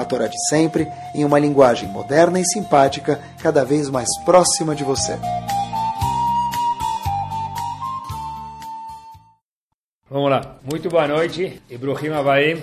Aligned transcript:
a 0.00 0.04
Torá 0.04 0.26
de 0.26 0.36
sempre, 0.48 0.86
em 1.14 1.24
uma 1.24 1.38
linguagem 1.38 1.88
moderna 1.88 2.40
e 2.40 2.44
simpática, 2.44 3.20
cada 3.42 3.64
vez 3.64 3.88
mais 3.88 4.08
próxima 4.24 4.74
de 4.74 4.82
você. 4.82 5.18
Vamos 10.08 10.30
lá. 10.30 10.58
Muito 10.68 10.88
boa 10.88 11.06
noite. 11.06 11.62
Ibrahim 11.70 12.08
Abaim, 12.08 12.62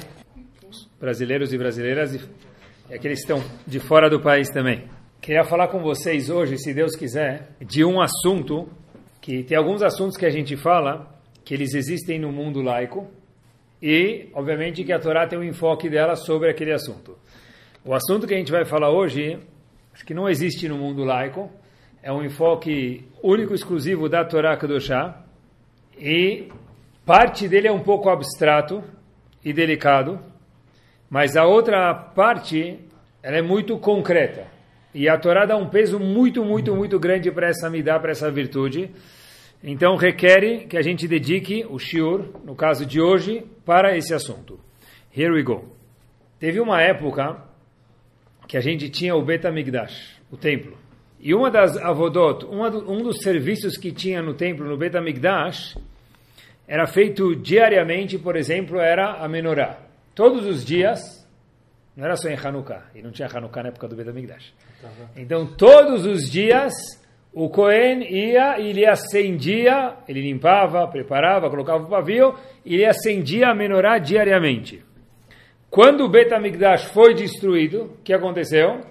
brasileiros 0.99 1.53
e 1.53 1.57
brasileiras 1.57 2.13
e 2.13 2.93
aqueles 2.93 3.23
que 3.23 3.31
estão 3.31 3.43
de 3.65 3.79
fora 3.79 4.09
do 4.09 4.19
país 4.19 4.49
também. 4.49 4.83
Queria 5.21 5.43
falar 5.43 5.67
com 5.69 5.81
vocês 5.81 6.29
hoje, 6.29 6.57
se 6.57 6.73
Deus 6.73 6.95
quiser, 6.95 7.49
de 7.61 7.85
um 7.85 8.01
assunto 8.01 8.67
que 9.21 9.43
tem 9.43 9.57
alguns 9.57 9.81
assuntos 9.81 10.17
que 10.17 10.25
a 10.25 10.29
gente 10.29 10.55
fala 10.55 11.19
que 11.43 11.53
eles 11.53 11.73
existem 11.73 12.19
no 12.19 12.31
mundo 12.31 12.61
laico, 12.61 13.07
e, 13.81 14.29
obviamente, 14.33 14.83
que 14.83 14.91
a 14.91 14.99
Torá 14.99 15.27
tem 15.27 15.37
um 15.37 15.43
enfoque 15.43 15.89
dela 15.89 16.15
sobre 16.15 16.49
aquele 16.49 16.73
assunto. 16.73 17.17
O 17.85 17.93
assunto 17.93 18.27
que 18.27 18.33
a 18.33 18.37
gente 18.37 18.51
vai 18.51 18.65
falar 18.65 18.89
hoje, 18.89 19.39
acho 19.93 20.05
que 20.05 20.13
não 20.13 20.27
existe 20.27 20.67
no 20.67 20.77
mundo 20.77 21.03
laico, 21.03 21.49
é 22.03 22.11
um 22.11 22.23
enfoque 22.23 23.05
único, 23.23 23.53
exclusivo 23.53 24.09
da 24.09 24.25
Torá 24.25 24.57
Kedoshá, 24.57 25.23
e 25.97 26.49
parte 27.05 27.47
dele 27.47 27.67
é 27.67 27.71
um 27.71 27.81
pouco 27.81 28.09
abstrato 28.09 28.83
e 29.43 29.53
delicado, 29.53 30.19
mas 31.09 31.37
a 31.37 31.45
outra 31.45 31.93
parte, 31.93 32.79
ela 33.23 33.37
é 33.37 33.41
muito 33.41 33.77
concreta. 33.77 34.47
E 34.93 35.07
a 35.07 35.17
Torá 35.17 35.45
dá 35.45 35.55
um 35.55 35.69
peso 35.69 35.99
muito, 35.99 36.43
muito, 36.43 36.75
muito 36.75 36.99
grande 36.99 37.31
para 37.31 37.47
essa 37.47 37.69
midá, 37.69 37.97
para 37.99 38.11
essa 38.11 38.29
virtude, 38.29 38.91
então 39.63 39.95
requer 39.95 40.67
que 40.67 40.77
a 40.77 40.81
gente 40.81 41.07
dedique 41.07 41.65
o 41.69 41.79
shiur, 41.79 42.25
no 42.43 42.55
caso 42.55 42.85
de 42.85 42.99
hoje, 42.99 43.45
para 43.65 43.95
esse 43.95 44.13
assunto. 44.13 44.59
Here 45.15 45.31
we 45.31 45.41
go. 45.41 45.65
Teve 46.39 46.59
uma 46.59 46.81
época 46.81 47.46
que 48.47 48.57
a 48.57 48.61
gente 48.61 48.89
tinha 48.89 49.15
o 49.15 49.21
Bet 49.21 49.45
HaMikdash, 49.45 50.19
o 50.31 50.37
templo. 50.37 50.77
E 51.19 51.33
uma 51.33 51.51
das 51.51 51.75
avodot, 51.77 52.45
um 52.45 53.01
dos 53.03 53.17
serviços 53.21 53.75
que 53.75 53.91
tinha 53.91 54.21
no 54.21 54.33
templo, 54.33 54.65
no 54.65 54.77
Bet 54.77 54.95
HaMikdash, 54.95 55.77
era 56.67 56.85
feito 56.85 57.35
diariamente, 57.35 58.17
por 58.17 58.35
exemplo, 58.35 58.79
era 58.79 59.13
a 59.23 59.27
menorá. 59.27 59.79
Todos 60.13 60.45
os 60.45 60.63
dias, 60.63 60.99
não 61.95 62.05
era 62.05 62.15
só 62.15 62.29
em 62.29 62.35
Hanukkah, 62.35 62.85
e 62.95 63.01
não 63.01 63.11
tinha 63.11 63.27
Hanukkah 63.27 63.63
na 63.63 63.69
época 63.69 63.87
do 63.87 63.95
Bet 63.95 64.09
HaMikdash. 64.09 64.53
Então, 65.15 65.45
todos 65.45 66.05
os 66.05 66.29
dias 66.29 66.73
o 67.33 67.49
Cohen 67.49 68.01
ia 68.01 68.59
e 68.59 68.69
ele 68.69 68.85
acendia, 68.85 69.95
ele 70.07 70.21
limpava, 70.21 70.87
preparava, 70.87 71.49
colocava 71.49 71.83
o 71.83 71.89
pavio, 71.89 72.33
e 72.65 72.75
ele 72.75 72.85
acendia 72.85 73.49
a 73.49 73.55
menorá 73.55 73.97
diariamente. 73.99 74.83
Quando 75.69 76.05
o 76.05 76.09
Bet 76.09 76.33
HaMikdash 76.33 76.85
foi 76.85 77.13
destruído, 77.13 77.83
o 77.83 77.97
que 78.03 78.13
aconteceu? 78.13 78.81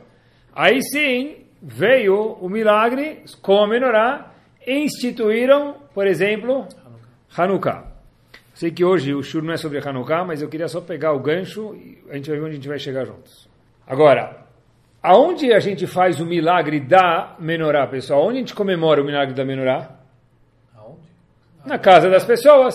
Aí 0.55 0.83
sim 0.83 1.45
veio 1.61 2.33
o 2.41 2.49
milagre 2.49 3.23
com 3.43 3.65
a 3.65 3.69
menorá 3.69 4.33
instituíram, 4.67 5.77
por 5.95 6.07
exemplo, 6.07 6.67
Hanukkah. 7.37 7.85
Sei 8.55 8.71
que 8.71 8.85
hoje 8.85 9.15
o 9.15 9.23
shur 9.23 9.43
não 9.43 9.53
é 9.53 9.57
sobre 9.57 9.79
Hanukkah, 9.79 10.25
mas 10.25 10.43
eu 10.43 10.49
queria 10.49 10.69
só 10.69 10.81
pegar 10.81 11.13
o 11.13 11.21
gancho 11.21 11.75
e 11.75 11.99
a 12.11 12.15
gente 12.15 12.31
vai 12.31 12.39
ver 12.39 12.45
onde 12.45 12.53
a 12.53 12.57
gente 12.57 12.69
vai 12.69 12.79
chegar 12.79 13.05
juntos. 13.05 13.49
Agora, 13.87 14.47
Aonde 15.07 15.53
a 15.53 15.61
gente 15.61 15.87
faz 15.87 16.19
o 16.19 16.27
milagre 16.27 16.81
da 16.81 17.37
menorá, 17.39 17.87
pessoal? 17.87 18.25
Onde 18.25 18.39
a 18.39 18.41
gente 18.41 18.57
comemora 18.57 19.01
o 19.01 19.05
milagre 19.05 19.35
da 19.35 19.45
menorá? 19.45 19.91
Aonde? 20.77 21.09
Na 21.65 21.79
casa 21.79 22.11
das 22.11 22.25
pessoas. 22.25 22.75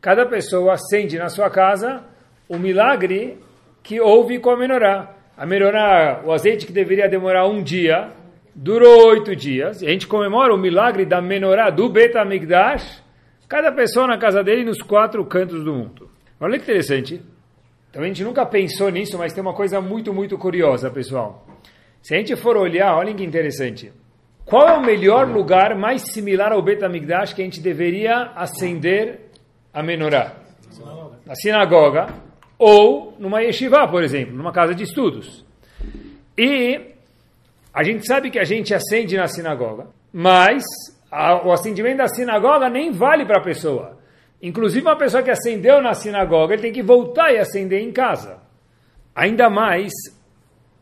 Cada 0.00 0.26
pessoa 0.26 0.72
acende 0.72 1.16
na 1.16 1.28
sua 1.28 1.48
casa 1.48 2.02
o 2.50 2.58
milagre 2.58 3.38
que 3.80 4.00
houve 4.00 4.40
com 4.40 4.50
a 4.50 4.56
menorá. 4.56 5.14
A 5.36 5.46
menorá, 5.46 6.20
o 6.24 6.32
azeite 6.32 6.66
que 6.66 6.72
deveria 6.72 7.08
demorar 7.08 7.46
um 7.46 7.62
dia, 7.62 8.10
durou 8.52 9.06
oito 9.10 9.36
dias. 9.36 9.80
E 9.80 9.86
a 9.86 9.90
gente 9.90 10.08
comemora 10.08 10.52
o 10.52 10.58
milagre 10.58 11.06
da 11.06 11.22
menorá 11.22 11.70
do 11.70 11.88
Bet 11.88 12.18
HaMikdash, 12.18 13.02
cada 13.48 13.70
pessoa 13.70 14.08
na 14.08 14.18
casa 14.18 14.42
dele 14.42 14.64
nos 14.64 14.82
quatro 14.82 15.24
cantos 15.24 15.64
do 15.64 15.72
mundo. 15.72 16.10
Olha 16.40 16.58
que 16.58 16.64
interessante. 16.64 17.22
Então 17.88 18.02
a 18.02 18.06
gente 18.06 18.24
nunca 18.24 18.44
pensou 18.44 18.90
nisso, 18.90 19.16
mas 19.16 19.32
tem 19.32 19.40
uma 19.40 19.54
coisa 19.54 19.80
muito, 19.80 20.12
muito 20.12 20.36
curiosa, 20.36 20.90
pessoal. 20.90 21.46
Se 22.02 22.14
a 22.14 22.18
gente 22.18 22.34
for 22.34 22.56
olhar, 22.56 22.96
olhem 22.96 23.14
que 23.14 23.24
interessante. 23.24 23.92
Qual 24.44 24.68
é 24.68 24.72
o 24.72 24.82
melhor 24.82 25.28
lugar 25.28 25.76
mais 25.78 26.02
similar 26.12 26.50
ao 26.50 26.62
Bet 26.62 26.84
HaMikdash 26.84 27.32
que 27.32 27.42
a 27.42 27.44
gente 27.44 27.60
deveria 27.60 28.32
acender 28.34 29.20
a 29.72 29.84
menorá? 29.84 30.34
Na 31.24 31.34
sinagoga 31.36 32.29
ou 32.60 33.16
numa 33.18 33.40
yeshiva, 33.40 33.88
por 33.88 34.04
exemplo, 34.04 34.36
numa 34.36 34.52
casa 34.52 34.74
de 34.74 34.84
estudos. 34.84 35.46
E 36.36 36.78
a 37.72 37.82
gente 37.82 38.06
sabe 38.06 38.30
que 38.30 38.38
a 38.38 38.44
gente 38.44 38.74
acende 38.74 39.16
na 39.16 39.26
sinagoga, 39.26 39.86
mas 40.12 40.62
a, 41.10 41.42
o 41.46 41.52
acendimento 41.52 41.96
da 41.96 42.08
sinagoga 42.08 42.68
nem 42.68 42.92
vale 42.92 43.24
para 43.24 43.38
a 43.38 43.42
pessoa. 43.42 43.98
Inclusive, 44.42 44.86
uma 44.86 44.96
pessoa 44.96 45.22
que 45.22 45.30
acendeu 45.30 45.80
na 45.80 45.94
sinagoga, 45.94 46.52
ele 46.52 46.60
tem 46.60 46.72
que 46.72 46.82
voltar 46.82 47.32
e 47.32 47.38
acender 47.38 47.80
em 47.80 47.90
casa. 47.92 48.42
Ainda 49.14 49.48
mais 49.48 49.90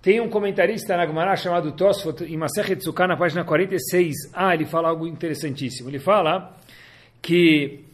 tem 0.03 0.21
um 0.21 0.29
comentarista 0.29 0.97
na 0.97 1.07
Gemara 1.07 1.37
chamado 1.37 1.71
Tosfot, 1.71 2.25
em 2.25 2.37
Masechet 2.37 2.83
Sukkah, 2.83 3.07
na 3.07 3.17
página 3.17 3.45
46. 3.45 4.33
Ah, 4.33 4.53
ele 4.53 4.65
fala 4.65 4.89
algo 4.89 5.07
interessantíssimo. 5.07 5.89
Ele 5.89 6.01
fala 6.01 6.57
que 7.23 7.85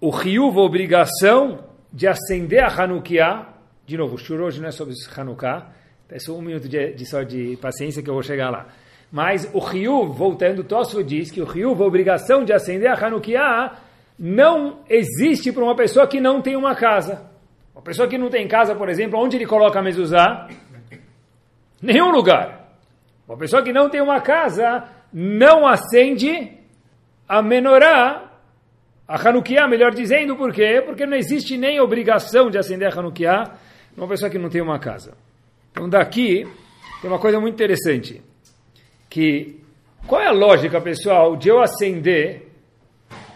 o 0.00 0.10
Ryuv, 0.10 0.58
a 0.58 0.62
obrigação 0.62 1.71
de 1.92 2.06
acender 2.06 2.64
a 2.64 2.68
Hanukkah, 2.68 3.48
de 3.86 3.96
novo, 3.96 4.16
o 4.16 4.42
hoje 4.42 4.60
não 4.60 4.68
é 4.68 4.72
sobre 4.72 4.94
Hanukkah, 5.16 5.66
é 6.08 6.18
só 6.18 6.32
um 6.32 6.42
minuto 6.42 6.68
de, 6.68 6.92
de, 6.92 7.06
só 7.06 7.22
de 7.22 7.56
paciência 7.56 8.02
que 8.02 8.08
eu 8.08 8.14
vou 8.14 8.22
chegar 8.22 8.50
lá. 8.50 8.66
Mas 9.10 9.48
o 9.52 9.58
Ryuv, 9.58 10.16
voltando, 10.16 10.64
Tosfot 10.64 11.04
diz 11.04 11.30
que 11.30 11.40
o 11.40 11.44
Ryuv, 11.44 11.82
a 11.82 11.86
obrigação 11.86 12.44
de 12.44 12.52
acender 12.52 12.90
a 12.90 12.94
Hanukkah, 12.94 13.78
não 14.18 14.80
existe 14.88 15.52
para 15.52 15.64
uma 15.64 15.74
pessoa 15.74 16.06
que 16.06 16.20
não 16.20 16.40
tem 16.40 16.56
uma 16.56 16.74
casa. 16.74 17.30
Uma 17.74 17.82
pessoa 17.82 18.08
que 18.08 18.18
não 18.18 18.30
tem 18.30 18.46
casa, 18.46 18.74
por 18.74 18.88
exemplo, 18.88 19.18
onde 19.18 19.36
ele 19.36 19.46
coloca 19.46 19.78
a 19.78 19.82
mezuzá? 19.82 20.48
Nenhum 21.80 22.10
lugar. 22.10 22.76
Uma 23.26 23.36
pessoa 23.36 23.62
que 23.62 23.72
não 23.72 23.88
tem 23.88 24.00
uma 24.00 24.20
casa 24.20 24.84
não 25.12 25.66
acende 25.66 26.52
a 27.28 27.42
menorá, 27.42 28.31
a 29.06 29.16
Hanukkah, 29.16 29.68
melhor 29.68 29.92
dizendo, 29.92 30.36
por 30.36 30.52
quê? 30.52 30.82
Porque 30.84 31.04
não 31.04 31.16
existe 31.16 31.56
nem 31.56 31.80
obrigação 31.80 32.50
de 32.50 32.58
acender 32.58 32.88
a 32.88 32.98
Hanukkah 32.98 33.56
uma 33.96 34.08
pessoa 34.08 34.30
que 34.30 34.38
não 34.38 34.48
tem 34.48 34.62
uma 34.62 34.78
casa. 34.78 35.14
Então 35.70 35.88
daqui 35.88 36.46
tem 37.00 37.10
uma 37.10 37.18
coisa 37.18 37.40
muito 37.40 37.54
interessante, 37.54 38.22
que 39.10 39.60
qual 40.06 40.20
é 40.20 40.26
a 40.26 40.32
lógica, 40.32 40.80
pessoal, 40.80 41.36
de 41.36 41.48
eu 41.48 41.60
acender 41.60 42.48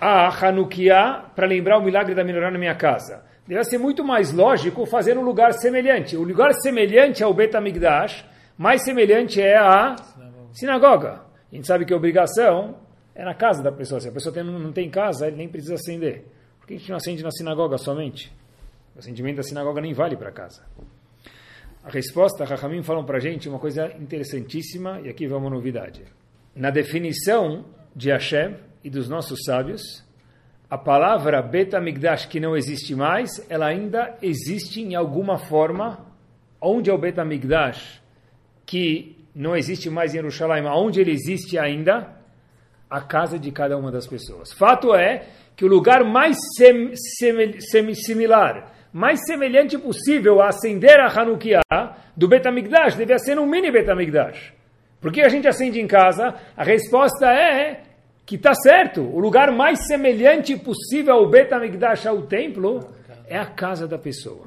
a 0.00 0.28
Hanukkah 0.28 1.30
para 1.34 1.46
lembrar 1.46 1.78
o 1.78 1.82
milagre 1.82 2.14
da 2.14 2.24
menorá 2.24 2.50
na 2.50 2.58
minha 2.58 2.74
casa? 2.74 3.24
Deve 3.46 3.62
ser 3.64 3.78
muito 3.78 4.04
mais 4.04 4.32
lógico 4.32 4.84
fazer 4.86 5.16
um 5.16 5.22
lugar 5.22 5.52
semelhante. 5.52 6.16
O 6.16 6.22
lugar 6.24 6.52
semelhante 6.54 7.22
ao 7.22 7.32
Bet 7.32 7.56
HaMikdash 7.56 8.24
mais 8.58 8.82
semelhante 8.82 9.40
é 9.40 9.56
a 9.56 9.94
sinagoga. 10.52 11.20
A 11.52 11.54
gente 11.54 11.66
sabe 11.66 11.84
que 11.84 11.92
a 11.92 11.96
obrigação 11.96 12.74
é 13.16 13.24
na 13.24 13.34
casa 13.34 13.62
da 13.62 13.72
pessoa. 13.72 14.00
Se 14.00 14.08
a 14.08 14.12
pessoa 14.12 14.32
tem, 14.32 14.44
não 14.44 14.72
tem 14.72 14.88
casa, 14.88 15.26
ele 15.26 15.36
nem 15.36 15.48
precisa 15.48 15.74
acender. 15.74 16.24
Por 16.60 16.66
que 16.66 16.74
a 16.74 16.78
gente 16.78 16.90
não 16.90 16.96
acende 16.96 17.22
na 17.22 17.30
sinagoga 17.30 17.78
somente? 17.78 18.32
O 18.94 18.98
acendimento 18.98 19.38
da 19.38 19.42
sinagoga 19.42 19.80
nem 19.80 19.92
vale 19.92 20.16
para 20.16 20.30
casa. 20.30 20.62
A 21.82 21.90
resposta, 21.90 22.44
Rahamim 22.44 22.82
falam 22.82 23.04
para 23.04 23.16
a 23.16 23.20
gente 23.20 23.48
uma 23.48 23.58
coisa 23.58 23.92
interessantíssima, 23.98 25.00
e 25.00 25.08
aqui 25.08 25.26
vamos 25.26 25.48
uma 25.48 25.56
novidade. 25.56 26.02
Na 26.54 26.70
definição 26.70 27.64
de 27.94 28.10
Hashem 28.10 28.56
e 28.84 28.90
dos 28.90 29.08
nossos 29.08 29.40
sábios, 29.44 30.04
a 30.68 30.76
palavra 30.76 31.40
Betamigdash, 31.42 32.26
que 32.26 32.40
não 32.40 32.56
existe 32.56 32.94
mais, 32.94 33.44
ela 33.48 33.66
ainda 33.66 34.16
existe 34.20 34.80
em 34.80 34.94
alguma 34.94 35.38
forma. 35.38 36.04
Onde 36.60 36.90
é 36.90 36.92
o 36.92 36.98
Betamigdash? 36.98 38.02
que 38.66 39.16
não 39.34 39.56
existe 39.56 39.88
mais 39.88 40.12
em 40.12 40.16
Jerusalém, 40.16 40.66
onde 40.66 41.00
ele 41.00 41.12
existe 41.12 41.56
ainda, 41.56 42.10
a 42.88 43.00
casa 43.00 43.38
de 43.38 43.50
cada 43.50 43.76
uma 43.76 43.90
das 43.90 44.06
pessoas. 44.06 44.52
Fato 44.52 44.94
é 44.94 45.26
que 45.56 45.64
o 45.64 45.68
lugar 45.68 46.04
mais 46.04 46.36
sem, 46.56 46.92
sem, 46.94 47.60
sem, 47.60 48.26
mais 48.92 49.20
semelhante 49.26 49.76
possível 49.78 50.40
a 50.40 50.48
acender 50.48 50.98
a 51.00 51.06
Hanukkah 51.06 51.96
do 52.16 52.28
Betamigdash 52.28 52.94
devia 52.96 53.18
ser 53.18 53.38
um 53.38 53.46
mini 53.46 53.70
Betamigdash. 53.70 54.52
Por 55.00 55.12
que 55.12 55.20
a 55.20 55.28
gente 55.28 55.46
acende 55.46 55.80
em 55.80 55.86
casa? 55.86 56.34
A 56.56 56.64
resposta 56.64 57.26
é 57.26 57.82
que 58.26 58.34
está 58.34 58.52
certo. 58.54 59.02
O 59.02 59.20
lugar 59.20 59.52
mais 59.52 59.86
semelhante 59.86 60.56
possível 60.56 61.14
ao 61.14 61.30
Bet 61.30 61.54
HaMikdash, 61.54 62.06
ao 62.06 62.22
templo, 62.22 62.80
é 63.28 63.38
a 63.38 63.46
casa 63.46 63.86
da 63.86 63.98
pessoa. 63.98 64.46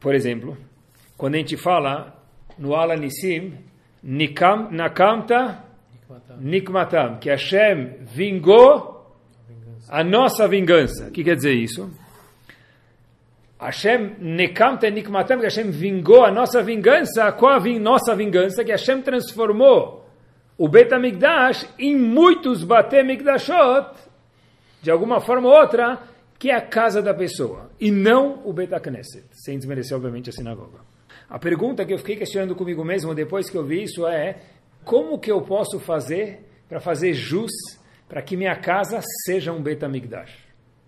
Por 0.00 0.14
exemplo, 0.14 0.56
quando 1.16 1.34
a 1.34 1.38
gente 1.38 1.56
fala 1.56 2.16
no 2.58 2.74
Alanissim, 2.74 3.54
Nikam, 4.02 4.70
Nakamta 4.70 5.62
Nikmatam, 6.40 7.18
que 7.18 7.30
Hashem 7.30 7.98
vingou 8.02 9.16
a 9.88 10.04
nossa 10.04 10.46
vingança. 10.46 11.08
O 11.08 11.10
que 11.10 11.24
quer 11.24 11.36
dizer 11.36 11.54
isso? 11.54 11.90
Hashem 13.60 14.16
Nekamta 14.20 14.88
Nikmatam, 14.88 15.38
que 15.38 15.44
Hashem 15.44 15.70
vingou 15.70 16.24
a 16.24 16.30
nossa 16.30 16.62
vingança. 16.62 17.32
Qual 17.32 17.54
a 17.54 17.78
nossa 17.78 18.14
vingança? 18.14 18.64
Que 18.64 18.70
Hashem 18.70 19.02
transformou 19.02 20.06
o 20.56 20.68
Bet 20.68 20.92
HaMikdash 20.92 21.68
em 21.78 21.96
muitos 21.96 22.64
Bate 22.64 23.02
Mikdashot, 23.02 23.96
de 24.82 24.90
alguma 24.90 25.20
forma 25.20 25.48
ou 25.48 25.54
outra, 25.54 26.00
que 26.38 26.50
é 26.50 26.54
a 26.54 26.60
casa 26.60 27.00
da 27.00 27.14
pessoa, 27.14 27.70
e 27.80 27.90
não 27.90 28.42
o 28.44 28.52
Bet 28.52 28.74
HaKnesset, 28.74 29.24
sem 29.32 29.56
desmerecer, 29.56 29.96
obviamente, 29.96 30.30
a 30.30 30.32
sinagoga. 30.32 30.78
A 31.28 31.38
pergunta 31.38 31.84
que 31.84 31.92
eu 31.92 31.98
fiquei 31.98 32.16
questionando 32.16 32.54
comigo 32.54 32.84
mesmo 32.84 33.14
depois 33.14 33.50
que 33.50 33.56
eu 33.56 33.64
vi 33.64 33.82
isso 33.82 34.06
é 34.06 34.36
como 34.88 35.18
que 35.18 35.30
eu 35.30 35.42
posso 35.42 35.78
fazer 35.78 36.40
para 36.66 36.80
fazer 36.80 37.12
jus 37.12 37.52
para 38.08 38.22
que 38.22 38.38
minha 38.38 38.56
casa 38.56 39.00
seja 39.26 39.52
um 39.52 39.62
Betamigdash? 39.62 40.32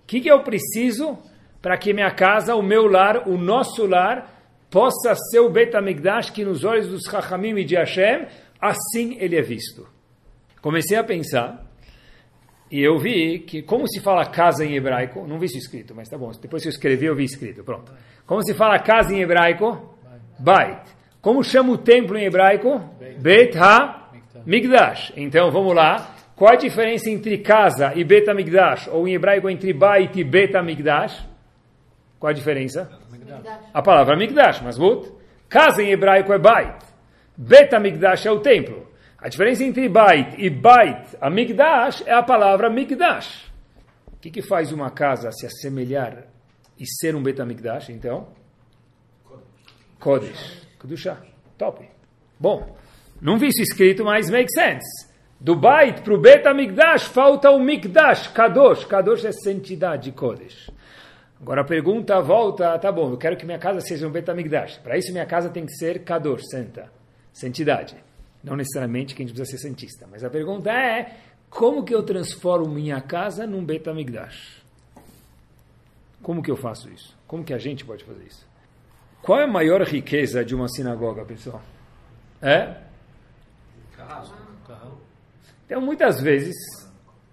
O 0.02 0.06
que, 0.06 0.22
que 0.22 0.30
eu 0.30 0.42
preciso 0.42 1.18
para 1.60 1.76
que 1.76 1.92
minha 1.92 2.10
casa, 2.10 2.54
o 2.54 2.62
meu 2.62 2.86
lar, 2.86 3.28
o 3.28 3.36
nosso 3.36 3.84
lar, 3.84 4.42
possa 4.70 5.14
ser 5.14 5.40
o 5.40 5.50
Betamigdash 5.50 6.30
que 6.30 6.46
nos 6.46 6.64
olhos 6.64 6.88
dos 6.88 7.02
Chachamim 7.02 7.54
e 7.58 7.64
de 7.64 7.76
Hashem, 7.76 8.26
assim 8.58 9.18
ele 9.20 9.36
é 9.36 9.42
visto? 9.42 9.86
Comecei 10.62 10.96
a 10.96 11.04
pensar 11.04 11.70
e 12.70 12.80
eu 12.80 12.98
vi 12.98 13.40
que, 13.40 13.60
como 13.60 13.86
se 13.86 14.00
fala 14.00 14.24
casa 14.24 14.64
em 14.64 14.76
hebraico, 14.76 15.26
não 15.26 15.38
vi 15.38 15.44
isso 15.44 15.58
escrito, 15.58 15.94
mas 15.94 16.08
tá 16.08 16.16
bom, 16.16 16.30
depois 16.40 16.62
que 16.62 16.68
eu 16.68 16.72
escrevi 16.72 17.04
eu 17.04 17.14
vi 17.14 17.24
escrito, 17.24 17.62
pronto. 17.62 17.92
Como 18.24 18.42
se 18.42 18.54
fala 18.54 18.78
casa 18.78 19.12
em 19.12 19.20
hebraico? 19.20 19.94
Bait. 20.38 20.99
Como 21.20 21.44
chama 21.44 21.72
o 21.72 21.78
templo 21.78 22.16
em 22.16 22.24
hebraico? 22.24 22.80
Beit 23.18 23.56
Ha-Migdash. 23.56 25.12
Então, 25.16 25.50
vamos 25.50 25.74
lá. 25.74 26.14
Qual 26.34 26.50
a 26.50 26.56
diferença 26.56 27.10
entre 27.10 27.36
casa 27.38 27.92
e 27.94 28.02
Beit 28.02 28.28
HaMikdash? 28.30 28.88
Ou 28.88 29.06
em 29.06 29.12
hebraico 29.12 29.50
entre 29.50 29.74
Bait 29.74 30.16
e 30.16 30.24
Beit 30.24 30.56
HaMikdash? 30.56 31.28
Qual 32.18 32.30
a 32.30 32.32
diferença? 32.32 32.90
A 33.74 33.82
palavra 33.82 34.16
Migdash, 34.16 34.62
Masmut. 34.62 35.12
Casa 35.48 35.82
em 35.82 35.90
hebraico 35.90 36.32
é 36.32 36.38
Bait. 36.38 36.82
Beit 37.36 37.74
HaMikdash 37.74 38.24
é 38.24 38.30
o 38.30 38.40
templo. 38.40 38.88
A 39.18 39.28
diferença 39.28 39.62
entre 39.62 39.86
Bait 39.86 40.34
e 40.38 40.48
Bait 40.48 41.14
Amigdash 41.20 42.02
é 42.06 42.14
a 42.14 42.22
palavra 42.22 42.70
Migdash. 42.70 43.52
O 44.06 44.16
que, 44.16 44.30
que 44.30 44.40
faz 44.40 44.72
uma 44.72 44.90
casa 44.90 45.30
se 45.30 45.44
assemelhar 45.44 46.24
e 46.78 46.86
ser 46.86 47.14
um 47.14 47.22
Beit 47.22 47.40
HaMikdash, 47.40 47.90
então? 47.90 48.28
Kodesh. 49.98 50.69
Kedushá. 50.80 51.18
Top. 51.58 51.86
Bom, 52.38 52.74
não 53.20 53.38
vi 53.38 53.48
isso 53.48 53.60
escrito, 53.62 54.04
mas 54.04 54.30
make 54.30 54.50
sense. 54.52 55.08
Do 55.38 55.54
Bait 55.54 56.02
para 56.02 56.14
o 56.14 56.20
Bet 56.20 56.46
HaMikdash 56.46 57.04
falta 57.04 57.50
o 57.50 57.58
Mikdash, 57.58 58.28
Kadosh. 58.28 58.84
Kadosh 58.84 59.24
é 59.24 59.32
santidade, 59.32 60.12
Kodesh. 60.12 60.70
Agora 61.40 61.62
a 61.62 61.64
pergunta 61.64 62.20
volta, 62.20 62.78
tá 62.78 62.92
bom, 62.92 63.10
eu 63.10 63.16
quero 63.16 63.36
que 63.36 63.46
minha 63.46 63.58
casa 63.58 63.80
seja 63.80 64.06
um 64.06 64.10
Bet 64.10 64.30
HaMikdash. 64.30 64.78
Para 64.78 64.98
isso 64.98 65.12
minha 65.12 65.24
casa 65.24 65.48
tem 65.48 65.64
que 65.64 65.72
ser 65.72 66.04
Kadosh, 66.04 66.42
santa, 66.50 66.92
santidade. 67.32 67.96
Não 68.44 68.56
necessariamente 68.56 69.14
que 69.14 69.22
a 69.22 69.26
gente 69.26 69.34
precisa 69.34 69.58
ser 69.58 69.68
santista, 69.68 70.06
mas 70.10 70.24
a 70.24 70.28
pergunta 70.28 70.70
é, 70.70 71.16
como 71.48 71.84
que 71.84 71.94
eu 71.94 72.02
transformo 72.02 72.68
minha 72.68 73.00
casa 73.00 73.46
num 73.46 73.64
Bet 73.64 73.88
HaMikdash? 73.88 74.62
Como 76.22 76.42
que 76.42 76.50
eu 76.50 76.56
faço 76.56 76.90
isso? 76.90 77.16
Como 77.26 77.42
que 77.42 77.54
a 77.54 77.58
gente 77.58 77.84
pode 77.84 78.04
fazer 78.04 78.24
isso? 78.24 78.49
Qual 79.22 79.38
é 79.38 79.44
a 79.44 79.46
maior 79.46 79.82
riqueza 79.82 80.44
de 80.44 80.54
uma 80.54 80.68
sinagoga, 80.68 81.24
pessoal? 81.24 81.60
É? 82.40 82.74
Então, 85.66 85.80
muitas 85.80 86.20
vezes, 86.20 86.56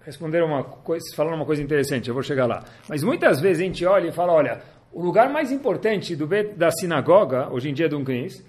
responderam 0.04 0.46
uma 0.46 0.62
coisa, 0.62 1.04
falaram 1.16 1.36
uma 1.36 1.46
coisa 1.46 1.62
interessante, 1.62 2.08
eu 2.08 2.14
vou 2.14 2.22
chegar 2.22 2.46
lá. 2.46 2.62
Mas 2.88 3.02
muitas 3.02 3.40
vezes 3.40 3.62
a 3.62 3.64
gente 3.64 3.84
olha 3.84 4.08
e 4.08 4.12
fala, 4.12 4.32
olha, 4.32 4.62
o 4.92 5.02
lugar 5.02 5.30
mais 5.30 5.50
importante 5.50 6.14
do, 6.14 6.26
da 6.56 6.70
sinagoga, 6.70 7.48
hoje 7.50 7.70
em 7.70 7.74
dia, 7.74 7.88
de 7.88 7.94
um 7.94 8.04
Knis, 8.04 8.44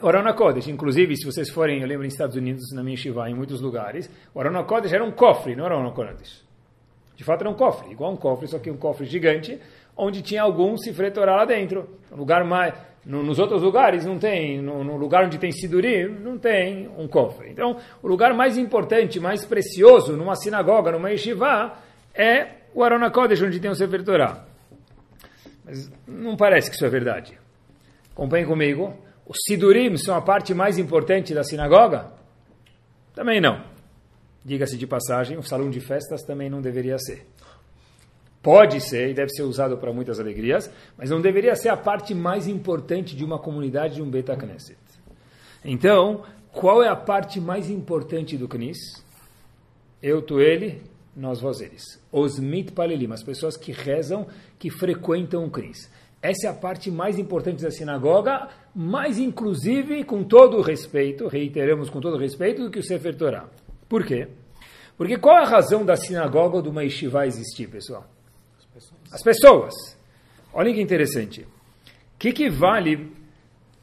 Orana 0.00 0.34
Kodesh. 0.34 0.68
Inclusive, 0.68 1.16
se 1.16 1.24
vocês 1.24 1.48
forem, 1.48 1.80
eu 1.80 1.86
lembro, 1.86 2.04
nos 2.04 2.12
Estados 2.12 2.36
Unidos, 2.36 2.72
na 2.72 2.82
minha 2.82 2.96
Shiva, 2.96 3.30
em 3.30 3.34
muitos 3.34 3.60
lugares, 3.60 4.10
Orana 4.34 4.62
Kodesh 4.62 4.92
era 4.92 5.04
um 5.04 5.10
cofre, 5.10 5.56
não 5.56 5.64
era 5.64 5.78
um 5.78 5.90
Kodesh. 5.92 6.44
De 7.16 7.24
fato, 7.24 7.42
era 7.42 7.50
um 7.50 7.54
cofre, 7.54 7.92
igual 7.92 8.12
um 8.12 8.16
cofre, 8.16 8.46
só 8.48 8.58
que 8.58 8.70
um 8.70 8.76
cofre 8.76 9.06
gigante, 9.06 9.58
onde 9.96 10.22
tinha 10.22 10.42
algum 10.42 10.76
Sifre 10.76 11.10
Torah 11.10 11.36
lá 11.36 11.44
dentro. 11.44 11.88
Lugar 12.10 12.44
mais, 12.44 12.74
no, 13.04 13.22
nos 13.22 13.38
outros 13.38 13.62
lugares 13.62 14.04
não 14.04 14.18
tem, 14.18 14.60
no, 14.62 14.82
no, 14.82 14.96
lugar 14.96 15.24
onde 15.24 15.38
tem 15.38 15.52
Sidurim, 15.52 16.08
não 16.08 16.38
tem 16.38 16.88
um 16.96 17.06
cofre. 17.06 17.50
Então, 17.50 17.76
o 18.02 18.08
lugar 18.08 18.32
mais 18.34 18.56
importante, 18.56 19.20
mais 19.20 19.44
precioso 19.44 20.16
numa 20.16 20.34
sinagoga, 20.34 20.92
numa 20.92 21.10
yeshiva, 21.10 21.74
é 22.14 22.48
o 22.74 22.82
Arona 22.82 23.10
Kodesh, 23.10 23.42
onde 23.42 23.60
tem 23.60 23.70
o 23.70 23.74
Sefer 23.74 24.02
Torah. 24.02 24.44
Mas 25.64 25.90
não 26.06 26.36
parece 26.36 26.70
que 26.70 26.76
isso 26.76 26.84
é 26.84 26.88
verdade. 26.88 27.38
Acompanhem 28.12 28.46
comigo. 28.46 28.96
Os 29.26 29.38
Sidurim 29.46 29.96
são 29.96 30.14
a 30.14 30.22
parte 30.22 30.52
mais 30.54 30.78
importante 30.78 31.34
da 31.34 31.42
sinagoga? 31.42 32.12
Também 33.14 33.40
não. 33.40 33.64
Diga-se 34.44 34.76
de 34.76 34.86
passagem, 34.86 35.38
o 35.38 35.42
salão 35.42 35.70
de 35.70 35.80
festas 35.80 36.22
também 36.22 36.50
não 36.50 36.60
deveria 36.60 36.98
ser. 36.98 37.26
Pode 38.44 38.78
ser 38.78 39.08
e 39.08 39.14
deve 39.14 39.30
ser 39.30 39.42
usado 39.42 39.78
para 39.78 39.90
muitas 39.90 40.20
alegrias, 40.20 40.70
mas 40.98 41.08
não 41.08 41.22
deveria 41.22 41.56
ser 41.56 41.70
a 41.70 41.78
parte 41.78 42.14
mais 42.14 42.46
importante 42.46 43.16
de 43.16 43.24
uma 43.24 43.38
comunidade 43.38 43.94
de 43.94 44.02
um 44.02 44.10
Beta 44.10 44.36
Knesset. 44.36 44.76
Então, 45.64 46.22
qual 46.52 46.82
é 46.82 46.88
a 46.88 46.94
parte 46.94 47.40
mais 47.40 47.70
importante 47.70 48.36
do 48.36 48.46
Knis? 48.46 49.02
Eu, 50.02 50.20
tu, 50.20 50.40
ele, 50.40 50.82
nós, 51.16 51.40
vós, 51.40 51.62
eles. 51.62 51.98
Os 52.12 52.38
mitpalelim, 52.38 53.10
as 53.14 53.22
pessoas 53.22 53.56
que 53.56 53.72
rezam, 53.72 54.26
que 54.58 54.68
frequentam 54.68 55.46
o 55.46 55.50
Knis. 55.50 55.90
Essa 56.20 56.48
é 56.48 56.50
a 56.50 56.54
parte 56.54 56.90
mais 56.90 57.18
importante 57.18 57.62
da 57.62 57.70
sinagoga, 57.70 58.50
mais 58.74 59.18
inclusive, 59.18 60.04
com 60.04 60.22
todo 60.22 60.58
o 60.58 60.62
respeito, 60.62 61.28
reiteramos 61.28 61.88
com 61.88 61.98
todo 61.98 62.16
o 62.16 62.20
respeito, 62.20 62.64
do 62.64 62.70
que 62.70 62.80
o 62.80 62.84
Sefer 62.84 63.16
Torah. 63.16 63.48
Por 63.88 64.04
quê? 64.04 64.28
Porque 64.98 65.16
qual 65.16 65.38
é 65.38 65.44
a 65.44 65.48
razão 65.48 65.82
da 65.82 65.96
sinagoga 65.96 66.56
ou 66.56 66.62
de 66.62 66.68
uma 66.68 66.84
yeshiva 66.84 67.26
existir, 67.26 67.70
pessoal? 67.70 68.13
As 69.12 69.22
pessoas. 69.22 69.74
Olhem 70.52 70.74
que 70.74 70.80
interessante. 70.80 71.42
O 71.42 72.18
que, 72.18 72.32
que 72.32 72.50
vale 72.50 73.12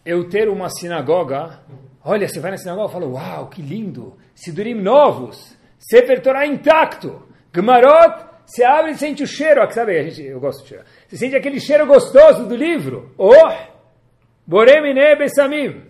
eu 0.05 0.27
ter 0.29 0.49
uma 0.49 0.69
sinagoga? 0.69 1.59
Olha, 2.03 2.27
você 2.27 2.39
vai 2.39 2.51
na 2.51 2.57
sinagoga 2.57 2.89
e 2.89 2.91
fala, 2.91 3.07
uau, 3.07 3.47
que 3.47 3.61
lindo. 3.61 4.17
Sidurim 4.35 4.73
novos. 4.73 5.55
Sefer 5.79 6.21
Torah 6.21 6.45
intacto. 6.45 7.23
Gmarot, 7.53 8.25
você 8.45 8.63
abre 8.63 8.91
e 8.91 8.97
sente 8.97 9.23
o 9.23 9.27
cheiro. 9.27 9.61
Sabe, 9.71 9.97
a 9.97 10.03
gente, 10.03 10.23
eu 10.23 10.39
gosto 10.39 10.63
de 10.63 10.69
cheiro. 10.69 10.83
Você 11.07 11.17
sente 11.17 11.35
aquele 11.35 11.59
cheiro 11.59 11.85
gostoso 11.85 12.45
do 12.45 12.55
livro. 12.55 13.13
Oh! 13.17 13.31
Boremine 14.45 15.15
Bessamim. 15.15 15.83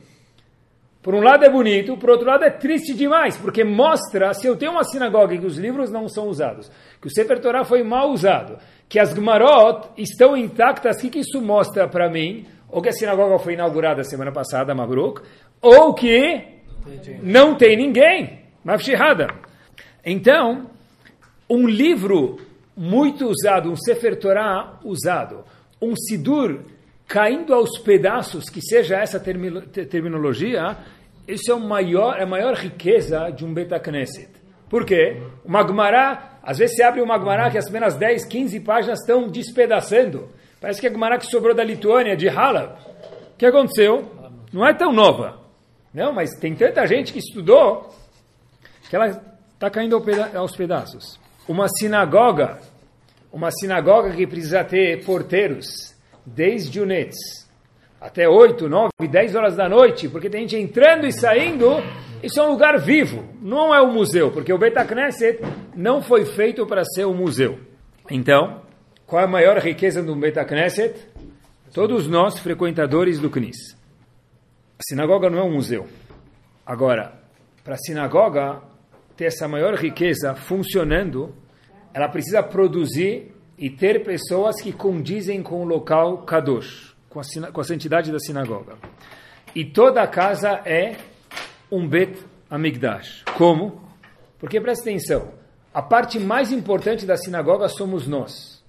Por 1.02 1.16
um 1.16 1.22
lado 1.22 1.44
é 1.44 1.50
bonito, 1.50 1.98
por 1.98 2.12
outro 2.12 2.28
lado 2.28 2.44
é 2.44 2.52
triste 2.52 2.94
demais, 2.94 3.36
porque 3.36 3.64
mostra, 3.64 4.36
se 4.36 4.46
eu 4.46 4.56
tenho 4.56 4.74
uma 4.74 4.84
sinagoga 4.84 5.36
que 5.36 5.46
os 5.46 5.58
livros 5.58 5.92
não 5.92 6.08
são 6.08 6.28
usados, 6.28 6.72
que 7.02 7.08
o 7.08 7.10
Sefer 7.10 7.40
Torah 7.42 7.64
foi 7.64 7.82
mal 7.82 8.12
usado, 8.12 8.60
que 8.92 9.00
as 9.00 9.14
Gmarot 9.14 9.88
estão 9.98 10.36
intactas, 10.36 10.98
o 10.98 11.00
que, 11.00 11.10
que 11.12 11.20
isso 11.20 11.42
mostra 11.42 11.88
para 11.88 12.10
mim? 12.10 12.46
Ou 12.68 12.82
que 12.82 12.90
a 12.90 12.92
sinagoga 12.92 13.40
foi 13.40 13.54
inaugurada 13.54 14.04
semana 14.04 14.34
passada, 14.34 14.76
Mabruk, 14.76 15.22
ou 15.62 15.94
que 15.94 16.44
não 17.24 17.56
tem 17.56 17.78
ninguém, 17.78 18.42
Mafshihada. 18.66 19.28
Então, 20.06 20.70
um 21.50 21.66
livro 21.66 22.38
muito 22.76 23.30
usado, 23.30 23.72
um 23.72 23.78
Sefer 23.78 24.20
Torah 24.20 24.78
usado, 24.84 25.46
um 25.82 25.96
Sidur 25.96 26.60
caindo 27.08 27.54
aos 27.54 27.80
pedaços, 27.80 28.50
que 28.50 28.62
seja 28.62 28.98
essa 28.98 29.22
terminologia, 29.22 30.78
isso 31.26 31.50
é, 31.50 31.56
o 31.56 31.62
maior, 31.62 32.20
é 32.20 32.24
a 32.24 32.28
maior 32.28 32.56
riqueza 32.56 33.30
de 33.30 33.46
um 33.46 33.54
Beta 33.54 33.80
Knesset. 33.80 34.41
Por 34.72 34.86
quê? 34.86 35.22
O 35.44 35.52
Magmará, 35.52 36.40
às 36.42 36.58
vezes 36.58 36.78
você 36.78 36.84
abre 36.84 37.02
o 37.02 37.06
Magmará 37.06 37.52
que 37.52 37.58
as 37.58 37.66
primeiras 37.66 37.96
10, 37.96 38.24
15 38.24 38.62
páginas 38.62 39.02
estão 39.02 39.28
despedaçando. 39.28 40.30
Parece 40.62 40.80
que 40.80 40.88
é 40.88 40.90
a 40.90 40.94
Magmará 40.94 41.18
que 41.18 41.26
sobrou 41.26 41.54
da 41.54 41.62
Lituânia, 41.62 42.16
de 42.16 42.30
Halab. 42.30 42.76
O 43.34 43.38
que 43.38 43.46
aconteceu? 43.46 44.10
Não 44.54 44.66
é 44.66 44.74
tão 44.74 44.94
nova. 44.94 45.42
Não, 45.94 46.14
mas 46.14 46.30
tem 46.40 46.56
tanta 46.56 46.88
gente 46.88 47.12
que 47.12 47.20
estudou 47.20 47.94
que 48.90 48.96
ela 48.96 49.08
está 49.54 49.70
caindo 49.70 50.02
aos 50.34 50.56
pedaços. 50.56 51.20
Uma 51.50 51.68
sinagoga, 51.68 52.60
uma 53.30 53.52
sinagoga 53.52 54.12
que 54.12 54.26
precisa 54.26 54.64
ter 54.64 55.04
porteiros, 55.04 55.94
desde 56.26 56.80
o 56.80 56.86
Netz 56.86 57.46
até 58.00 58.28
8, 58.28 58.70
9, 58.70 58.90
10 59.10 59.36
horas 59.36 59.56
da 59.58 59.68
noite, 59.68 60.08
porque 60.08 60.30
tem 60.30 60.48
gente 60.48 60.56
entrando 60.56 61.06
e 61.06 61.12
saindo, 61.12 61.84
Isso 62.24 62.40
é 62.40 62.44
um 62.44 62.52
lugar 62.52 62.80
vivo, 62.80 63.24
não 63.42 63.74
é 63.74 63.82
um 63.82 63.92
museu, 63.92 64.32
porque 64.32 64.54
o 64.54 64.58
Beit 64.58 64.76
Knesset 64.86 65.40
não 65.76 66.04
foi 66.04 66.24
feito 66.24 66.66
para 66.68 66.84
ser 66.86 67.06
um 67.06 67.16
museu. 67.16 67.60
Então, 68.10 68.62
qual 69.08 69.22
é 69.22 69.26
a 69.26 69.28
maior 69.28 69.58
riqueza 69.58 70.04
do 70.04 70.16
Beit 70.16 70.38
Knesset? 70.46 70.94
Todos 71.74 72.08
nós, 72.08 72.38
frequentadores 72.38 73.20
do 73.20 73.30
Knis. 73.30 73.76
A 74.78 74.84
sinagoga 74.84 75.30
não 75.30 75.40
é 75.40 75.44
um 75.44 75.54
museu. 75.54 75.88
Agora, 76.66 77.14
para 77.64 77.74
a 77.74 77.78
sinagoga 77.78 78.62
ter 79.18 79.26
essa 79.26 79.48
maior 79.48 79.74
riqueza 79.76 80.36
funcionando, 80.36 81.34
ela 81.94 82.08
precisa 82.08 82.44
produzir 82.44 83.34
e 83.58 83.70
ter 83.70 84.04
pessoas 84.04 84.62
que 84.62 84.72
condizem 84.72 85.42
com 85.42 85.62
o 85.62 85.66
local 85.66 86.20
Kadosh, 86.20 86.96
com 87.10 87.20
a, 87.20 87.52
com 87.52 87.62
a 87.62 87.64
santidade 87.64 88.12
da 88.12 88.20
sinagoga. 88.20 88.78
E 89.56 89.66
toda 89.66 90.02
a 90.02 90.08
casa 90.08 90.62
é 90.66 90.96
um 91.72 91.88
Bet 91.88 92.22
Amigdash. 92.50 93.24
Como? 93.38 93.82
Porque 94.38 94.60
presta 94.60 94.90
atenção, 94.90 95.32
a 95.74 95.82
parte 95.82 96.20
mais 96.20 96.52
importante 96.52 97.06
da 97.06 97.16
sinagoga 97.16 97.70
somos 97.70 98.08
nós. 98.08 98.62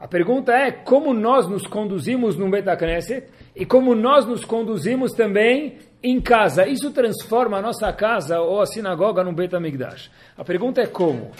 A 0.00 0.08
pergunta 0.08 0.52
é 0.52 0.70
como 0.70 1.12
nós 1.12 1.48
nos 1.48 1.66
conduzimos 1.66 2.36
no 2.36 2.50
Bet 2.50 2.66
Knesset 2.76 3.28
e 3.54 3.66
como 3.66 3.94
nós 3.94 4.26
nos 4.26 4.44
conduzimos 4.44 5.12
também 5.12 5.78
em 6.02 6.20
casa. 6.20 6.66
Isso 6.66 6.90
transforma 6.90 7.58
a 7.58 7.62
nossa 7.62 7.92
casa 7.92 8.40
ou 8.40 8.60
a 8.60 8.66
sinagoga 8.66 9.24
num 9.24 9.34
Bet 9.34 9.54
Amigdash. 9.54 10.10
A 10.36 10.44
pergunta 10.44 10.80
é 10.80 10.86
como? 10.86 11.32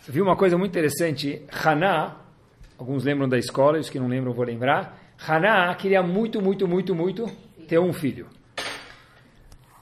Você 0.00 0.10
viu 0.10 0.24
uma 0.24 0.36
coisa 0.36 0.58
muito 0.58 0.72
interessante? 0.72 1.42
Haná, 1.64 2.16
alguns 2.78 3.04
lembram 3.04 3.28
da 3.28 3.38
escola, 3.38 3.78
os 3.78 3.88
que 3.88 3.98
não 3.98 4.08
lembram 4.08 4.32
vou 4.32 4.44
lembrar. 4.44 4.98
Haná 5.26 5.72
queria 5.76 6.02
muito, 6.02 6.42
muito, 6.42 6.66
muito, 6.66 6.94
muito 6.94 7.30
ter 7.68 7.78
um 7.78 7.92
filho. 7.92 8.26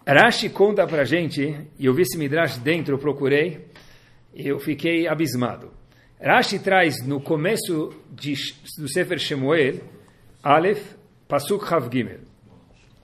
Rashi 0.07 0.49
conta 0.49 0.87
pra 0.87 1.05
gente, 1.05 1.57
e 1.79 1.87
eu 1.87 1.93
vi 1.93 2.03
esse 2.03 2.17
Midrash 2.17 2.59
dentro, 2.59 2.95
eu 2.95 2.99
procurei, 2.99 3.67
e 4.35 4.49
eu 4.49 4.59
fiquei 4.59 5.07
abismado. 5.07 5.71
Rashi 6.21 6.59
traz 6.59 7.07
no 7.07 7.21
começo 7.21 7.91
de, 8.11 8.35
do 8.79 8.89
Sefer 8.89 9.19
Shemuel, 9.19 9.81
Aleph, 10.43 10.95
Pasuk 11.29 11.67
Chav 11.67 11.89
Gimel. 11.93 12.21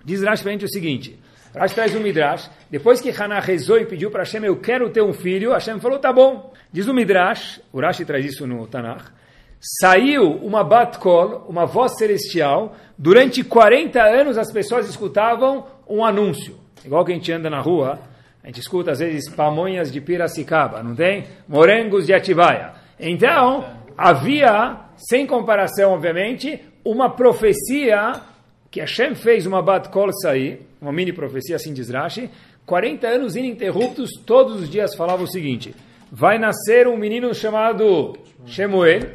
Diz 0.04 0.22
Rashi 0.22 0.42
pra 0.42 0.52
gente 0.52 0.64
o 0.64 0.68
seguinte, 0.68 1.18
Rashi 1.54 1.74
traz 1.74 1.94
um 1.94 2.00
Midrash, 2.00 2.50
depois 2.70 3.00
que 3.00 3.10
Haná 3.10 3.40
rezou 3.40 3.78
e 3.78 3.86
pediu 3.86 4.10
para 4.10 4.22
Hashem, 4.22 4.44
eu 4.44 4.56
quero 4.56 4.90
ter 4.90 5.02
um 5.02 5.12
filho, 5.12 5.52
Hashem 5.52 5.78
falou, 5.80 5.98
tá 5.98 6.12
bom. 6.12 6.52
Diz 6.72 6.88
o 6.88 6.94
Midrash, 6.94 7.60
o 7.72 7.80
Rashi 7.80 8.04
traz 8.04 8.24
isso 8.24 8.46
no 8.46 8.66
Tanakh, 8.66 9.12
saiu 9.60 10.32
uma 10.38 10.64
bat 10.64 10.98
kol, 10.98 11.46
uma 11.48 11.66
voz 11.66 11.96
celestial, 11.96 12.74
durante 12.96 13.44
40 13.44 14.02
anos 14.02 14.38
as 14.38 14.50
pessoas 14.50 14.88
escutavam 14.88 15.66
um 15.88 16.04
anúncio. 16.04 16.65
Igual 16.86 17.04
que 17.04 17.10
a 17.10 17.14
gente 17.16 17.32
anda 17.32 17.50
na 17.50 17.60
rua, 17.60 17.98
a 18.42 18.46
gente 18.46 18.60
escuta 18.60 18.92
às 18.92 19.00
vezes 19.00 19.28
pamonhas 19.28 19.90
de 19.90 20.00
Piracicaba, 20.00 20.80
não 20.80 20.94
tem? 20.94 21.24
Morengos 21.48 22.06
de 22.06 22.14
Atibaia. 22.14 22.74
Então, 22.98 23.64
havia, 23.98 24.84
sem 24.96 25.26
comparação, 25.26 25.92
obviamente, 25.92 26.60
uma 26.84 27.10
profecia 27.10 28.12
que 28.70 28.78
Hashem 28.78 29.16
fez 29.16 29.46
uma 29.46 29.60
Bat 29.60 29.88
Kol 29.88 30.12
sair, 30.12 30.60
uma 30.80 30.92
mini 30.92 31.12
profecia, 31.12 31.56
assim 31.56 31.72
diz 31.72 31.90
Rashi, 31.90 32.30
40 32.64 33.08
anos 33.08 33.34
ininterruptos, 33.34 34.10
todos 34.24 34.60
os 34.62 34.70
dias 34.70 34.94
falava 34.94 35.24
o 35.24 35.26
seguinte, 35.26 35.74
vai 36.10 36.38
nascer 36.38 36.86
um 36.86 36.96
menino 36.96 37.34
chamado 37.34 38.16
Shemuel, 38.44 39.10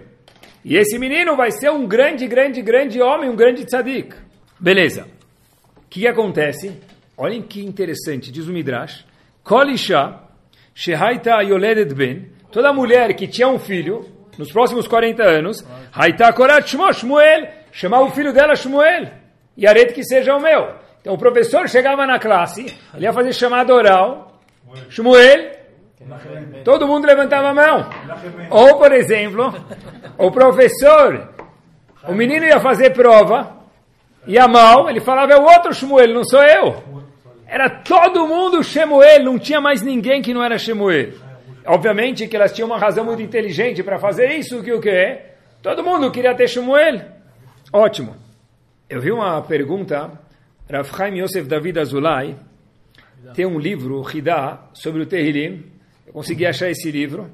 e 0.65 0.75
esse 0.75 0.99
menino 0.99 1.37
vai 1.37 1.51
ser 1.51 1.71
um 1.71 1.87
grande, 1.87 2.27
grande, 2.27 2.61
grande 2.61 3.01
homem, 3.01 3.29
um 3.29 3.35
grande 3.35 3.65
tzadik. 3.65 4.13
Beleza. 4.59 5.07
O 5.77 5.89
que, 5.89 6.01
que 6.01 6.07
acontece? 6.07 6.90
Olhem 7.21 7.43
que 7.43 7.63
interessante, 7.63 8.31
diz 8.31 8.47
o 8.47 8.51
Midrash. 8.51 9.05
Kolisha, 9.43 10.15
Shehaita 10.73 11.43
Yoledet 11.43 11.93
Ben, 11.93 12.31
toda 12.51 12.73
mulher 12.73 13.13
que 13.13 13.27
tinha 13.27 13.47
um 13.47 13.59
filho, 13.59 14.03
nos 14.39 14.51
próximos 14.51 14.87
40 14.87 15.21
anos, 15.21 15.63
Haita 15.93 16.33
Korat 16.33 16.67
Shmuel, 16.67 17.47
chamava 17.71 18.05
o 18.05 18.09
filho 18.09 18.33
dela 18.33 18.55
Shmuel, 18.55 19.11
e 19.55 19.67
aret 19.67 19.93
que 19.93 20.03
seja 20.03 20.35
o 20.35 20.41
meu. 20.41 20.73
Então 20.99 21.13
o 21.13 21.17
professor 21.17 21.69
chegava 21.69 22.07
na 22.07 22.17
classe, 22.17 22.75
ele 22.91 23.05
ia 23.05 23.13
fazer 23.13 23.33
chamada 23.33 23.71
oral, 23.71 24.41
Shmuel, 24.89 25.51
todo 26.65 26.87
mundo 26.87 27.05
levantava 27.05 27.49
a 27.49 27.53
mão. 27.53 27.87
Ou, 28.49 28.79
por 28.79 28.91
exemplo, 28.91 29.53
o 30.17 30.31
professor, 30.31 31.29
o 32.07 32.15
menino 32.15 32.47
ia 32.47 32.59
fazer 32.59 32.89
prova, 32.95 33.57
ia 34.25 34.47
mal, 34.47 34.89
ele 34.89 34.99
falava, 34.99 35.33
é 35.33 35.37
o 35.37 35.43
outro 35.43 35.71
Shmuel, 35.71 36.15
não 36.15 36.23
sou 36.23 36.41
eu. 36.41 36.89
Era 37.51 37.69
todo 37.69 38.25
mundo 38.25 38.63
Shemuel, 38.63 39.25
não 39.25 39.37
tinha 39.37 39.59
mais 39.59 39.81
ninguém 39.81 40.21
que 40.21 40.33
não 40.33 40.41
era 40.41 40.57
Shemuel. 40.57 41.11
Obviamente 41.65 42.25
que 42.25 42.33
elas 42.37 42.53
tinham 42.53 42.65
uma 42.65 42.79
razão 42.79 43.03
muito 43.03 43.21
inteligente 43.21 43.83
para 43.83 43.99
fazer 43.99 44.31
isso, 44.37 44.63
que 44.63 44.71
o 44.71 44.79
que 44.79 44.89
é? 44.89 45.35
Todo 45.61 45.83
mundo 45.83 46.09
queria 46.13 46.33
ter 46.33 46.47
Shemuel. 46.47 47.01
Ótimo. 47.73 48.15
Eu 48.89 49.01
vi 49.01 49.11
uma 49.11 49.41
pergunta, 49.41 50.17
Rav 50.69 50.89
Chaim 50.95 51.19
Yosef 51.19 51.45
David 51.45 51.77
Azulay, 51.77 52.37
tem 53.33 53.45
um 53.45 53.59
livro, 53.59 54.01
Hidá, 54.01 54.69
sobre 54.73 55.01
o 55.01 55.05
Tehillim. 55.05 55.65
Eu 56.07 56.13
consegui 56.13 56.45
achar 56.45 56.69
esse 56.69 56.89
livro. 56.89 57.29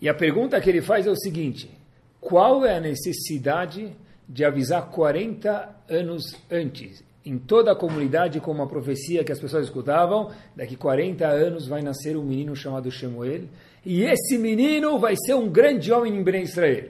E 0.00 0.08
a 0.08 0.14
pergunta 0.14 0.58
que 0.62 0.70
ele 0.70 0.80
faz 0.80 1.06
é 1.06 1.10
o 1.10 1.16
seguinte, 1.16 1.70
qual 2.18 2.64
é 2.64 2.78
a 2.78 2.80
necessidade 2.80 3.94
de 4.26 4.46
avisar 4.46 4.86
40 4.86 5.76
anos 5.90 6.24
antes? 6.50 7.04
Em 7.26 7.36
toda 7.36 7.72
a 7.72 7.76
comunidade 7.76 8.40
com 8.40 8.52
uma 8.52 8.68
profecia 8.68 9.24
que 9.24 9.32
as 9.32 9.40
pessoas 9.40 9.64
escutavam, 9.64 10.30
daqui 10.54 10.76
40 10.76 11.26
anos 11.26 11.66
vai 11.66 11.82
nascer 11.82 12.16
um 12.16 12.22
menino 12.22 12.54
chamado 12.54 12.88
Shemuel, 12.88 13.42
e 13.84 14.04
esse 14.04 14.38
menino 14.38 14.96
vai 14.98 15.14
ser 15.16 15.34
um 15.34 15.48
grande 15.48 15.92
homem 15.92 16.14
em 16.14 16.22
Ben 16.22 16.42
Israel. 16.42 16.88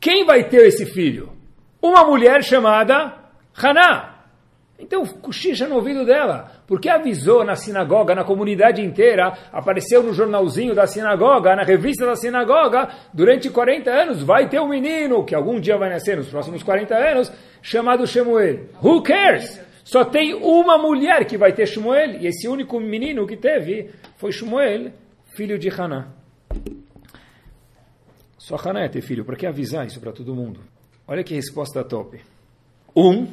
Quem 0.00 0.24
vai 0.24 0.48
ter 0.48 0.66
esse 0.66 0.86
filho? 0.86 1.30
Uma 1.80 2.04
mulher 2.04 2.42
chamada 2.42 3.14
Haná. 3.54 4.14
Então, 4.78 5.06
cochicha 5.06 5.66
no 5.66 5.76
ouvido 5.76 6.04
dela, 6.04 6.52
porque 6.66 6.88
avisou 6.88 7.42
na 7.44 7.56
sinagoga, 7.56 8.14
na 8.14 8.24
comunidade 8.24 8.82
inteira, 8.82 9.32
apareceu 9.50 10.02
no 10.02 10.12
jornalzinho 10.12 10.74
da 10.74 10.86
sinagoga, 10.86 11.56
na 11.56 11.62
revista 11.62 12.04
da 12.04 12.14
sinagoga, 12.14 12.90
durante 13.12 13.48
40 13.48 13.90
anos, 13.90 14.22
vai 14.22 14.48
ter 14.50 14.60
um 14.60 14.68
menino, 14.68 15.24
que 15.24 15.34
algum 15.34 15.58
dia 15.58 15.78
vai 15.78 15.88
nascer 15.88 16.18
nos 16.18 16.28
próximos 16.28 16.62
40 16.62 16.94
anos, 16.94 17.32
chamado 17.62 18.06
Shemuel. 18.06 18.66
Who 18.82 19.02
cares? 19.02 19.65
Só 19.86 20.04
tem 20.04 20.34
uma 20.34 20.76
mulher 20.76 21.24
que 21.26 21.38
vai 21.38 21.52
ter 21.52 21.64
Shmuel, 21.64 22.20
e 22.20 22.26
esse 22.26 22.48
único 22.48 22.80
menino 22.80 23.24
que 23.24 23.36
teve 23.36 23.88
foi 24.16 24.32
Shmuel, 24.32 24.90
filho 25.36 25.56
de 25.56 25.68
Haná. 25.68 26.08
Só 28.36 28.56
Haná 28.56 28.82
ia 28.82 28.88
ter 28.88 29.00
filho, 29.00 29.24
por 29.24 29.36
que 29.36 29.46
avisar 29.46 29.86
isso 29.86 30.00
para 30.00 30.10
todo 30.10 30.34
mundo? 30.34 30.58
Olha 31.06 31.22
que 31.22 31.36
resposta 31.36 31.84
top. 31.84 32.20
Um, 32.96 33.28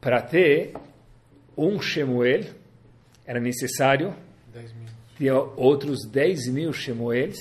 para 0.00 0.20
ter 0.20 0.74
um 1.56 1.80
Shemuel, 1.80 2.42
era 3.24 3.38
necessário 3.38 4.12
ter 5.16 5.30
outros 5.30 6.04
10 6.10 6.48
mil 6.48 6.72
Shemuels 6.72 7.38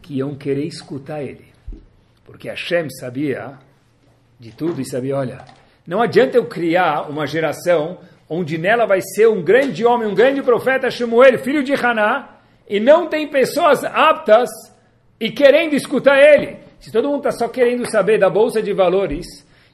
que 0.00 0.18
iam 0.18 0.36
querer 0.36 0.64
escutar 0.64 1.24
ele. 1.24 1.46
Porque 2.24 2.48
Hashem 2.48 2.88
sabia 2.88 3.58
de 4.38 4.52
tudo 4.52 4.80
e 4.80 4.88
sabia, 4.88 5.16
olha, 5.16 5.44
não 5.86 6.02
adianta 6.02 6.36
eu 6.36 6.46
criar 6.46 7.08
uma 7.08 7.26
geração 7.26 7.98
onde 8.28 8.58
nela 8.58 8.86
vai 8.86 9.00
ser 9.00 9.28
um 9.28 9.42
grande 9.42 9.84
homem, 9.84 10.08
um 10.08 10.14
grande 10.14 10.42
profeta, 10.42 10.90
Shemuel, 10.90 11.38
filho 11.38 11.62
de 11.62 11.74
Haná, 11.74 12.40
e 12.68 12.80
não 12.80 13.06
tem 13.06 13.28
pessoas 13.28 13.84
aptas 13.84 14.48
e 15.20 15.30
querendo 15.30 15.74
escutar 15.74 16.18
ele. 16.18 16.58
Se 16.80 16.90
todo 16.90 17.08
mundo 17.08 17.28
está 17.28 17.30
só 17.30 17.48
querendo 17.48 17.88
saber 17.88 18.18
da 18.18 18.28
bolsa 18.28 18.60
de 18.60 18.72
valores, 18.72 19.26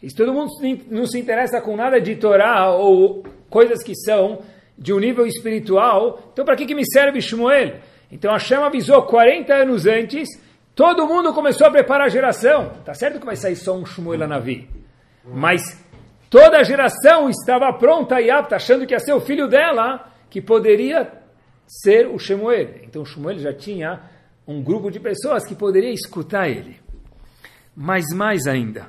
e 0.02 0.10
se 0.10 0.16
todo 0.16 0.34
mundo 0.34 0.50
não 0.90 1.06
se 1.06 1.18
interessa 1.18 1.60
com 1.60 1.76
nada 1.76 2.00
de 2.00 2.16
Torá 2.16 2.70
ou 2.70 3.24
coisas 3.48 3.82
que 3.82 3.94
são 3.94 4.40
de 4.76 4.92
um 4.92 4.98
nível 4.98 5.26
espiritual, 5.26 6.30
então 6.32 6.44
para 6.44 6.56
que, 6.56 6.66
que 6.66 6.74
me 6.74 6.84
serve 6.84 7.20
Shmuel? 7.20 7.76
Então 8.10 8.32
Hashem 8.32 8.58
avisou 8.58 9.02
40 9.04 9.54
anos 9.54 9.86
antes, 9.86 10.28
todo 10.74 11.06
mundo 11.06 11.32
começou 11.32 11.66
a 11.66 11.70
preparar 11.70 12.06
a 12.06 12.10
geração. 12.10 12.72
Tá 12.84 12.92
certo 12.92 13.18
que 13.18 13.26
vai 13.26 13.36
sair 13.36 13.56
só 13.56 13.74
um 13.74 13.86
Shmuel 13.86 14.26
Navi, 14.26 14.68
mas 15.24 15.62
Toda 16.32 16.60
a 16.60 16.62
geração 16.62 17.28
estava 17.28 17.70
pronta 17.74 18.18
e 18.18 18.30
apta, 18.30 18.56
achando 18.56 18.86
que 18.86 18.94
ia 18.94 18.98
ser 18.98 19.12
o 19.12 19.20
filho 19.20 19.46
dela, 19.46 20.10
que 20.30 20.40
poderia 20.40 21.12
ser 21.66 22.06
o 22.06 22.18
Shemuel. 22.18 22.76
Então 22.84 23.04
Shemuel 23.04 23.38
já 23.38 23.52
tinha 23.52 24.00
um 24.48 24.62
grupo 24.62 24.90
de 24.90 24.98
pessoas 24.98 25.44
que 25.44 25.54
poderia 25.54 25.92
escutar 25.92 26.48
ele. 26.48 26.80
Mas 27.76 28.14
mais 28.14 28.46
ainda, 28.46 28.86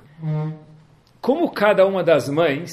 como 1.19 1.51
cada 1.51 1.85
uma 1.85 2.01
das 2.01 2.29
mães 2.29 2.71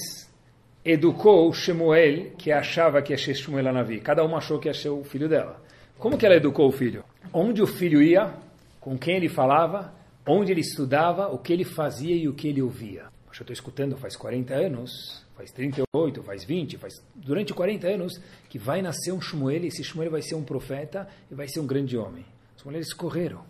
educou 0.85 1.53
Shemuel, 1.53 2.31
que 2.39 2.53
achava 2.53 3.03
que 3.03 3.12
ia 3.12 3.19
ser 3.19 3.35
Shemuel 3.35 3.71
Anavi, 3.71 3.99
cada 3.99 4.25
uma 4.25 4.39
achou 4.39 4.61
que 4.61 4.69
ia 4.69 4.75
ser 4.75 4.91
o 4.91 5.03
filho 5.03 5.29
dela. 5.29 5.61
Como 5.99 6.17
que 6.17 6.25
ela 6.25 6.37
educou 6.37 6.69
o 6.69 6.73
filho? 6.73 7.03
Onde 7.33 7.61
o 7.61 7.67
filho 7.67 8.00
ia, 8.00 8.35
com 8.81 8.97
quem 8.97 9.17
ele 9.17 9.29
falava, 9.29 9.93
onde 10.25 10.53
ele 10.53 10.61
estudava, 10.61 11.27
o 11.27 11.39
que 11.39 11.53
ele 11.53 11.65
fazia 11.65 12.15
e 12.15 12.29
o 12.29 12.35
que 12.35 12.47
ele 12.47 12.62
ouvia. 12.62 13.11
Eu 13.41 13.45
estou 13.45 13.55
escutando 13.55 13.97
faz 13.97 14.17
40 14.17 14.55
anos, 14.55 15.25
faz 15.37 15.51
38, 15.51 16.23
faz 16.23 16.45
20, 16.45 16.77
faz 16.77 17.03
durante 17.15 17.55
40 17.55 17.87
anos, 17.89 18.21
que 18.49 18.59
vai 18.59 18.83
nascer 18.83 19.13
um 19.13 19.21
Shmuel, 19.21 19.65
e 19.65 19.69
esse 19.69 19.83
Shmuel 19.83 20.11
vai 20.11 20.23
ser 20.23 20.35
um 20.35 20.45
profeta 20.45 21.09
e 21.31 21.35
vai 21.35 21.49
ser 21.49 21.61
um 21.61 21.67
grande 21.67 21.97
homem. 21.97 22.25
Os 22.57 22.65
mulheres 22.65 22.93
correram. 22.93 23.43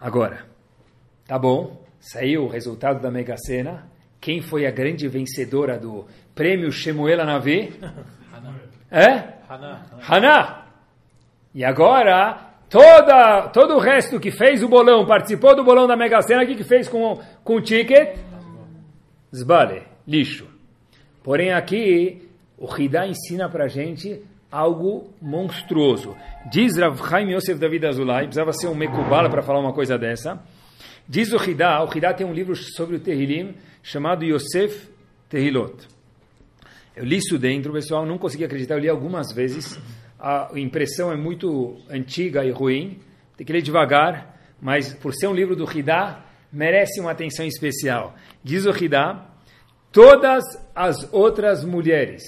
Agora, 0.00 0.46
tá 1.26 1.36
bom, 1.38 1.84
saiu 1.98 2.44
o 2.44 2.48
resultado 2.48 3.00
da 3.00 3.10
Mega 3.10 3.36
Sena. 3.36 3.88
Quem 4.20 4.40
foi 4.40 4.66
a 4.66 4.70
grande 4.70 5.08
vencedora 5.08 5.78
do 5.78 6.06
prêmio 6.34 6.70
Shemuel 6.70 7.20
Anavi? 7.20 7.72
É? 8.90 9.34
Haná. 9.46 9.82
Haná. 10.08 10.66
E 11.54 11.62
agora, 11.62 12.54
toda, 12.70 13.48
todo 13.48 13.74
o 13.74 13.78
resto 13.78 14.18
que 14.18 14.30
fez 14.30 14.62
o 14.62 14.68
bolão, 14.68 15.04
participou 15.04 15.54
do 15.54 15.62
bolão 15.62 15.86
da 15.86 15.94
Mega 15.94 16.22
Sena, 16.22 16.42
o 16.42 16.46
que, 16.46 16.54
que 16.56 16.64
fez 16.64 16.88
com, 16.88 17.20
com 17.44 17.56
o 17.56 17.60
ticket? 17.60 18.16
Zbale, 19.34 19.82
lixo. 20.06 20.46
Porém 21.22 21.52
aqui, 21.52 22.28
o 22.56 22.66
Hidá 22.74 23.06
ensina 23.06 23.48
para 23.48 23.68
gente 23.68 24.22
algo 24.50 25.12
monstruoso. 25.20 26.16
Diz 26.50 26.76
Rav 26.76 26.96
Chaim 27.08 27.32
Yosef 27.32 27.58
David 27.58 27.86
Azulay, 27.86 28.24
precisava 28.24 28.52
ser 28.52 28.68
um 28.68 28.74
mekubala 28.74 29.28
para 29.28 29.42
falar 29.42 29.60
uma 29.60 29.72
coisa 29.72 29.98
dessa. 29.98 30.42
Diz 31.06 31.32
o 31.32 31.36
Hidá, 31.36 31.84
o 31.84 31.96
Hidá 31.96 32.12
tem 32.14 32.26
um 32.26 32.32
livro 32.32 32.56
sobre 32.56 32.96
o 32.96 33.00
Terrilim 33.00 33.54
chamado 33.82 34.24
Yosef 34.24 34.88
Tehilot. 35.28 35.86
Eu 36.96 37.04
li 37.04 37.18
isso 37.18 37.38
dentro, 37.38 37.72
pessoal, 37.72 38.04
não 38.04 38.18
consegui 38.18 38.44
acreditar, 38.44 38.74
eu 38.74 38.80
li 38.80 38.88
algumas 38.88 39.32
vezes. 39.32 39.78
A 40.18 40.50
impressão 40.56 41.12
é 41.12 41.16
muito 41.16 41.76
antiga 41.88 42.44
e 42.44 42.50
ruim, 42.50 42.98
tem 43.36 43.46
que 43.46 43.52
ler 43.52 43.62
devagar, 43.62 44.36
mas 44.60 44.92
por 44.94 45.14
ser 45.14 45.28
um 45.28 45.34
livro 45.34 45.54
do 45.54 45.64
Hidá, 45.64 46.24
merece 46.52 47.00
uma 47.00 47.12
atenção 47.12 47.46
especial. 47.46 48.14
Diz 48.42 48.66
o 48.66 48.70
Hidá, 48.70 49.26
todas 49.92 50.44
as 50.74 51.12
outras 51.12 51.64
mulheres 51.64 52.22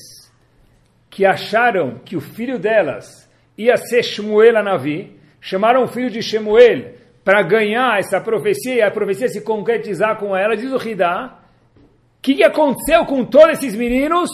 que 1.08 1.26
acharam 1.26 1.98
que 1.98 2.16
o 2.16 2.20
filho 2.20 2.58
delas 2.58 3.28
ia 3.58 3.76
ser 3.76 4.02
Shmuel 4.02 4.56
Anavi, 4.56 5.18
chamaram 5.40 5.84
o 5.84 5.88
filho 5.88 6.10
de 6.10 6.22
Shmuel 6.22 6.94
para 7.24 7.42
ganhar 7.42 7.98
essa 7.98 8.20
profecia 8.20 8.74
e 8.74 8.82
a 8.82 8.90
profecia 8.90 9.28
se 9.28 9.42
concretizar 9.42 10.18
com 10.18 10.36
ela, 10.36 10.56
diz 10.56 10.72
o 10.72 10.88
Hidá, 10.88 11.38
o 11.76 12.22
que, 12.22 12.36
que 12.36 12.44
aconteceu 12.44 13.04
com 13.06 13.24
todos 13.24 13.58
esses 13.58 13.74
meninos? 13.74 14.30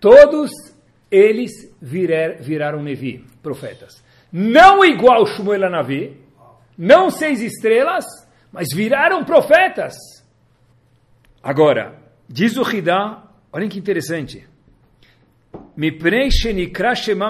Todos 0.00 0.50
eles 1.10 1.52
virar, 1.80 2.36
viraram 2.40 2.82
Nevi, 2.82 3.24
profetas. 3.42 4.04
Não 4.30 4.84
igual 4.84 5.26
Shmuel 5.26 5.64
Anavi, 5.64 6.16
não 6.76 7.10
seis 7.10 7.40
estrelas, 7.40 8.04
mas 8.56 8.68
viraram 8.72 9.22
profetas. 9.22 9.94
Agora, 11.42 11.94
diz 12.26 12.56
o 12.56 12.62
Hidá, 12.62 13.22
olhem 13.52 13.68
que 13.68 13.78
interessante. 13.78 14.48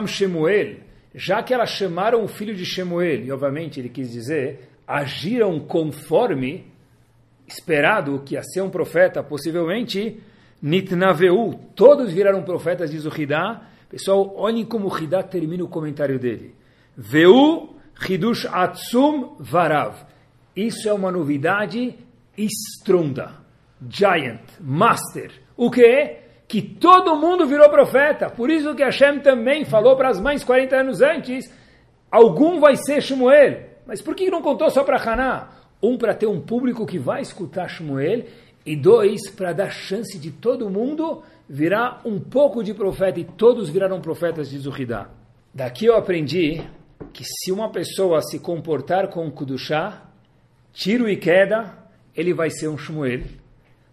Shemuel, 0.06 0.76
já 1.12 1.42
que 1.42 1.52
elas 1.52 1.70
chamaram 1.70 2.22
o 2.22 2.28
filho 2.28 2.54
de 2.54 2.64
Shemuel, 2.64 3.24
e 3.24 3.32
obviamente 3.32 3.80
ele 3.80 3.88
quis 3.88 4.12
dizer, 4.12 4.68
agiram 4.86 5.58
conforme 5.58 6.64
esperado 7.44 8.22
que 8.24 8.34
ia 8.34 8.42
ser 8.44 8.60
um 8.60 8.70
profeta, 8.70 9.20
possivelmente, 9.20 10.20
Nitnaveu, 10.62 11.58
todos 11.74 12.12
viraram 12.12 12.44
profetas, 12.44 12.92
diz 12.92 13.04
o 13.04 13.20
Hidá. 13.20 13.62
Pessoal, 13.90 14.32
olhem 14.36 14.64
como 14.64 14.88
o 14.88 14.96
Hidá 14.96 15.24
termina 15.24 15.64
o 15.64 15.68
comentário 15.68 16.20
dele. 16.20 16.54
Veu 16.96 17.76
Hidush 18.08 18.46
Atsum 18.46 19.34
Varav. 19.40 20.14
Isso 20.56 20.88
é 20.88 20.92
uma 20.92 21.12
novidade 21.12 21.94
estronda. 22.36 23.32
Giant, 23.86 24.40
master. 24.58 25.30
O 25.54 25.70
que? 25.70 26.16
Que 26.48 26.62
todo 26.62 27.14
mundo 27.16 27.46
virou 27.46 27.68
profeta. 27.68 28.30
Por 28.30 28.48
isso 28.48 28.74
que 28.74 28.82
Hashem 28.82 29.20
também 29.20 29.66
falou 29.66 29.96
para 29.96 30.08
as 30.08 30.18
mães 30.18 30.42
40 30.42 30.76
anos 30.76 31.02
antes, 31.02 31.52
algum 32.10 32.58
vai 32.58 32.74
ser 32.76 33.02
Shmuel. 33.02 33.64
Mas 33.86 34.00
por 34.00 34.14
que 34.14 34.30
não 34.30 34.40
contou 34.40 34.70
só 34.70 34.82
para 34.82 34.96
Haná? 34.96 35.50
Um, 35.82 35.98
para 35.98 36.14
ter 36.14 36.26
um 36.26 36.40
público 36.40 36.86
que 36.86 36.98
vai 36.98 37.20
escutar 37.20 37.68
Shmuel, 37.68 38.24
e 38.64 38.74
dois, 38.74 39.30
para 39.30 39.52
dar 39.52 39.70
chance 39.70 40.18
de 40.18 40.30
todo 40.30 40.70
mundo 40.70 41.22
virar 41.48 42.00
um 42.04 42.18
pouco 42.18 42.64
de 42.64 42.72
profeta, 42.72 43.20
e 43.20 43.24
todos 43.24 43.68
viraram 43.68 44.00
profetas 44.00 44.48
de 44.48 44.58
Zuhidá. 44.58 45.08
Daqui 45.54 45.84
eu 45.84 45.96
aprendi 45.96 46.66
que 47.12 47.22
se 47.24 47.52
uma 47.52 47.70
pessoa 47.70 48.20
se 48.22 48.38
comportar 48.40 49.08
com 49.08 49.30
Kudushá, 49.30 50.05
tiro 50.76 51.08
e 51.08 51.16
queda, 51.16 51.74
ele 52.14 52.34
vai 52.34 52.50
ser 52.50 52.68
um 52.68 52.76
Shmuel. 52.76 53.22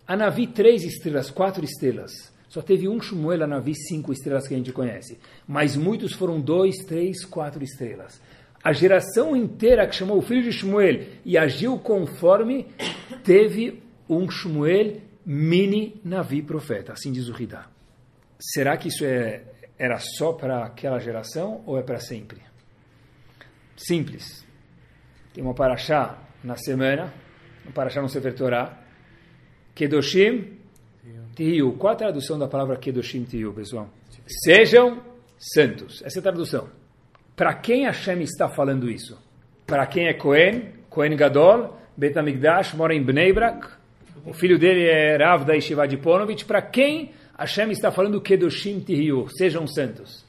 A 0.05 0.17
Navi, 0.17 0.45
três 0.45 0.83
estrelas, 0.83 1.31
quatro 1.31 1.63
estrelas. 1.63 2.11
Só 2.49 2.61
teve 2.61 2.87
um 2.89 3.01
Shmuel, 3.01 3.43
a 3.43 3.47
Navi, 3.47 3.73
cinco 3.73 4.11
estrelas 4.11 4.47
que 4.47 4.53
a 4.53 4.57
gente 4.57 4.73
conhece. 4.73 5.17
Mas 5.47 5.77
muitos 5.77 6.11
foram 6.13 6.41
dois, 6.41 6.75
três, 6.85 7.23
quatro 7.23 7.63
estrelas. 7.63 8.21
A 8.61 8.73
geração 8.73 9.35
inteira 9.35 9.87
que 9.87 9.95
chamou 9.95 10.17
o 10.17 10.21
filho 10.21 10.43
de 10.43 10.51
Shmuel 10.51 11.05
e 11.25 11.37
agiu 11.37 11.79
conforme, 11.79 12.67
teve 13.23 13.81
um 14.07 14.29
Shmuel 14.29 15.01
mini 15.25 15.99
Navi 16.03 16.41
profeta. 16.41 16.91
Assim 16.91 17.13
diz 17.13 17.29
o 17.29 17.41
Hidá. 17.41 17.67
Será 18.39 18.75
que 18.75 18.89
isso 18.89 19.05
é, 19.05 19.43
era 19.79 19.97
só 19.99 20.33
para 20.33 20.65
aquela 20.65 20.99
geração 20.99 21.63
ou 21.65 21.79
é 21.79 21.81
para 21.81 21.99
sempre? 21.99 22.41
Simples. 23.75 24.45
Tem 25.33 25.43
uma 25.43 25.53
paraxá 25.53 26.19
na 26.43 26.55
semana, 26.55 27.13
no 27.65 27.71
Parashá 27.71 28.01
no 28.01 28.09
Sefer 28.09 28.35
Torah, 28.35 28.77
Kedoshim 29.73 30.57
Tiyu. 31.35 31.73
Qual 31.73 31.93
a 31.93 31.95
tradução 31.95 32.37
da 32.37 32.47
palavra 32.47 32.77
Kedoshim 32.77 33.23
Tiyu, 33.23 33.53
pessoal? 33.53 33.89
Sejam 34.27 35.01
santos. 35.37 36.01
Essa 36.03 36.19
é 36.19 36.21
a 36.21 36.23
tradução. 36.23 36.69
Para 37.35 37.53
quem 37.55 37.85
Hashem 37.85 38.21
está 38.21 38.49
falando 38.49 38.89
isso? 38.89 39.17
Para 39.65 39.87
quem 39.87 40.07
é 40.07 40.13
Cohen, 40.13 40.73
Cohen 40.89 41.15
Gadol, 41.15 41.77
Bet 41.97 42.17
HaMikdash, 42.17 42.73
mora 42.73 42.93
em 42.93 43.03
Bnei 43.03 43.33
Brak, 43.33 43.67
o 44.25 44.33
filho 44.33 44.57
dele 44.57 44.85
é 44.85 45.17
Rav 45.17 45.45
da 45.45 45.53
Yeshiva 45.53 45.87
de 45.87 45.97
Ponovitch, 45.97 46.45
para 46.45 46.61
quem 46.61 47.11
Hashem 47.37 47.71
está 47.71 47.91
falando 47.91 48.21
Kedoshim 48.21 48.79
Tiyu, 48.79 49.27
sejam 49.29 49.65
santos? 49.67 50.25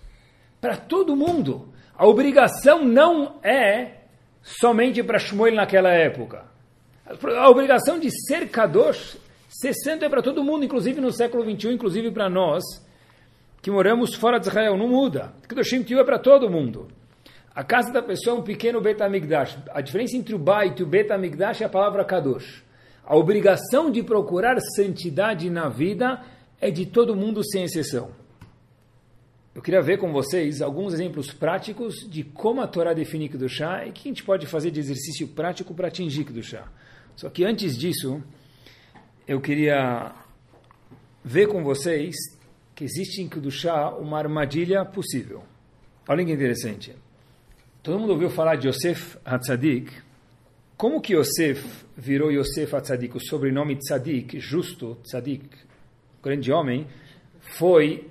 Para 0.60 0.76
todo 0.76 1.14
mundo. 1.14 1.68
A 1.96 2.06
obrigação 2.06 2.84
não 2.84 3.38
é 3.42 4.03
somente 4.44 5.02
para 5.02 5.18
Shmuel 5.18 5.54
naquela 5.54 5.90
época. 5.90 6.44
A 7.06 7.48
obrigação 7.48 7.98
de 7.98 8.10
ser 8.10 8.48
Kadosh, 8.48 9.16
ser 9.48 9.72
santo 9.72 10.04
é 10.04 10.08
para 10.08 10.22
todo 10.22 10.44
mundo, 10.44 10.64
inclusive 10.64 11.00
no 11.00 11.10
século 11.10 11.42
XXI, 11.42 11.72
inclusive 11.72 12.10
para 12.10 12.28
nós, 12.28 12.62
que 13.62 13.70
moramos 13.70 14.14
fora 14.14 14.38
de 14.38 14.46
Israel, 14.46 14.76
não 14.76 14.88
muda. 14.88 15.32
Kedoshim 15.48 15.82
Tiyu 15.82 15.98
é 15.98 16.04
para 16.04 16.18
todo 16.18 16.50
mundo. 16.50 16.88
A 17.54 17.64
casa 17.64 17.90
da 17.90 18.02
pessoa 18.02 18.36
é 18.36 18.40
um 18.40 18.42
pequeno 18.42 18.80
Bet 18.80 19.02
HaMikdash. 19.02 19.58
A 19.72 19.80
diferença 19.80 20.16
entre 20.16 20.34
o 20.34 20.38
Bait 20.38 20.78
e 20.78 20.82
o 20.82 20.86
Bet 20.86 21.10
HaMikdash 21.10 21.62
é 21.62 21.64
a 21.64 21.68
palavra 21.68 22.04
Kadosh. 22.04 22.62
A 23.06 23.16
obrigação 23.16 23.90
de 23.90 24.02
procurar 24.02 24.58
santidade 24.76 25.48
na 25.48 25.68
vida 25.68 26.20
é 26.60 26.70
de 26.70 26.84
todo 26.84 27.16
mundo 27.16 27.42
sem 27.44 27.64
exceção. 27.64 28.10
Eu 29.54 29.62
queria 29.62 29.80
ver 29.80 29.98
com 29.98 30.12
vocês 30.12 30.60
alguns 30.60 30.94
exemplos 30.94 31.32
práticos 31.32 31.94
de 32.10 32.24
como 32.24 32.60
a 32.60 32.66
Torá 32.66 32.92
define 32.92 33.28
Kedushá 33.28 33.86
e 33.86 33.90
o 33.90 33.92
que 33.92 34.08
a 34.08 34.10
gente 34.10 34.24
pode 34.24 34.48
fazer 34.48 34.72
de 34.72 34.80
exercício 34.80 35.28
prático 35.28 35.72
para 35.72 35.86
atingir 35.86 36.24
Kedushá. 36.24 36.66
Só 37.14 37.30
que 37.30 37.44
antes 37.44 37.78
disso, 37.78 38.20
eu 39.28 39.40
queria 39.40 40.12
ver 41.24 41.46
com 41.46 41.62
vocês 41.62 42.16
que 42.74 42.82
existe 42.82 43.22
em 43.22 43.28
Kedushá 43.28 43.90
uma 43.90 44.18
armadilha 44.18 44.84
possível. 44.84 45.44
Olha 46.08 46.24
que 46.24 46.32
interessante. 46.32 46.92
Todo 47.80 48.00
mundo 48.00 48.10
ouviu 48.10 48.30
falar 48.30 48.56
de 48.56 48.66
Yosef 48.66 49.16
Hatzadik. 49.24 49.92
Como 50.76 51.00
que 51.00 51.14
Yosef 51.14 51.84
virou 51.96 52.32
Yosef 52.32 52.74
Hatzadik? 52.74 53.16
O 53.16 53.20
sobrenome 53.20 53.76
Tzadik, 53.76 54.40
justo, 54.40 54.96
Tzadik, 55.04 55.48
grande 56.20 56.50
homem, 56.50 56.88
foi 57.40 58.10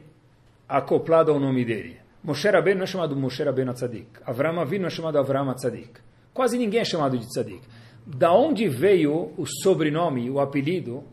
acoplado 0.67 1.31
ao 1.31 1.39
nome 1.39 1.65
dele. 1.65 2.03
Moshe 2.23 2.49
Rabbeinu 2.49 2.79
não 2.79 2.83
é 2.85 2.87
chamado 2.87 3.15
Moshe 3.15 3.43
Rabbeinu 3.43 3.73
Tzadik. 3.73 4.07
Avram 4.25 4.59
Avinu 4.59 4.87
é 4.87 4.89
chamado 4.89 5.17
Avram 5.17 5.53
Tzadik. 5.53 5.99
Quase 6.33 6.57
ninguém 6.57 6.79
é 6.79 6.85
chamado 6.85 7.17
de 7.17 7.27
Tzadik. 7.27 7.61
Da 8.05 8.33
onde 8.33 8.67
veio 8.67 9.33
o 9.37 9.45
sobrenome, 9.45 10.29
o 10.29 10.39
apelido, 10.39 11.03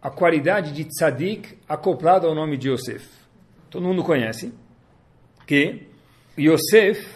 a 0.00 0.10
qualidade 0.10 0.72
de 0.72 0.84
Tzadik 0.84 1.58
acoplado 1.68 2.26
ao 2.26 2.34
nome 2.34 2.56
de 2.58 2.68
Yosef? 2.68 3.08
Todo 3.70 3.86
mundo 3.86 4.02
conhece 4.04 4.52
que 5.46 5.86
Yosef 6.38 7.06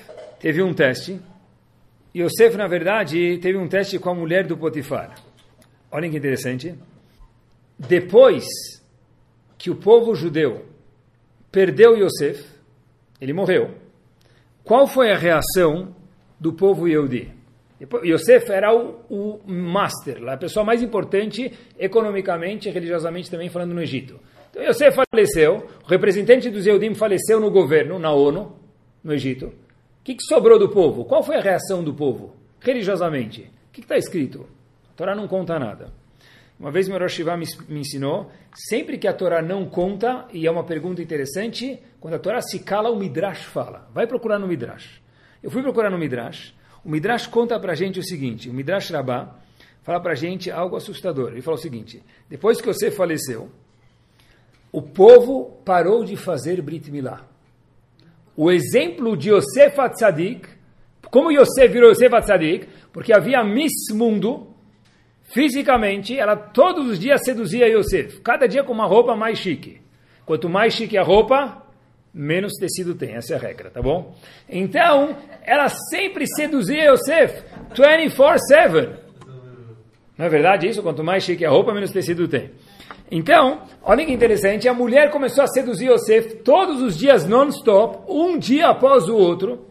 teve 0.40 0.62
um 0.62 0.72
teste. 0.72 1.20
Yosef, 2.14 2.56
na 2.56 2.66
verdade, 2.66 3.38
teve 3.38 3.58
um 3.58 3.68
teste 3.68 3.98
com 3.98 4.10
a 4.10 4.14
mulher 4.14 4.46
do 4.46 4.56
Potifar. 4.56 5.14
Olhem 5.90 6.10
que 6.10 6.16
interessante. 6.16 6.74
Depois 7.78 8.44
que 9.58 9.70
o 9.70 9.76
povo 9.76 10.14
judeu 10.14 10.64
perdeu 11.56 11.96
Yosef, 11.96 12.44
ele 13.18 13.32
morreu. 13.32 13.70
Qual 14.62 14.86
foi 14.86 15.10
a 15.10 15.16
reação 15.16 15.96
do 16.38 16.52
povo 16.52 16.86
Yehudi? 16.86 17.32
Yosef 18.04 18.52
era 18.52 18.76
o, 18.76 19.00
o 19.08 19.40
master, 19.50 20.22
a 20.28 20.36
pessoa 20.36 20.66
mais 20.66 20.82
importante 20.82 21.50
economicamente 21.78 22.68
e 22.68 22.70
religiosamente 22.70 23.30
também 23.30 23.48
falando 23.48 23.72
no 23.72 23.80
Egito. 23.80 24.20
Então 24.50 24.62
Yosef 24.62 24.98
faleceu, 25.10 25.66
o 25.82 25.88
representante 25.88 26.50
dos 26.50 26.66
Eudim 26.66 26.92
faleceu 26.92 27.40
no 27.40 27.50
governo, 27.50 27.98
na 27.98 28.12
ONU, 28.12 28.54
no 29.02 29.14
Egito. 29.14 29.46
O 29.46 30.04
que, 30.04 30.14
que 30.14 30.24
sobrou 30.24 30.58
do 30.58 30.68
povo? 30.68 31.06
Qual 31.06 31.22
foi 31.22 31.36
a 31.36 31.40
reação 31.40 31.82
do 31.82 31.94
povo, 31.94 32.36
religiosamente? 32.60 33.50
O 33.70 33.72
que 33.72 33.80
está 33.80 33.96
escrito? 33.96 34.46
A 34.90 34.94
Torá 34.94 35.14
não 35.14 35.26
conta 35.26 35.58
nada. 35.58 35.90
Uma 36.58 36.70
vez 36.70 36.88
meu 36.88 36.98
Rosh 36.98 37.18
me, 37.68 37.80
ensinou, 37.80 38.30
sempre 38.54 38.96
que 38.96 39.06
a 39.06 39.12
Torá 39.12 39.42
não 39.42 39.66
conta, 39.66 40.26
e 40.32 40.46
é 40.46 40.50
uma 40.50 40.64
pergunta 40.64 41.02
interessante, 41.02 41.78
quando 42.00 42.14
a 42.14 42.18
Torá 42.18 42.40
se 42.40 42.60
cala, 42.60 42.90
o 42.90 42.96
Midrash 42.98 43.44
fala. 43.44 43.88
Vai 43.92 44.06
procurar 44.06 44.38
no 44.38 44.46
Midrash. 44.46 45.02
Eu 45.42 45.50
fui 45.50 45.62
procurar 45.62 45.90
no 45.90 45.98
Midrash, 45.98 46.54
o 46.82 46.88
Midrash 46.88 47.26
conta 47.26 47.60
para 47.60 47.74
gente 47.74 47.98
o 47.98 48.02
seguinte, 48.02 48.48
o 48.48 48.54
Midrash 48.54 48.90
Rabbah 48.90 49.38
fala 49.82 50.00
para 50.00 50.14
gente 50.14 50.50
algo 50.50 50.76
assustador. 50.76 51.32
Ele 51.32 51.42
fala 51.42 51.56
o 51.56 51.60
seguinte, 51.60 52.02
depois 52.28 52.60
que 52.60 52.66
você 52.66 52.90
faleceu, 52.90 53.50
o 54.72 54.80
povo 54.80 55.60
parou 55.64 56.04
de 56.04 56.16
fazer 56.16 56.62
Brit 56.62 56.90
Milá. 56.90 57.26
O 58.36 58.50
exemplo 58.50 59.16
de 59.16 59.30
Yosef 59.30 59.80
Atzadik, 59.80 60.48
como 61.10 61.30
Yosef 61.30 61.68
virou 61.68 61.90
Yosef 61.90 62.14
Atzadik, 62.14 62.68
porque 62.92 63.12
havia 63.12 63.44
Miss 63.44 63.90
Mundo, 63.92 64.55
fisicamente, 65.26 66.18
ela 66.18 66.36
todos 66.36 66.86
os 66.88 66.98
dias 66.98 67.22
seduzia 67.24 67.68
Yosef, 67.68 68.20
cada 68.20 68.46
dia 68.46 68.64
com 68.64 68.72
uma 68.72 68.86
roupa 68.86 69.14
mais 69.14 69.38
chique. 69.38 69.80
Quanto 70.24 70.48
mais 70.48 70.74
chique 70.74 70.96
a 70.96 71.02
roupa, 71.02 71.62
menos 72.12 72.54
tecido 72.54 72.94
tem, 72.94 73.14
essa 73.14 73.34
é 73.34 73.36
a 73.36 73.40
regra, 73.40 73.70
tá 73.70 73.80
bom? 73.82 74.16
Então, 74.48 75.16
ela 75.42 75.68
sempre 75.68 76.26
seduzia 76.26 76.90
Yosef 76.90 77.42
24-7. 77.74 78.96
Não 80.16 80.26
é 80.26 80.28
verdade 80.28 80.66
isso? 80.66 80.82
Quanto 80.82 81.04
mais 81.04 81.22
chique 81.22 81.44
a 81.44 81.50
roupa, 81.50 81.74
menos 81.74 81.92
tecido 81.92 82.26
tem. 82.26 82.50
Então, 83.10 83.62
olha 83.82 84.04
que 84.04 84.12
interessante, 84.12 84.68
a 84.68 84.74
mulher 84.74 85.10
começou 85.10 85.44
a 85.44 85.46
seduzir 85.46 85.90
Yosef 85.90 86.36
todos 86.36 86.82
os 86.82 86.96
dias 86.96 87.26
non-stop, 87.26 88.10
um 88.10 88.38
dia 88.38 88.68
após 88.68 89.08
o 89.08 89.16
outro. 89.16 89.66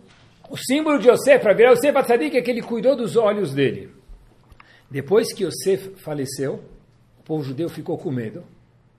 O 0.49 0.55
símbolo 0.55 0.99
de 0.99 1.09
Yosef, 1.09 1.41
para 1.41 1.53
virar 1.53 1.71
Yosef 1.71 1.97
Atzadik, 1.97 2.37
é 2.37 2.41
que 2.41 2.51
ele 2.51 2.61
cuidou 2.61 2.95
dos 2.95 3.17
olhos 3.17 3.53
dele. 3.53 3.89
Depois 4.89 5.33
que 5.33 5.43
Yosef 5.43 5.95
faleceu, 5.97 6.63
o 7.19 7.23
povo 7.23 7.43
judeu 7.43 7.69
ficou 7.69 7.97
com 7.97 8.11
medo. 8.11 8.43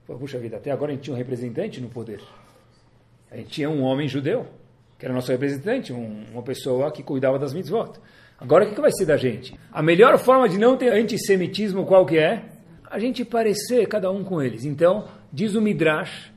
Puxa 0.05 0.37
vida, 0.37 0.57
até 0.57 0.71
agora 0.71 0.91
a 0.91 0.95
gente 0.95 1.03
tinha 1.03 1.13
um 1.13 1.17
representante 1.17 1.81
no 1.81 1.89
poder. 1.89 2.21
A 3.29 3.35
gente 3.35 3.49
tinha 3.49 3.69
um 3.69 3.81
homem 3.81 4.07
judeu, 4.07 4.45
que 4.97 5.05
era 5.05 5.13
nosso 5.13 5.31
representante, 5.31 5.91
um, 5.91 6.23
uma 6.31 6.41
pessoa 6.41 6.91
que 6.91 7.03
cuidava 7.03 7.37
das 7.37 7.53
mitzvot. 7.53 7.99
Agora 8.39 8.63
o 8.63 8.69
que, 8.69 8.75
que 8.75 8.81
vai 8.81 8.91
ser 8.91 9.05
da 9.05 9.17
gente? 9.17 9.57
A 9.71 9.81
melhor 9.81 10.17
forma 10.17 10.47
de 10.47 10.57
não 10.57 10.77
ter 10.77 10.93
antissemitismo 10.93 11.85
qual 11.85 12.05
que 12.05 12.17
é? 12.17 12.45
A 12.89 12.99
gente 12.99 13.25
parecer 13.25 13.87
cada 13.87 14.09
um 14.11 14.23
com 14.23 14.41
eles. 14.41 14.63
Então, 14.63 15.07
diz 15.31 15.55
o 15.55 15.61
Midrash, 15.61 16.31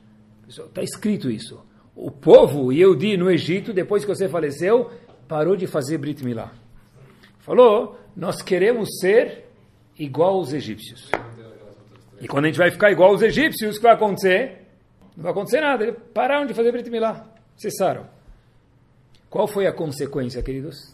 está 0.47 0.81
escrito 0.81 1.29
isso. 1.29 1.63
O 1.95 2.11
povo 2.11 2.71
Yehudi 2.73 3.15
no 3.15 3.29
Egito, 3.29 3.71
depois 3.71 4.03
que 4.03 4.13
você 4.13 4.27
faleceu, 4.27 4.91
parou 5.27 5.55
de 5.55 5.67
fazer 5.67 5.97
Brit 5.97 6.25
Milá. 6.25 6.51
Falou, 7.41 7.99
nós 8.15 8.41
queremos 8.41 8.99
ser 8.99 9.45
igual 9.97 10.35
aos 10.35 10.53
egípcios. 10.53 11.09
E 12.19 12.27
quando 12.27 12.45
a 12.45 12.47
gente 12.47 12.57
vai 12.57 12.69
ficar 12.69 12.91
igual 12.91 13.11
aos 13.11 13.21
egípcios, 13.21 13.75
o 13.75 13.79
que 13.79 13.83
vai 13.83 13.93
acontecer? 13.93 14.67
Não 15.15 15.23
vai 15.23 15.31
acontecer 15.31 15.59
nada. 15.59 15.83
Eles 15.83 15.97
pararam 16.13 16.45
de 16.45 16.53
fazer 16.53 16.71
Brit 16.71 16.89
Milá. 16.89 17.27
Cessaram. 17.57 18.07
Qual 19.29 19.47
foi 19.47 19.65
a 19.65 19.73
consequência, 19.73 20.41
queridos? 20.43 20.93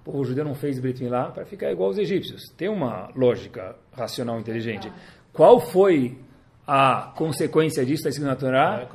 O 0.00 0.04
povo 0.04 0.24
judeu 0.24 0.44
não 0.44 0.54
fez 0.54 0.80
Brit 0.80 1.02
Milá 1.02 1.30
para 1.30 1.44
ficar 1.46 1.70
igual 1.70 1.90
aos 1.90 1.98
egípcios. 1.98 2.42
Tem 2.56 2.68
uma 2.68 3.10
lógica 3.14 3.76
racional 3.92 4.40
inteligente. 4.40 4.92
Qual 5.32 5.60
foi 5.60 6.18
a 6.66 7.12
consequência 7.16 7.84
disso? 7.84 8.00
Está 8.00 8.08
escrito 8.08 8.26
na 8.26 8.36
Torá? 8.36 8.88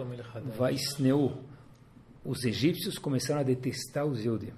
Os 2.26 2.44
egípcios 2.44 2.98
começaram 2.98 3.40
a 3.40 3.44
detestar 3.44 4.06
os 4.06 4.26
Eudim. 4.26 4.52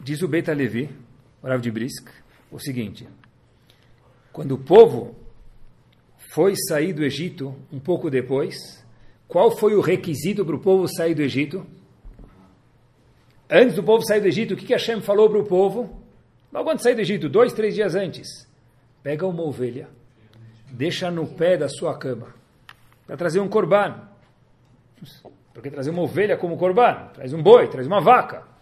Diz 0.00 0.22
o 0.22 0.28
Beta 0.28 0.52
Levi, 0.52 0.90
o 1.42 1.46
Rav 1.46 1.60
de 1.60 1.70
Brisk, 1.70 2.08
o 2.50 2.58
seguinte: 2.58 3.06
quando 4.32 4.52
o 4.52 4.58
povo 4.58 5.14
foi 6.34 6.54
sair 6.68 6.92
do 6.92 7.04
Egito 7.04 7.54
um 7.72 7.78
pouco 7.78 8.10
depois, 8.10 8.84
qual 9.28 9.56
foi 9.56 9.74
o 9.74 9.80
requisito 9.80 10.44
para 10.44 10.56
o 10.56 10.60
povo 10.60 10.88
sair 10.88 11.14
do 11.14 11.22
Egito? 11.22 11.66
Antes 13.48 13.76
do 13.76 13.82
povo 13.82 14.04
sair 14.04 14.20
do 14.20 14.26
Egito, 14.26 14.54
o 14.54 14.56
que, 14.56 14.66
que 14.66 14.72
Hashem 14.72 15.00
falou 15.00 15.28
para 15.30 15.38
o 15.38 15.44
povo? 15.44 16.02
Logo 16.52 16.70
antes 16.70 16.80
de 16.80 16.84
sair 16.84 16.94
do 16.94 17.00
Egito, 17.00 17.28
dois, 17.28 17.52
três 17.52 17.74
dias 17.74 17.94
antes, 17.94 18.48
pega 19.02 19.26
uma 19.26 19.42
ovelha, 19.42 19.88
deixa 20.70 21.10
no 21.10 21.26
pé 21.26 21.56
da 21.56 21.68
sua 21.68 21.96
cama, 21.98 22.34
para 23.06 23.16
trazer 23.16 23.40
um 23.40 23.48
corban. 23.48 24.08
Porque 25.52 25.70
trazer 25.70 25.90
uma 25.90 26.02
ovelha 26.02 26.36
como 26.36 26.56
corban? 26.56 27.10
Traz 27.14 27.32
um 27.32 27.42
boi, 27.42 27.68
traz 27.68 27.86
uma 27.86 28.00
vaca. 28.00 28.53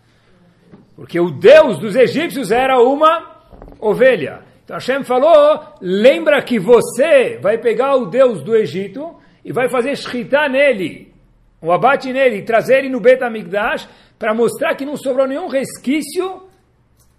Porque 0.94 1.18
o 1.18 1.31
Deus 1.31 1.78
dos 1.78 1.96
egípcios 1.96 2.50
era 2.50 2.81
uma 2.81 3.42
ovelha. 3.81 4.42
Então 4.64 4.76
Hashem 4.76 5.02
falou, 5.05 5.61
lembra 5.81 6.42
que 6.42 6.59
você 6.59 7.38
vai 7.40 7.59
pegar 7.59 7.96
o 7.96 8.07
Deus 8.07 8.42
do 8.42 8.55
Egito 8.55 9.16
e 9.44 9.52
vai 9.52 9.68
fazer 9.68 9.96
shkita 9.96 10.48
nele, 10.48 11.12
o 11.61 11.72
abate 11.72 12.12
nele, 12.12 12.42
trazer 12.42 12.78
ele 12.78 12.88
no 12.88 13.00
Bet 13.00 13.22
HaMikdash 13.22 13.88
para 14.18 14.35
mostrar 14.35 14.74
que 14.74 14.85
não 14.85 14.96
sobrou 14.96 15.26
nenhum 15.26 15.48
resquício 15.48 16.44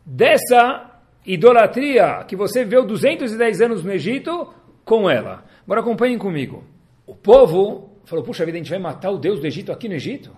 dessa 0.05 0.89
idolatria 1.25 2.23
que 2.27 2.35
você 2.35 2.63
viveu 2.63 2.85
210 2.85 3.61
anos 3.61 3.83
no 3.83 3.91
Egito 3.91 4.53
com 4.85 5.09
ela. 5.09 5.43
Agora 5.63 5.81
acompanhem 5.81 6.17
comigo. 6.17 6.63
O 7.05 7.15
povo 7.15 7.89
falou, 8.05 8.23
puxa 8.23 8.45
vida, 8.45 8.57
a 8.57 8.61
gente 8.61 8.69
vai 8.69 8.79
matar 8.79 9.11
o 9.11 9.17
Deus 9.17 9.39
do 9.39 9.47
Egito 9.47 9.71
aqui 9.71 9.87
no 9.87 9.95
Egito? 9.95 10.35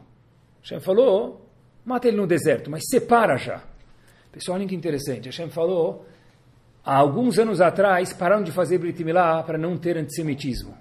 Hashem 0.62 0.80
falou, 0.80 1.45
mata 1.86 2.08
ele 2.08 2.18
no 2.18 2.26
deserto, 2.26 2.70
mas 2.70 2.84
separa 2.90 3.38
já. 3.38 3.62
Pessoal, 4.32 4.58
olha 4.58 4.68
que 4.68 4.76
interessante. 4.76 5.28
Hashem 5.28 5.50
falou, 5.50 6.06
há 6.84 6.98
alguns 6.98 7.40
anos 7.40 7.62
atrás, 7.62 8.12
pararam 8.12 8.44
de 8.44 8.52
fazer 8.52 8.78
Brit 8.78 9.02
Milá 9.04 9.42
para 9.44 9.58
não 9.58 9.78
ter 9.78 9.98
antissemitismo. 9.98 10.76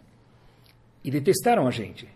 E 1.05 1.11
detestaram 1.11 1.69
a 1.69 1.71
gente. 1.71 2.09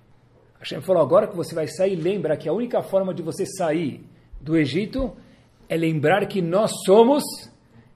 Hashem 0.59 0.81
falou, 0.81 1.03
agora 1.03 1.29
que 1.29 1.37
você 1.37 1.55
vai 1.55 1.69
sair, 1.69 1.95
lembra 1.95 2.37
que 2.37 2.49
a 2.49 2.53
única 2.53 2.83
forma 2.83 3.15
de 3.15 3.23
você 3.23 3.47
sair 3.47 4.05
do 4.41 4.57
Egito 4.57 5.17
é 5.69 5.77
lembrar 5.77 6.27
que 6.27 6.41
nós 6.41 6.73
somos 6.85 7.23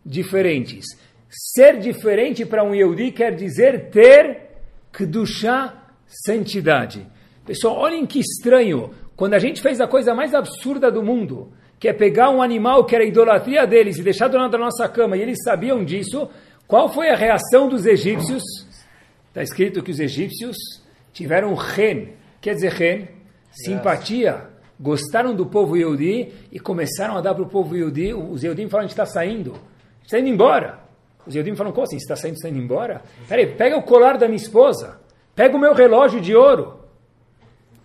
diferentes. 0.05 0.85
Ser 1.29 1.79
diferente 1.79 2.45
para 2.45 2.63
um 2.63 2.75
Yehudi 2.75 3.11
quer 3.11 3.35
dizer 3.35 3.91
ter 3.91 4.51
Kedushá, 4.93 5.89
santidade. 6.07 7.07
Pessoal, 7.45 7.77
olhem 7.79 8.05
que 8.07 8.21
estranho. 8.21 8.91
Quando 9.17 9.35
a 9.35 9.39
gente 9.39 9.61
fez 9.61 9.81
a 9.81 9.87
coisa 9.87 10.15
mais 10.15 10.35
absurda 10.35 10.91
do 10.91 11.03
mundo, 11.03 11.53
que 11.79 11.89
é 11.89 11.93
pegar 11.93 12.31
um 12.31 12.41
animal 12.41 12.85
que 12.85 12.95
era 12.95 13.05
a 13.05 13.07
idolatria 13.07 13.67
deles 13.67 13.99
e 13.99 14.03
deixar 14.03 14.29
do 14.29 14.37
lado 14.37 14.51
da 14.51 14.59
nossa 14.59 14.89
cama, 14.89 15.17
e 15.17 15.23
eles 15.23 15.39
sabiam 15.45 15.85
disso, 15.85 16.29
qual 16.67 16.89
foi 16.89 17.11
a 17.11 17.17
reação 17.17 17.69
dos 17.69 17.85
egípcios? 17.87 18.43
Está 19.29 19.43
escrito 19.43 19.83
que 19.83 19.91
os 19.91 19.99
egípcios 19.99 20.57
tiveram 21.13 21.55
ren, 21.55 22.11
quer 22.41 22.55
dizer 22.55 22.73
ren, 22.73 23.09
simpatia, 23.51 24.49
gostaram 24.81 25.35
do 25.35 25.47
povo 25.47 25.77
Yehudi 25.77 26.33
e 26.51 26.59
começaram 26.59 27.17
a 27.17 27.21
dar 27.21 27.35
para 27.35 27.45
o 27.45 27.49
povo 27.49 27.77
Yehudi, 27.77 28.15
os 28.15 28.43
Yehudim 28.43 28.69
falaram, 28.69 28.87
a 28.87 28.89
gente 28.89 28.99
está 28.99 29.07
saindo, 29.07 29.51
a 29.51 29.55
gente 29.55 30.05
está 30.05 30.19
indo 30.19 30.29
embora. 30.29 30.81
Os 31.27 31.35
Yehudim 31.35 31.55
falam, 31.55 31.73
como 31.73 31.85
assim, 31.85 31.99
você 31.99 32.05
está 32.05 32.17
saindo, 32.17 32.35
está 32.35 32.49
indo 32.49 32.59
embora? 32.59 33.03
Peraí, 33.29 33.55
pega 33.55 33.77
o 33.77 33.83
colar 33.83 34.19
da 34.19 34.27
minha 34.27 34.37
esposa, 34.37 35.01
pega 35.35 35.57
o 35.57 35.61
meu 35.61 35.73
relógio 35.73 36.21
de 36.21 36.35
ouro. 36.35 36.82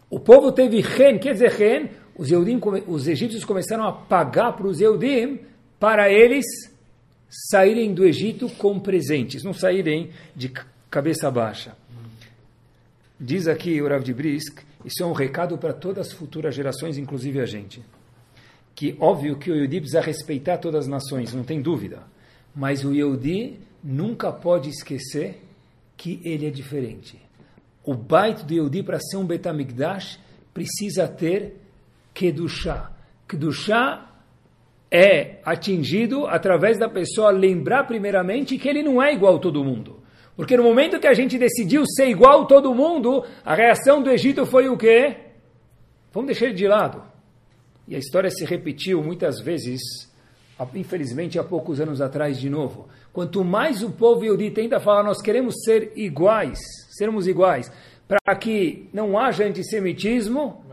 O 0.09 0.19
povo 0.19 0.51
teve 0.51 0.79
ren, 0.81 1.17
quer 1.19 1.33
dizer 1.33 1.51
ren, 1.51 1.89
os, 2.15 2.31
Eudim, 2.31 2.59
os 2.87 3.07
egípcios 3.07 3.43
começaram 3.43 3.85
a 3.85 3.91
pagar 3.91 4.53
para 4.53 4.67
os 4.67 4.79
Eudim 4.79 5.39
para 5.79 6.11
eles 6.11 6.45
saírem 7.29 7.93
do 7.93 8.05
Egito 8.05 8.49
com 8.49 8.79
presentes, 8.79 9.43
não 9.43 9.53
saírem 9.53 10.11
de 10.35 10.51
cabeça 10.89 11.29
baixa. 11.29 11.75
Diz 13.19 13.47
aqui 13.47 13.81
o 13.81 13.87
Rav 13.87 14.03
de 14.03 14.13
Brisk, 14.13 14.59
isso 14.85 15.03
é 15.03 15.05
um 15.05 15.11
recado 15.11 15.57
para 15.57 15.73
todas 15.73 16.07
as 16.07 16.13
futuras 16.13 16.55
gerações, 16.55 16.97
inclusive 16.97 17.41
a 17.41 17.45
gente. 17.45 17.83
Que 18.73 18.95
óbvio 18.99 19.37
que 19.37 19.51
o 19.51 19.55
Yehudi 19.55 19.81
precisa 19.81 20.01
respeitar 20.01 20.57
todas 20.57 20.85
as 20.85 20.87
nações, 20.87 21.33
não 21.33 21.43
tem 21.43 21.61
dúvida. 21.61 22.03
Mas 22.55 22.85
o 22.85 22.93
Yehudi 22.93 23.59
nunca 23.83 24.31
pode 24.31 24.69
esquecer 24.69 25.41
que 25.97 26.21
ele 26.23 26.45
é 26.45 26.49
diferente. 26.51 27.19
O 27.87 27.93
baita 27.93 28.43
do 28.43 28.53
Yehudi, 28.53 28.83
para 28.83 28.99
ser 28.99 29.15
um 29.15 29.25
Betamigdash, 29.25 30.19
precisa 30.53 31.07
ter 31.07 31.55
Kedushá. 32.13 32.91
Kedushá 33.25 34.11
é 34.91 35.39
atingido 35.45 36.27
através 36.27 36.77
da 36.77 36.89
pessoa 36.89 37.31
lembrar 37.31 37.85
primeiramente 37.85 38.57
que 38.57 38.67
ele 38.67 38.83
não 38.83 39.01
é 39.01 39.13
igual 39.13 39.37
a 39.37 39.39
todo 39.39 39.63
mundo. 39.63 40.01
Porque 40.35 40.57
no 40.57 40.63
momento 40.63 40.99
que 40.99 41.07
a 41.07 41.13
gente 41.13 41.37
decidiu 41.37 41.85
ser 41.87 42.09
igual 42.09 42.41
a 42.41 42.45
todo 42.45 42.75
mundo, 42.75 43.23
a 43.45 43.55
reação 43.55 44.03
do 44.03 44.09
Egito 44.09 44.45
foi 44.45 44.67
o 44.67 44.75
quê? 44.75 45.15
Vamos 46.11 46.27
deixar 46.27 46.47
ele 46.47 46.55
de 46.55 46.67
lado. 46.67 47.01
E 47.87 47.95
a 47.95 47.99
história 47.99 48.29
se 48.29 48.43
repetiu 48.43 49.01
muitas 49.01 49.39
vezes 49.39 49.79
infelizmente 50.73 51.39
há 51.39 51.43
poucos 51.43 51.79
anos 51.79 52.01
atrás 52.01 52.37
de 52.37 52.49
novo. 52.49 52.89
Quanto 53.13 53.45
mais 53.45 53.81
o 53.81 53.91
povo 53.91 54.25
Yehudi 54.25 54.51
tenta 54.51 54.77
falar, 54.77 55.03
nós 55.03 55.21
queremos 55.21 55.55
ser 55.63 55.93
iguais, 55.95 56.59
sermos 56.97 57.27
iguais, 57.27 57.71
para 58.07 58.35
que 58.35 58.89
não 58.93 59.17
haja 59.17 59.45
antissemitismo, 59.45 60.63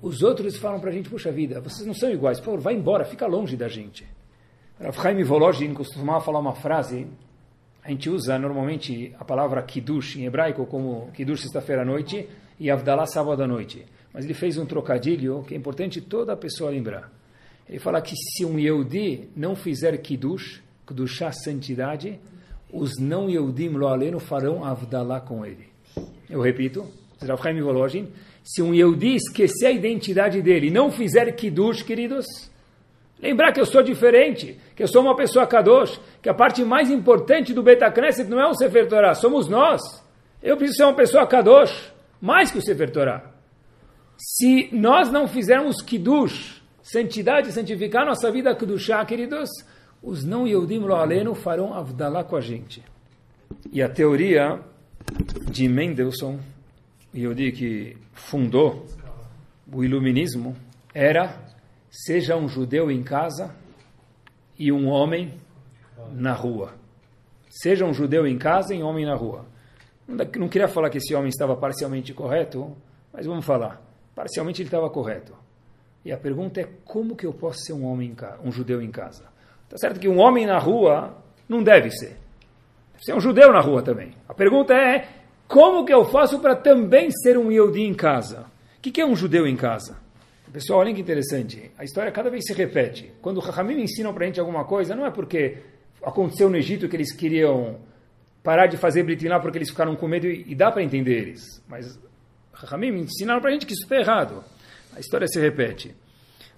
os 0.00 0.22
outros 0.22 0.56
falam 0.56 0.80
para 0.80 0.90
a 0.90 0.92
gente, 0.92 1.08
puxa 1.08 1.30
vida, 1.30 1.60
vocês 1.60 1.86
não 1.86 1.94
são 1.94 2.10
iguais, 2.10 2.38
por 2.38 2.46
favor, 2.46 2.60
vai 2.60 2.74
embora, 2.74 3.04
fica 3.04 3.26
longe 3.26 3.56
da 3.56 3.68
gente. 3.68 4.06
Rav 4.80 4.96
Chaim 5.00 5.22
Volozhin 5.22 5.72
costumava 5.74 6.24
falar 6.24 6.40
uma 6.40 6.54
frase, 6.54 7.06
a 7.82 7.90
gente 7.90 8.08
usa 8.08 8.38
normalmente 8.38 9.14
a 9.20 9.24
palavra 9.24 9.62
Kiddush 9.62 10.16
em 10.16 10.24
hebraico 10.24 10.64
como 10.66 11.10
Kiddush 11.12 11.42
sexta-feira 11.42 11.82
à 11.82 11.84
noite 11.84 12.28
e 12.58 12.70
Avdalah 12.70 13.06
sábado 13.06 13.42
à 13.42 13.46
noite. 13.46 13.84
Mas 14.12 14.24
ele 14.24 14.32
fez 14.32 14.56
um 14.56 14.64
trocadilho 14.64 15.44
que 15.46 15.54
é 15.54 15.56
importante 15.56 16.00
toda 16.00 16.36
pessoa 16.36 16.70
lembrar. 16.70 17.12
Ele 17.68 17.78
fala 17.78 18.00
que 18.00 18.14
se 18.16 18.44
um 18.44 18.58
Yehudi 18.58 19.28
não 19.36 19.54
fizer 19.54 19.96
Kiddush, 19.98 20.62
Kedushá, 20.86 21.30
santidade, 21.32 22.18
os 22.74 22.98
não 22.98 23.30
Yehudim 23.30 23.68
lo 23.68 23.86
aleno 23.86 24.18
farão 24.18 24.64
Avdalah 24.64 25.20
com 25.20 25.46
ele. 25.46 25.68
Eu 26.28 26.40
repito, 26.40 26.86
Rav 27.22 27.40
Chaim 27.40 27.60
Volozhin, 27.60 28.08
se 28.42 28.60
um 28.60 28.74
Yehudi 28.74 29.14
esquecer 29.14 29.66
a 29.66 29.70
identidade 29.70 30.42
dele 30.42 30.66
e 30.66 30.70
não 30.70 30.90
fizer 30.90 31.30
Kiddush, 31.32 31.82
queridos, 31.82 32.26
lembrar 33.20 33.52
que 33.52 33.60
eu 33.60 33.64
sou 33.64 33.82
diferente, 33.82 34.58
que 34.74 34.82
eu 34.82 34.88
sou 34.88 35.02
uma 35.02 35.16
pessoa 35.16 35.46
Kadosh, 35.46 36.00
que 36.20 36.28
a 36.28 36.34
parte 36.34 36.64
mais 36.64 36.90
importante 36.90 37.54
do 37.54 37.62
Beta 37.62 37.90
Knesset 37.90 38.28
não 38.28 38.40
é 38.40 38.46
o 38.46 38.54
Sefer 38.54 38.88
Torah, 38.88 39.14
somos 39.14 39.48
nós. 39.48 39.80
Eu 40.42 40.56
preciso 40.56 40.78
ser 40.78 40.84
uma 40.84 40.96
pessoa 40.96 41.26
Kadosh, 41.26 41.92
mais 42.20 42.50
que 42.50 42.58
o 42.58 42.62
Sefer 42.62 42.90
Torah. 42.90 43.32
Se 44.18 44.68
nós 44.72 45.10
não 45.10 45.26
fizermos 45.26 45.80
Kiddush, 45.80 46.62
santidade, 46.82 47.52
santificar 47.52 48.04
nossa 48.04 48.30
vida 48.30 48.54
Kedushá, 48.54 49.04
queridos, 49.04 49.48
os 50.04 50.22
não 50.22 50.46
Yehudim 50.46 50.80
Lo 50.80 50.94
Aleno 50.94 51.34
farão 51.34 51.72
Avdalá 51.72 52.22
com 52.22 52.36
a 52.36 52.40
gente. 52.40 52.84
E 53.72 53.82
a 53.82 53.88
teoria 53.88 54.60
de 55.50 55.66
Mendelssohn, 55.66 56.38
Yehudi 57.14 57.52
que 57.52 57.96
fundou 58.12 58.86
o 59.72 59.82
iluminismo, 59.82 60.54
era 60.92 61.42
seja 61.90 62.36
um 62.36 62.46
judeu 62.46 62.90
em 62.90 63.02
casa 63.02 63.54
e 64.58 64.70
um 64.70 64.88
homem 64.88 65.32
na 66.12 66.34
rua. 66.34 66.74
Seja 67.48 67.86
um 67.86 67.94
judeu 67.94 68.26
em 68.26 68.36
casa 68.36 68.74
e 68.74 68.82
um 68.82 68.86
homem 68.86 69.06
na 69.06 69.14
rua. 69.14 69.46
Não 70.06 70.48
queria 70.48 70.68
falar 70.68 70.90
que 70.90 70.98
esse 70.98 71.14
homem 71.14 71.30
estava 71.30 71.56
parcialmente 71.56 72.12
correto, 72.12 72.76
mas 73.10 73.24
vamos 73.24 73.44
falar. 73.44 73.80
Parcialmente 74.14 74.60
ele 74.60 74.68
estava 74.68 74.90
correto. 74.90 75.34
E 76.04 76.12
a 76.12 76.18
pergunta 76.18 76.60
é 76.60 76.68
como 76.84 77.16
que 77.16 77.24
eu 77.24 77.32
posso 77.32 77.60
ser 77.60 77.72
um 77.72 77.86
homem, 77.86 78.14
um 78.44 78.52
judeu 78.52 78.82
em 78.82 78.90
casa? 78.90 79.33
Tá 79.68 79.76
certo 79.76 80.00
que 80.00 80.08
um 80.08 80.18
homem 80.18 80.46
na 80.46 80.58
rua 80.58 81.16
não 81.48 81.62
deve 81.62 81.90
ser. 81.90 82.16
Deve 82.92 83.04
ser 83.04 83.14
um 83.14 83.20
judeu 83.20 83.52
na 83.52 83.60
rua 83.60 83.82
também. 83.82 84.14
A 84.28 84.34
pergunta 84.34 84.74
é 84.74 85.08
como 85.46 85.84
que 85.84 85.92
eu 85.92 86.04
faço 86.06 86.38
para 86.38 86.56
também 86.56 87.10
ser 87.10 87.36
um 87.36 87.50
Yehudi 87.50 87.82
em 87.82 87.94
casa? 87.94 88.46
O 88.78 88.80
que, 88.80 88.90
que 88.90 89.00
é 89.00 89.06
um 89.06 89.16
judeu 89.16 89.46
em 89.46 89.56
casa? 89.56 89.96
Pessoal, 90.54 90.78
olhem 90.78 90.94
que 90.94 91.00
interessante. 91.00 91.72
A 91.76 91.82
história 91.82 92.12
cada 92.12 92.30
vez 92.30 92.44
se 92.46 92.52
repete. 92.52 93.12
Quando 93.20 93.38
o 93.38 93.40
Rahamim 93.40 93.82
ensinam 93.82 94.14
para 94.14 94.22
a 94.22 94.26
gente 94.28 94.38
alguma 94.38 94.64
coisa, 94.64 94.94
não 94.94 95.04
é 95.04 95.10
porque 95.10 95.58
aconteceu 96.00 96.48
no 96.48 96.56
Egito 96.56 96.88
que 96.88 96.94
eles 96.94 97.12
queriam 97.12 97.80
parar 98.40 98.68
de 98.68 98.76
fazer 98.76 99.02
Brit 99.02 99.20
Milá 99.24 99.40
porque 99.40 99.58
eles 99.58 99.70
ficaram 99.70 99.96
com 99.96 100.06
medo 100.06 100.28
e, 100.28 100.44
e 100.46 100.54
dá 100.54 100.70
para 100.70 100.84
entender 100.84 101.18
eles. 101.18 101.60
Mas 101.66 101.98
Rahamim 102.52 103.00
ensinaram 103.00 103.40
para 103.40 103.50
a 103.50 103.52
gente 103.52 103.66
que 103.66 103.72
isso 103.72 103.82
está 103.82 103.96
errado. 103.96 104.44
A 104.94 105.00
história 105.00 105.26
se 105.26 105.40
repete. 105.40 105.92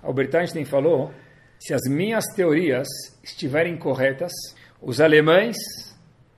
Albert 0.02 0.34
Einstein 0.34 0.66
falou: 0.66 1.10
se 1.58 1.74
as 1.74 1.82
minhas 1.88 2.24
teorias 2.34 2.86
estiverem 3.22 3.76
corretas, 3.76 4.32
os 4.80 5.00
alemães 5.00 5.56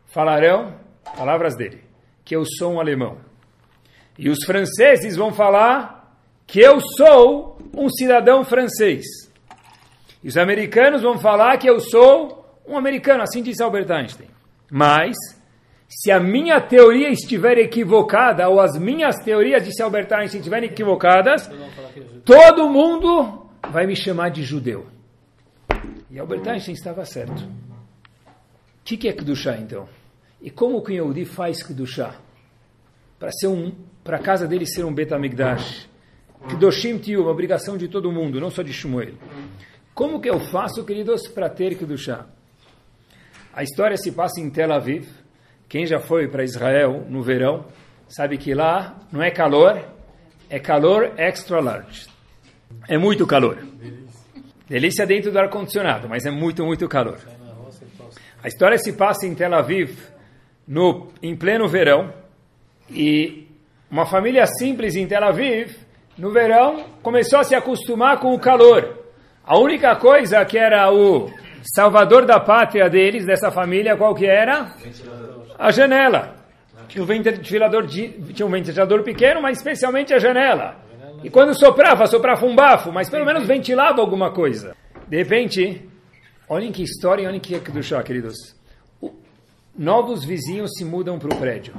falarão 0.07 0.75
palavras 1.17 1.57
dele, 1.57 1.83
que 2.25 2.35
eu 2.35 2.45
sou 2.45 2.75
um 2.75 2.81
alemão. 2.81 3.19
E 4.19 4.29
os 4.29 4.45
franceses 4.45 5.17
vão 5.17 5.33
falar 5.33 5.99
que 6.47 6.61
eu 6.61 6.81
sou 6.81 7.59
um 7.77 7.89
cidadão 7.89 8.45
francês. 8.45 9.05
E 10.23 10.29
os 10.29 10.37
americanos 10.37 11.03
vão 11.03 11.19
falar 11.19 11.57
que 11.59 11.69
eu 11.69 11.79
sou 11.79 12.45
um 12.67 12.77
americano, 12.77 13.23
assim 13.23 13.43
disse 13.43 13.63
Albert 13.63 13.91
Einstein. 13.91 14.29
Mas, 14.71 15.17
se 15.89 16.11
a 16.11 16.19
minha 16.19 16.61
teoria 16.61 17.11
estiver 17.11 17.59
equivocada, 17.59 18.49
ou 18.49 18.61
as 18.61 18.79
minhas 18.79 19.17
teorias, 19.23 19.65
disse 19.65 19.83
Albert 19.83 20.13
Einstein, 20.13 20.41
estiverem 20.41 20.71
equivocadas, 20.71 21.51
todo 22.25 22.69
mundo 22.69 23.47
vai 23.71 23.87
me 23.87 23.95
chamar 23.95 24.31
de 24.31 24.43
judeu. 24.43 24.87
E 26.11 26.19
Albert 26.19 26.47
Einstein 26.49 26.75
estava 26.75 27.05
certo. 27.05 27.43
O 27.43 28.85
que, 28.85 28.97
que 28.97 29.09
é 29.09 29.13
Kedushá, 29.13 29.57
então? 29.59 29.89
E 30.41 30.51
como 30.51 30.83
o 30.83 30.91
Yehudi 30.91 31.25
faz 31.25 31.63
Kedushá? 31.63 32.17
Para 33.19 33.31
ser 33.33 33.49
um, 33.49 33.73
para 34.03 34.17
a 34.17 34.21
casa 34.21 34.47
dele 34.47 34.67
ser 34.67 34.85
um 34.85 34.95
Betamigdash. 34.95 35.89
Kedoshim 36.49 36.99
Tiu, 36.99 37.23
uma 37.23 37.31
obrigação 37.31 37.77
de 37.77 37.89
todo 37.89 38.13
mundo, 38.13 38.41
não 38.41 38.51
só 38.51 38.63
de 38.63 38.73
Shmuel. 38.73 39.15
Como 39.95 40.21
que 40.21 40.31
eu 40.31 40.39
faço, 40.39 40.85
queridos, 40.85 41.27
para 41.27 41.51
ter 41.51 41.77
Kedushá? 41.77 42.27
A 43.53 43.63
história 43.63 43.97
se 43.97 44.13
passa 44.13 44.41
em 44.41 44.49
Tel 44.49 44.73
Aviv. 44.73 45.09
Quem 45.69 45.85
já 45.85 45.99
foi 45.99 46.29
para 46.29 46.45
Israel 46.45 47.05
no 47.11 47.23
verão 47.23 47.67
sabe 48.09 48.39
que 48.39 48.55
lá 48.55 48.99
não 49.13 49.23
é 49.23 49.31
calor, 49.31 49.85
é 50.49 50.59
calor 50.59 51.13
extra 51.19 51.61
large. 51.61 52.07
É 52.89 52.97
muito 52.97 53.27
calor. 53.27 53.59
Delícia 54.69 55.07
dentro 55.07 55.33
do 55.33 55.39
ar-condicionado, 55.39 56.09
mas 56.09 56.27
é 56.27 56.31
muito, 56.31 56.65
muito 56.65 56.87
calor. 56.89 57.19
A 58.43 58.49
história 58.49 58.77
se 58.77 58.93
passa 58.93 59.27
em 59.27 59.35
Tel 59.35 59.55
Aviv, 59.55 59.97
no, 60.67 61.09
em 61.23 61.35
pleno 61.35 61.67
verão, 61.67 62.13
e 62.91 63.49
uma 63.91 64.05
família 64.05 64.45
simples 64.47 64.95
em 64.95 65.07
Tel 65.07 65.25
Aviv, 65.25 65.75
no 66.19 66.31
verão, 66.31 66.85
começou 67.03 67.39
a 67.39 67.45
se 67.45 67.55
acostumar 67.55 68.19
com 68.19 68.35
o 68.35 68.39
calor. 68.39 69.05
A 69.45 69.59
única 69.59 69.97
coisa 69.97 70.45
que 70.45 70.59
era 70.59 70.93
o 70.93 71.31
salvador 71.75 72.27
da 72.27 72.39
pátria 72.39 72.91
deles, 72.91 73.25
dessa 73.25 73.51
família, 73.51 73.97
qual 73.97 74.15
que 74.15 74.27
era? 74.27 74.75
A 75.59 75.71
janela. 75.71 76.37
Tinha 76.89 77.03
um 77.03 77.07
ventilador, 77.07 77.87
tinha 77.87 78.47
um 78.47 78.51
ventilador 78.51 79.03
pequeno, 79.03 79.41
mas 79.41 79.59
especialmente 79.59 80.13
a 80.13 80.19
janela. 80.19 80.77
E 81.23 81.31
quando 81.31 81.59
soprava, 81.59 82.07
soprava 82.07 82.47
um 82.47 82.55
bafo, 82.55 82.93
mas 82.93 83.11
pelo 83.11 83.25
menos 83.25 83.47
ventilava 83.47 84.01
alguma 84.01 84.31
coisa. 84.33 84.77
De 85.09 85.17
repente, 85.17 85.89
olhem 86.49 86.71
que 86.71 86.83
história, 86.83 87.27
olhem 87.27 87.41
que 87.41 87.59
do 87.59 87.83
chá, 87.83 88.03
queridos. 88.03 88.55
Novos 89.77 90.25
vizinhos 90.25 90.73
se 90.77 90.85
mudam 90.85 91.19
para 91.19 91.35
o 91.35 91.39
prédio. 91.39 91.75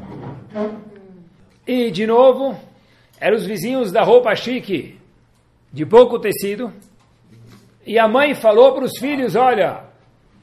E, 1.67 1.91
de 1.91 2.08
novo, 2.08 2.60
eram 3.19 3.38
os 3.38 3.45
vizinhos 3.45 3.91
da 3.91 4.04
roupa 4.04 4.34
chique, 4.36 4.97
de 5.71 5.86
pouco 5.86 6.17
tecido. 6.17 6.73
E 7.86 7.99
a 7.99 8.08
mãe 8.08 8.34
falou 8.34 8.73
para 8.73 8.86
os 8.86 8.97
filhos, 8.97 9.36
olha, 9.36 9.84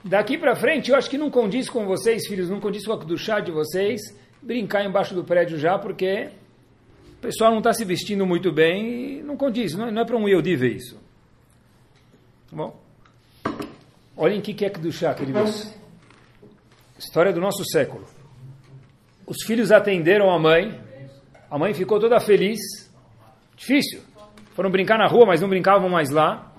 daqui 0.04 0.38
para 0.38 0.54
frente 0.54 0.90
eu 0.90 0.96
acho 0.96 1.10
que 1.10 1.18
não 1.18 1.30
condiz 1.30 1.68
com 1.68 1.86
vocês, 1.86 2.26
filhos, 2.26 2.48
não 2.48 2.60
condiz 2.60 2.86
com 2.86 2.96
do 2.96 3.16
chá 3.16 3.40
de 3.40 3.50
vocês, 3.50 4.00
brincar 4.42 4.84
embaixo 4.84 5.14
do 5.14 5.24
prédio 5.24 5.58
já, 5.58 5.78
porque 5.78 6.28
o 6.28 6.45
pessoal 7.26 7.50
não 7.50 7.58
está 7.58 7.72
se 7.72 7.84
vestindo 7.84 8.24
muito 8.24 8.52
bem 8.52 9.18
e 9.18 9.22
não 9.22 9.36
condiz, 9.36 9.74
não 9.74 9.88
é, 9.88 9.90
não 9.90 10.02
é 10.02 10.04
para 10.04 10.16
um 10.16 10.28
Yehudi 10.28 10.54
ver 10.54 10.76
isso. 10.76 10.94
Tá 12.50 12.56
bom, 12.56 12.80
olhem 14.16 14.38
o 14.38 14.42
que 14.42 14.64
é 14.64 14.70
Kedushá, 14.70 15.12
queridos. 15.12 15.74
História 16.98 17.32
do 17.32 17.40
nosso 17.40 17.64
século. 17.64 18.06
Os 19.26 19.44
filhos 19.44 19.72
atenderam 19.72 20.30
a 20.30 20.38
mãe, 20.38 20.80
a 21.50 21.58
mãe 21.58 21.74
ficou 21.74 21.98
toda 21.98 22.20
feliz. 22.20 22.58
Difícil. 23.56 24.00
Foram 24.54 24.70
brincar 24.70 24.96
na 24.96 25.06
rua, 25.06 25.26
mas 25.26 25.40
não 25.40 25.48
brincavam 25.48 25.88
mais 25.88 26.10
lá. 26.10 26.54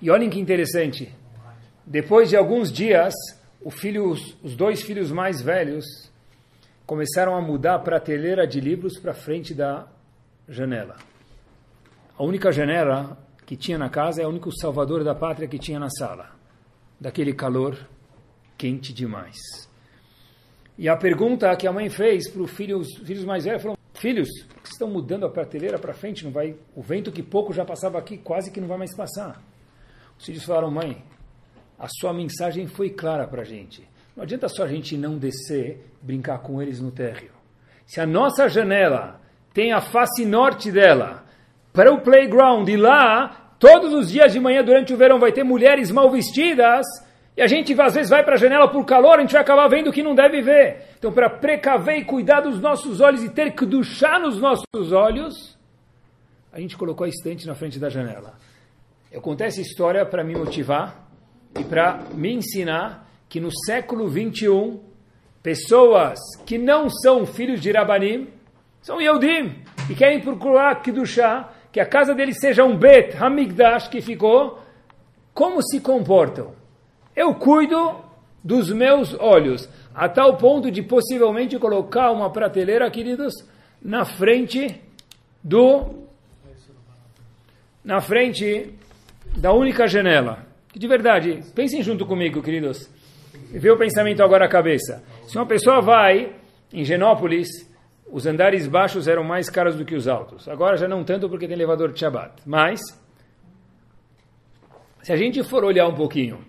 E 0.00 0.10
olhem 0.10 0.30
que 0.30 0.38
interessante. 0.38 1.12
Depois 1.84 2.28
de 2.28 2.36
alguns 2.36 2.70
dias, 2.70 3.14
filho, 3.70 4.10
os 4.10 4.54
dois 4.54 4.82
filhos 4.82 5.10
mais 5.10 5.40
velhos 5.42 5.84
começaram 6.86 7.34
a 7.34 7.40
mudar 7.40 7.76
a 7.76 7.78
prateleira 7.78 8.46
de 8.46 8.60
livros 8.60 8.98
para 8.98 9.14
frente 9.14 9.54
da 9.54 9.88
janela. 10.50 10.96
A 12.18 12.24
única 12.24 12.50
janela 12.50 13.16
que 13.46 13.56
tinha 13.56 13.78
na 13.78 13.88
casa 13.88 14.20
é 14.20 14.26
o 14.26 14.28
único 14.28 14.50
salvador 14.52 15.04
da 15.04 15.14
pátria 15.14 15.48
que 15.48 15.58
tinha 15.58 15.78
na 15.78 15.88
sala. 15.88 16.30
Daquele 17.00 17.32
calor 17.32 17.78
quente 18.58 18.92
demais. 18.92 19.38
E 20.76 20.88
a 20.88 20.96
pergunta 20.96 21.54
que 21.56 21.66
a 21.66 21.72
mãe 21.72 21.88
fez 21.88 22.28
para 22.28 22.42
os 22.42 22.50
filhos, 22.50 22.88
mais 23.24 23.44
velhos, 23.44 23.62
falou, 23.62 23.78
filhos, 23.94 24.28
por 24.48 24.62
que 24.62 24.68
estão 24.68 24.88
mudando 24.88 25.24
a 25.24 25.30
prateleira 25.30 25.78
para 25.78 25.94
frente? 25.94 26.24
Não 26.24 26.32
vai, 26.32 26.56
o 26.74 26.82
vento 26.82 27.12
que 27.12 27.22
pouco 27.22 27.52
já 27.52 27.64
passava 27.64 27.98
aqui, 27.98 28.18
quase 28.18 28.50
que 28.50 28.60
não 28.60 28.68
vai 28.68 28.78
mais 28.78 28.94
passar. 28.94 29.42
Os 30.18 30.26
filhos 30.26 30.44
falaram, 30.44 30.70
mãe, 30.70 31.02
a 31.78 31.86
sua 31.88 32.12
mensagem 32.12 32.66
foi 32.66 32.90
clara 32.90 33.26
para 33.26 33.42
a 33.42 33.44
gente. 33.44 33.88
Não 34.16 34.24
adianta 34.24 34.48
só 34.48 34.64
a 34.64 34.68
gente 34.68 34.96
não 34.96 35.16
descer, 35.16 35.86
brincar 36.02 36.40
com 36.40 36.60
eles 36.60 36.80
no 36.80 36.90
térreo. 36.90 37.32
Se 37.86 38.00
a 38.00 38.06
nossa 38.06 38.48
janela 38.48 39.19
tem 39.52 39.72
a 39.72 39.80
face 39.80 40.24
norte 40.24 40.70
dela 40.70 41.24
para 41.72 41.92
o 41.92 42.00
playground 42.00 42.68
e 42.68 42.76
lá 42.76 43.40
Todos 43.60 43.92
os 43.92 44.10
dias 44.10 44.32
de 44.32 44.40
manhã, 44.40 44.64
durante 44.64 44.94
o 44.94 44.96
verão, 44.96 45.20
vai 45.20 45.32
ter 45.32 45.44
mulheres 45.44 45.90
mal 45.90 46.10
vestidas 46.10 46.86
e 47.36 47.42
a 47.42 47.46
gente 47.46 47.78
às 47.78 47.94
vezes 47.94 48.08
vai 48.08 48.24
para 48.24 48.34
a 48.34 48.38
janela 48.38 48.66
por 48.66 48.86
calor, 48.86 49.18
a 49.18 49.20
gente 49.20 49.34
vai 49.34 49.42
acabar 49.42 49.68
vendo 49.68 49.90
o 49.90 49.92
que 49.92 50.02
não 50.02 50.14
deve 50.14 50.40
ver. 50.40 50.94
Então, 50.98 51.12
para 51.12 51.28
precaver 51.28 51.98
e 51.98 52.04
cuidar 52.04 52.40
dos 52.40 52.58
nossos 52.58 53.02
olhos 53.02 53.22
e 53.22 53.28
ter 53.28 53.54
que 53.54 53.66
duchar 53.66 54.18
nos 54.18 54.40
nossos 54.40 54.92
olhos, 54.92 55.58
a 56.50 56.58
gente 56.58 56.74
colocou 56.74 57.04
a 57.04 57.08
estante 57.08 57.46
na 57.46 57.54
frente 57.54 57.78
da 57.78 57.90
janela. 57.90 58.32
Eu 59.12 59.20
contei 59.20 59.48
essa 59.48 59.60
história 59.60 60.06
para 60.06 60.24
me 60.24 60.34
motivar 60.34 61.06
e 61.58 61.62
para 61.62 62.02
me 62.14 62.32
ensinar 62.32 63.06
que 63.28 63.40
no 63.40 63.50
século 63.66 64.08
21, 64.08 64.80
pessoas 65.42 66.18
que 66.46 66.56
não 66.56 66.88
são 66.88 67.26
filhos 67.26 67.60
de 67.60 67.70
Rabanim, 67.70 68.28
são 68.82 69.00
Yehudim, 69.00 69.56
e 69.88 69.94
querem 69.94 70.20
procurar 70.20 70.82
Kiddushah, 70.82 71.50
que 71.72 71.80
a 71.80 71.86
casa 71.86 72.14
deles 72.14 72.38
seja 72.40 72.64
um 72.64 72.76
Bet 72.76 73.16
Hamigdash 73.16 73.88
que 73.88 74.00
ficou, 74.00 74.60
como 75.32 75.62
se 75.62 75.80
comportam? 75.80 76.52
Eu 77.14 77.34
cuido 77.34 77.96
dos 78.42 78.72
meus 78.72 79.14
olhos, 79.18 79.68
a 79.94 80.08
tal 80.08 80.36
ponto 80.36 80.70
de 80.70 80.82
possivelmente 80.82 81.58
colocar 81.58 82.10
uma 82.10 82.30
prateleira, 82.30 82.90
queridos, 82.90 83.34
na 83.82 84.04
frente 84.04 84.80
do 85.42 86.00
na 87.82 88.00
frente 88.00 88.74
da 89.36 89.52
única 89.52 89.86
janela. 89.86 90.46
De 90.74 90.86
verdade, 90.86 91.42
pensem 91.54 91.82
junto 91.82 92.04
comigo, 92.04 92.42
queridos. 92.42 92.90
Vê 93.50 93.70
o 93.70 93.78
pensamento 93.78 94.22
agora 94.22 94.44
à 94.44 94.48
cabeça. 94.48 95.02
Se 95.26 95.36
uma 95.36 95.46
pessoa 95.46 95.80
vai 95.80 96.34
em 96.72 96.84
Genópolis, 96.84 97.69
os 98.10 98.26
andares 98.26 98.66
baixos 98.66 99.06
eram 99.06 99.22
mais 99.22 99.48
caros 99.48 99.76
do 99.76 99.84
que 99.84 99.94
os 99.94 100.08
altos. 100.08 100.48
Agora 100.48 100.76
já 100.76 100.88
não 100.88 101.04
tanto 101.04 101.28
porque 101.28 101.46
tem 101.46 101.54
elevador 101.54 101.92
de 101.92 102.00
Shabbat. 102.00 102.42
Mas, 102.44 102.80
se 105.02 105.12
a 105.12 105.16
gente 105.16 105.42
for 105.42 105.64
olhar 105.64 105.86
um 105.86 105.94
pouquinho, 105.94 106.44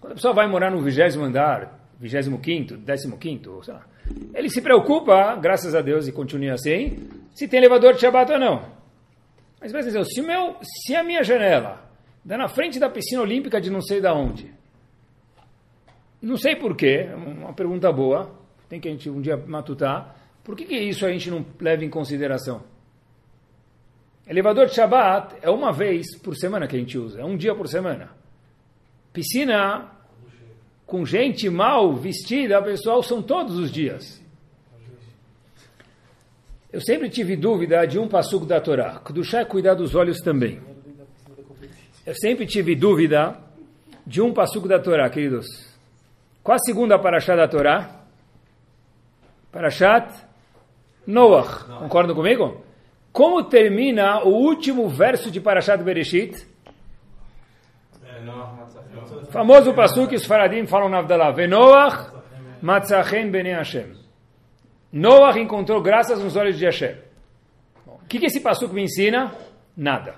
quando 0.00 0.12
a 0.12 0.14
pessoa 0.16 0.34
vai 0.34 0.46
morar 0.46 0.70
no 0.70 0.80
vigésimo 0.80 1.24
andar, 1.24 1.78
vigésimo 1.98 2.38
quinto, 2.38 2.76
décimo 2.76 3.16
quinto, 3.18 3.60
ele 4.34 4.50
se 4.50 4.60
preocupa, 4.60 5.34
graças 5.36 5.74
a 5.74 5.80
Deus, 5.80 6.06
e 6.06 6.12
continua 6.12 6.54
assim, 6.54 7.08
se 7.34 7.48
tem 7.48 7.58
elevador 7.58 7.94
de 7.94 8.00
Shabbat 8.00 8.32
ou 8.32 8.38
não. 8.38 8.78
Mas, 9.60 9.72
exemplo, 9.74 10.04
se, 10.04 10.22
meu, 10.22 10.56
se 10.62 10.94
a 10.94 11.02
minha 11.02 11.22
janela 11.22 11.88
dá 12.24 12.36
na 12.36 12.48
frente 12.48 12.78
da 12.78 12.88
piscina 12.88 13.22
olímpica 13.22 13.60
de 13.60 13.70
não 13.70 13.80
sei 13.80 14.00
da 14.00 14.14
onde, 14.14 14.52
não 16.20 16.36
sei 16.36 16.56
porquê, 16.56 17.08
é 17.10 17.14
uma 17.14 17.52
pergunta 17.52 17.90
boa, 17.92 18.30
tem 18.68 18.80
que 18.80 18.88
a 18.88 18.90
gente 18.90 19.08
um 19.08 19.20
dia 19.20 19.36
matutar, 19.36 20.17
por 20.48 20.56
que, 20.56 20.64
que 20.64 20.78
isso 20.78 21.04
a 21.04 21.12
gente 21.12 21.30
não 21.30 21.44
leva 21.60 21.84
em 21.84 21.90
consideração? 21.90 22.62
Elevador 24.26 24.64
de 24.64 24.74
Shabbat 24.74 25.36
é 25.42 25.50
uma 25.50 25.74
vez 25.74 26.16
por 26.16 26.34
semana 26.34 26.66
que 26.66 26.74
a 26.74 26.78
gente 26.78 26.96
usa, 26.96 27.20
é 27.20 27.24
um 27.24 27.36
dia 27.36 27.54
por 27.54 27.68
semana. 27.68 28.12
Piscina 29.12 29.92
com 30.86 31.04
gente 31.04 31.50
mal 31.50 31.94
vestida, 31.94 32.62
pessoal, 32.62 33.02
são 33.02 33.20
todos 33.20 33.58
os 33.58 33.70
dias. 33.70 34.22
Eu 36.72 36.80
sempre 36.80 37.10
tive 37.10 37.36
dúvida 37.36 37.84
de 37.84 37.98
um 37.98 38.08
passuco 38.08 38.46
da 38.46 38.58
Torá. 38.58 39.00
Kudushá 39.00 39.40
é 39.40 39.44
cuidar 39.44 39.74
dos 39.74 39.94
olhos 39.94 40.16
também. 40.20 40.62
Eu 42.06 42.14
sempre 42.14 42.46
tive 42.46 42.74
dúvida 42.74 43.38
de 44.06 44.22
um 44.22 44.32
passuco 44.32 44.66
da 44.66 44.78
Torá, 44.78 45.10
queridos. 45.10 45.46
Qual 46.42 46.56
a 46.56 46.60
segunda 46.60 46.98
paraxá 46.98 47.36
da 47.36 47.46
Torá? 47.46 48.06
Parashat 49.52 50.27
Noach. 51.08 51.64
Concordam 51.78 52.14
comigo? 52.14 52.62
Como 53.10 53.42
termina 53.44 54.22
o 54.24 54.28
último 54.28 54.86
verso 54.90 55.30
de 55.30 55.40
Parashat 55.40 55.82
Bereshit? 55.82 56.46
Famoso 59.30 59.72
passo 59.72 60.06
que 60.06 60.16
os 60.16 60.26
faradim 60.26 60.66
falam 60.66 60.90
na 60.90 60.98
Avdalah. 60.98 61.32
Venoach 61.32 62.12
matzachen 62.60 63.30
bene 63.30 63.54
Hashem. 63.54 63.94
Noach 64.92 65.38
encontrou 65.38 65.80
graças 65.80 66.22
nos 66.22 66.36
olhos 66.36 66.58
de 66.58 66.66
Hashem. 66.66 66.96
O 67.86 68.06
que, 68.06 68.18
que 68.18 68.26
esse 68.26 68.40
passo 68.40 68.68
me 68.68 68.82
ensina? 68.82 69.32
Nada. 69.74 70.16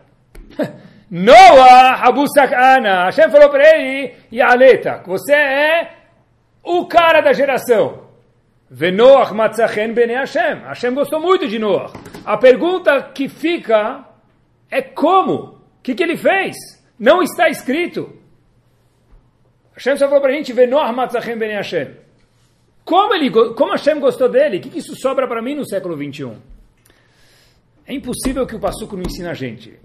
Noah 1.08 2.08
Abu 2.08 2.26
Sakana. 2.26 3.04
Hashem 3.04 3.30
falou 3.30 3.48
para 3.48 3.76
ele, 3.76 4.14
Yaleta, 4.32 5.02
você 5.06 5.34
é 5.34 5.92
o 6.64 6.86
cara 6.86 7.20
da 7.20 7.32
geração. 7.32 8.09
Venoach 8.70 9.34
matzachen 9.34 9.92
bene 9.92 10.14
Hashem. 10.14 10.60
Hashem 10.60 10.94
gostou 10.94 11.20
muito 11.20 11.48
de 11.48 11.58
Noach. 11.58 11.92
A 12.24 12.36
pergunta 12.36 13.02
que 13.02 13.28
fica 13.28 14.06
é 14.70 14.80
como? 14.80 15.34
O 15.34 15.82
que, 15.82 15.94
que 15.94 16.02
ele 16.02 16.16
fez? 16.16 16.56
Não 16.96 17.20
está 17.20 17.48
escrito. 17.48 18.12
Hashem 19.74 19.96
só 19.96 20.06
falou 20.06 20.20
para 20.20 20.30
a 20.30 20.34
gente, 20.34 20.52
Venoach 20.52 20.94
matzachem 20.94 21.36
bene 21.36 21.54
Hashem. 21.54 21.96
Como, 22.84 23.12
ele, 23.14 23.30
como 23.30 23.72
Hashem 23.72 23.98
gostou 23.98 24.28
dele? 24.28 24.58
O 24.58 24.60
que, 24.60 24.70
que 24.70 24.78
isso 24.78 24.94
sobra 24.94 25.26
para 25.26 25.42
mim 25.42 25.56
no 25.56 25.66
século 25.66 25.96
21? 25.96 26.36
É 27.86 27.94
impossível 27.94 28.46
que 28.46 28.54
o 28.54 28.60
Passuco 28.60 28.96
não 28.96 29.02
ensine 29.02 29.28
a 29.28 29.34
gente. 29.34 29.80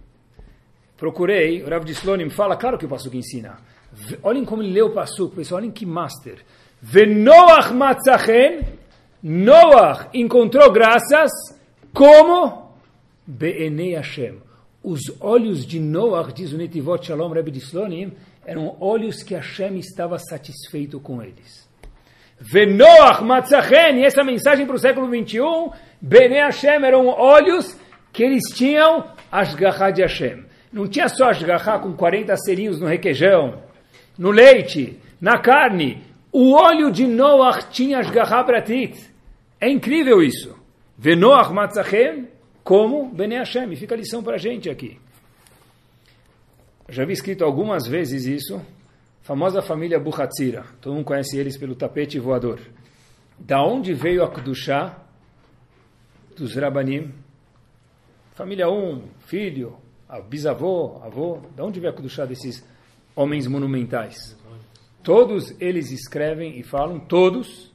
Procurei, 0.96 1.64
o 1.64 1.70
Rav 1.70 1.84
de 1.84 1.94
Slonim 1.94 2.30
fala, 2.30 2.56
claro 2.56 2.78
que 2.78 2.86
o 2.86 2.90
Passuco 2.90 3.16
ensina. 3.16 3.58
Olhem 4.22 4.46
como 4.46 4.62
ele 4.62 4.72
leu 4.72 4.88
o 4.88 4.92
Passuco, 4.92 5.36
pessoal, 5.36 5.60
olhem 5.60 5.72
que 5.72 5.86
master. 5.86 6.38
Venoach 6.82 7.74
matzachen, 7.74 8.62
Noach 9.24 10.10
encontrou 10.14 10.72
graças 10.72 11.32
como 11.94 12.72
Be'enei 13.26 13.96
Hashem. 13.96 14.38
Os 14.84 15.02
olhos 15.20 15.66
de 15.66 15.80
Noach, 15.80 16.32
diz 16.34 16.54
o 16.54 16.58
Netivot 16.58 17.06
Shalom 17.06 17.32
Rebbe 17.32 17.50
de 17.50 17.60
Slonim, 17.60 18.14
eram 18.46 18.78
olhos 18.80 19.24
que 19.24 19.34
Hashem 19.34 19.78
estava 19.80 20.20
satisfeito 20.20 21.00
com 21.00 21.22
eles. 21.22 21.68
Venoach 22.40 23.24
matzachen, 23.24 24.00
e 24.00 24.06
essa 24.06 24.24
mensagem 24.24 24.66
para 24.66 24.76
o 24.76 24.80
século 24.80 25.08
21, 25.10 25.72
Bene 26.00 26.36
Hashem 26.36 26.84
eram 26.86 27.08
olhos 27.08 27.76
que 28.14 28.24
eles 28.24 28.44
tinham 28.54 29.06
Ashgahá 29.32 29.90
de 29.90 30.02
Hashem. 30.02 30.46
Não 30.72 30.88
tinha 30.88 31.08
só 31.08 31.30
Ashgahá 31.30 31.80
com 31.80 31.94
40 31.94 32.36
serinhos 32.38 32.80
no 32.80 32.86
requeijão, 32.86 33.64
no 34.18 34.30
leite, 34.30 35.00
na 35.20 35.40
carne. 35.40 36.04
O 36.38 36.52
olho 36.52 36.92
de 36.92 37.08
Noach 37.08 37.70
tinha 37.70 38.00
Ashgahá 38.00 38.44
Bratit. 38.44 39.10
É 39.58 39.70
incrível 39.70 40.22
isso. 40.22 40.54
Venoach 40.98 41.54
matzachem, 41.54 42.28
como 42.62 43.08
Bene 43.08 43.36
Hashem. 43.36 43.72
E 43.72 43.78
fica 43.78 43.96
a 43.96 43.98
lição 43.98 44.22
para 44.22 44.36
a 44.36 44.38
gente 44.38 44.70
aqui. 44.70 45.00
Já 46.90 47.06
vi 47.06 47.14
escrito 47.14 47.46
algumas 47.46 47.88
vezes 47.88 48.26
isso. 48.26 48.62
Famosa 49.22 49.62
família 49.62 49.98
Buhatzira. 49.98 50.66
Todo 50.82 50.96
mundo 50.96 51.06
conhece 51.06 51.38
eles 51.38 51.56
pelo 51.56 51.74
tapete 51.74 52.20
voador. 52.20 52.60
Da 53.40 53.64
onde 53.64 53.94
veio 53.94 54.22
a 54.22 54.30
Kudushá 54.30 54.94
dos 56.36 56.54
Rabanim? 56.54 57.14
Família 58.34 58.70
1, 58.70 58.74
um, 58.74 59.04
filho, 59.20 59.78
bisavô, 60.28 61.02
avô. 61.02 61.40
Da 61.56 61.64
onde 61.64 61.80
veio 61.80 61.94
a 61.94 61.96
Kudushá 61.96 62.26
desses 62.26 62.62
homens 63.16 63.48
monumentais? 63.48 64.35
Todos 65.06 65.54
eles 65.62 65.92
escrevem 65.92 66.58
e 66.58 66.64
falam, 66.64 67.00
todos, 67.00 67.72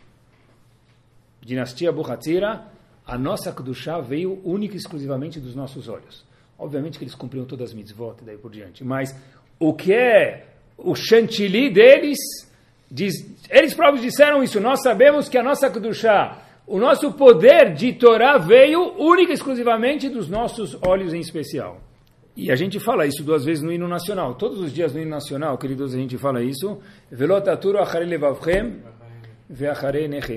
dinastia 1.41 1.93
Buhatzira, 1.93 2.65
a 3.07 3.17
nossa 3.17 3.53
Kedushá 3.53 4.01
veio 4.01 4.41
única 4.45 4.75
e 4.75 4.77
exclusivamente 4.77 5.39
dos 5.39 5.55
nossos 5.55 5.89
olhos. 5.89 6.25
Obviamente 6.59 6.99
que 6.99 7.05
eles 7.05 7.15
cumpriam 7.15 7.47
todas 7.47 7.71
as 7.71 7.75
mitzvot 7.75 8.17
e 8.21 8.25
daí 8.25 8.37
por 8.37 8.51
diante, 8.51 8.83
mas 8.83 9.15
o 9.61 9.73
que 9.73 9.93
é 9.93 10.49
o 10.77 10.97
chantilly 10.97 11.71
deles, 11.71 12.19
diz, 12.91 13.15
eles 13.49 13.75
próprios 13.75 14.03
disseram 14.03 14.43
isso, 14.43 14.61
nós 14.61 14.83
sabemos 14.83 15.29
que 15.29 15.39
a 15.39 15.43
nossa 15.43 15.71
Kedushá, 15.71 16.43
o 16.67 16.81
nosso 16.81 17.13
poder 17.13 17.75
de 17.75 17.93
Torá 17.93 18.39
veio 18.39 18.93
única 18.99 19.31
e 19.31 19.35
exclusivamente 19.35 20.09
dos 20.09 20.29
nossos 20.29 20.77
olhos 20.85 21.15
em 21.15 21.21
especial. 21.21 21.81
E 22.37 22.51
a 22.51 22.57
gente 22.57 22.79
fala 22.79 23.07
isso 23.07 23.23
duas 23.23 23.45
vezes 23.45 23.63
no 23.63 23.73
hino 23.73 23.89
nacional. 23.89 24.35
Todos 24.35 24.61
os 24.61 24.73
dias 24.73 24.95
no 24.95 25.01
hino 25.01 25.11
nacional, 25.11 25.59
queridos, 25.59 25.95
a 25.95 25.99
gente 25.99 26.17
fala 26.17 26.43
isso. 26.43 26.79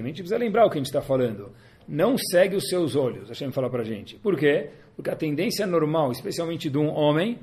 A 0.01 0.07
gente 0.07 0.23
precisa 0.23 0.37
lembrar 0.37 0.65
o 0.65 0.69
que 0.69 0.77
a 0.77 0.79
gente 0.79 0.87
está 0.87 1.01
falando. 1.01 1.51
Não 1.87 2.17
segue 2.17 2.55
os 2.55 2.67
seus 2.67 2.95
olhos, 2.95 3.29
gente 3.33 3.53
fala 3.53 3.69
para 3.69 3.81
a 3.81 3.85
gente. 3.85 4.15
Por 4.15 4.37
quê? 4.37 4.69
Porque 4.95 5.09
a 5.09 5.15
tendência 5.15 5.67
normal, 5.67 6.11
especialmente 6.11 6.69
de 6.69 6.77
um 6.77 6.89
homem, 6.89 7.39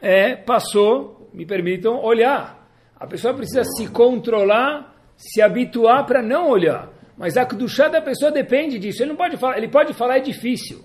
é, 0.00 0.36
passou, 0.36 1.28
me 1.32 1.44
permitam, 1.46 2.02
olhar. 2.02 2.68
A 2.96 3.06
pessoa 3.06 3.34
precisa 3.34 3.64
se 3.64 3.88
controlar, 3.88 4.94
se 5.16 5.40
habituar 5.40 6.04
para 6.06 6.22
não 6.22 6.48
olhar. 6.50 6.92
Mas 7.16 7.36
a 7.36 7.44
Kedushá 7.44 7.88
da 7.88 8.00
pessoa 8.00 8.30
depende 8.30 8.78
disso. 8.78 9.02
Ele 9.02 9.10
não 9.10 9.16
pode 9.16 9.36
falar, 9.36 9.58
ele 9.58 9.68
pode 9.68 9.92
falar 9.94 10.18
é 10.18 10.20
difícil. 10.20 10.82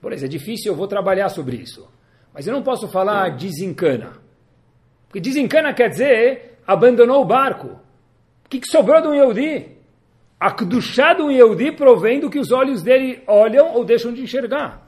Por 0.00 0.12
exemplo, 0.12 0.34
é 0.34 0.38
difícil, 0.38 0.72
eu 0.72 0.76
vou 0.76 0.86
trabalhar 0.86 1.28
sobre 1.28 1.56
isso. 1.56 1.88
Mas 2.38 2.46
eu 2.46 2.52
não 2.52 2.62
posso 2.62 2.86
falar 2.86 3.30
desencana. 3.30 4.12
Porque 5.08 5.18
desencana 5.18 5.74
quer 5.74 5.88
dizer 5.88 6.60
abandonou 6.64 7.20
o 7.20 7.24
barco. 7.24 7.66
O 7.66 8.48
que, 8.48 8.60
que 8.60 8.68
sobrou 8.68 9.02
de 9.02 9.08
um 9.08 9.14
Yehudi? 9.14 9.66
A 10.38 10.52
Kedushá 10.52 11.14
de 11.14 11.22
um 11.22 11.32
Yehudi 11.32 11.72
provendo 11.72 12.30
que 12.30 12.38
os 12.38 12.52
olhos 12.52 12.80
dele 12.80 13.20
olham 13.26 13.74
ou 13.74 13.84
deixam 13.84 14.12
de 14.12 14.22
enxergar. 14.22 14.84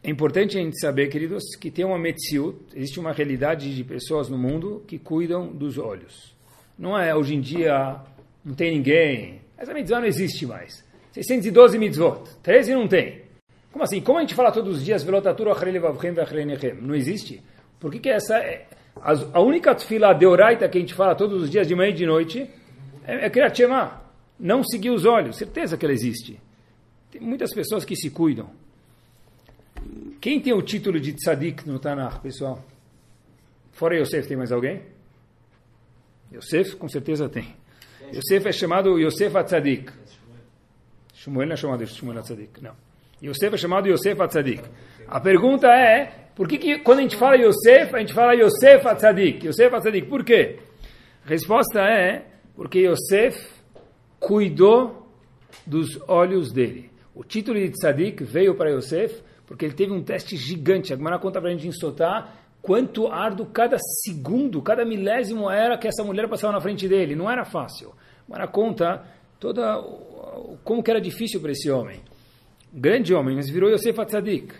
É 0.00 0.08
importante 0.08 0.56
a 0.56 0.60
gente 0.60 0.78
saber, 0.78 1.08
queridos, 1.08 1.56
que 1.60 1.72
tem 1.72 1.84
uma 1.84 1.98
metziut, 1.98 2.56
existe 2.72 3.00
uma 3.00 3.10
realidade 3.10 3.74
de 3.74 3.82
pessoas 3.82 4.28
no 4.28 4.38
mundo 4.38 4.84
que 4.86 5.00
cuidam 5.00 5.48
dos 5.48 5.76
olhos. 5.76 6.36
Não 6.78 6.96
é 6.96 7.12
hoje 7.12 7.34
em 7.34 7.40
dia, 7.40 7.96
não 8.44 8.54
tem 8.54 8.70
ninguém. 8.70 9.40
Essa 9.58 9.74
mitzvah 9.74 9.98
não 9.98 10.06
existe 10.06 10.46
mais. 10.46 10.84
612 11.10 11.76
mitzvot, 11.80 12.30
13 12.44 12.74
não 12.74 12.86
tem. 12.86 13.21
Como 13.72 13.82
assim? 13.82 14.00
Como 14.00 14.18
a 14.18 14.20
gente 14.20 14.34
fala 14.34 14.52
todos 14.52 14.76
os 14.76 14.84
dias, 14.84 15.04
não 16.80 16.94
existe? 16.94 17.42
Por 17.80 17.90
que, 17.90 17.98
que 17.98 18.10
essa 18.10 18.36
é 18.36 18.66
a 19.32 19.40
única 19.40 19.74
tefila 19.74 20.12
deoraita 20.12 20.68
que 20.68 20.78
a 20.78 20.80
gente 20.80 20.94
fala 20.94 21.14
todos 21.14 21.42
os 21.42 21.50
dias, 21.50 21.66
de 21.66 21.74
manhã 21.74 21.90
e 21.90 21.94
de 21.94 22.06
noite, 22.06 22.50
é, 23.04 23.26
é. 23.26 24.02
Não 24.38 24.62
seguir 24.62 24.90
os 24.90 25.04
olhos. 25.04 25.36
Certeza 25.36 25.76
que 25.76 25.84
ela 25.84 25.92
existe. 25.92 26.38
Tem 27.10 27.20
muitas 27.20 27.52
pessoas 27.54 27.84
que 27.84 27.96
se 27.96 28.10
cuidam. 28.10 28.50
Quem 30.20 30.40
tem 30.40 30.52
o 30.52 30.62
título 30.62 31.00
de 31.00 31.12
tzadik 31.12 31.66
no 31.66 31.78
Tanakh, 31.78 32.20
pessoal? 32.20 32.62
Fora 33.72 33.96
Yosef, 33.98 34.28
tem 34.28 34.36
mais 34.36 34.52
alguém? 34.52 34.82
Yosef, 36.32 36.76
com 36.76 36.88
certeza 36.88 37.28
tem. 37.28 37.56
Yosef 38.14 38.48
é 38.48 38.52
chamado 38.52 38.98
Yosef 38.98 39.36
Atzadik. 39.36 39.90
Shmuel 41.14 41.46
não 41.46 41.54
é 41.54 41.56
chamado 41.56 41.86
Shmuel 41.86 42.18
Atzadik, 42.18 42.62
não. 42.62 42.74
Yosef 43.22 43.54
é 43.54 43.56
chamado 43.56 43.88
Yosef 43.88 44.20
Atzadik. 44.20 44.62
A 45.06 45.20
pergunta 45.20 45.68
é, 45.68 46.30
por 46.34 46.48
que, 46.48 46.58
que 46.58 46.78
quando 46.80 46.98
a 46.98 47.02
gente 47.02 47.16
fala 47.16 47.36
Yosef, 47.36 47.94
a 47.94 47.98
gente 48.00 48.12
fala 48.12 48.34
Yosef 48.34 48.86
Atzadik? 48.86 49.46
Yosef 49.46 49.74
Atzadik, 49.74 50.08
por 50.08 50.24
quê? 50.24 50.58
A 51.24 51.28
resposta 51.28 51.80
é, 51.80 52.26
porque 52.56 52.80
Yosef 52.80 53.48
cuidou 54.18 55.06
dos 55.64 56.00
olhos 56.08 56.52
dele. 56.52 56.90
O 57.14 57.22
título 57.22 57.60
de 57.60 57.70
Tzadik 57.70 58.24
veio 58.24 58.56
para 58.56 58.70
Yosef 58.70 59.22
porque 59.46 59.66
ele 59.66 59.74
teve 59.74 59.92
um 59.92 60.02
teste 60.02 60.36
gigante. 60.36 60.92
A 60.92 60.96
Gemara 60.96 61.18
conta 61.18 61.40
para 61.40 61.50
a 61.50 61.52
gente 61.52 61.68
em 61.68 61.72
Sotá 61.72 62.32
quanto 62.60 63.06
árduo 63.08 63.46
cada 63.46 63.76
segundo, 63.78 64.62
cada 64.62 64.84
milésimo 64.84 65.50
era 65.50 65.76
que 65.78 65.86
essa 65.86 66.02
mulher 66.02 66.28
passava 66.28 66.52
na 66.52 66.60
frente 66.60 66.88
dele. 66.88 67.14
Não 67.14 67.30
era 67.30 67.44
fácil. 67.44 67.90
A 67.90 68.24
Gemara 68.26 68.48
conta 68.48 69.04
toda 69.38 69.80
como 70.64 70.82
que 70.82 70.90
era 70.90 71.00
difícil 71.00 71.40
para 71.40 71.52
esse 71.52 71.70
homem. 71.70 72.00
Grande 72.72 73.12
homem, 73.14 73.36
mas 73.36 73.50
virou 73.50 73.70
Yosef 73.70 74.00
Atzadik. 74.00 74.54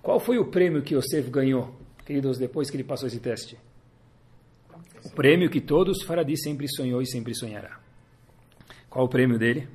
Qual 0.00 0.20
foi 0.20 0.38
o 0.38 0.44
prêmio 0.44 0.82
que 0.82 0.94
Yosef 0.94 1.28
ganhou, 1.30 1.74
queridos, 2.04 2.38
depois 2.38 2.70
que 2.70 2.76
ele 2.76 2.84
passou 2.84 3.08
esse 3.08 3.18
teste? 3.18 3.58
O 5.04 5.10
prêmio 5.10 5.50
que 5.50 5.60
todos 5.60 6.04
Faradi 6.04 6.36
sempre 6.36 6.68
sonhou 6.68 7.02
e 7.02 7.06
sempre 7.06 7.34
sonhará. 7.34 7.80
Qual 8.88 9.04
o 9.04 9.08
prêmio 9.08 9.38
dele? 9.38 9.68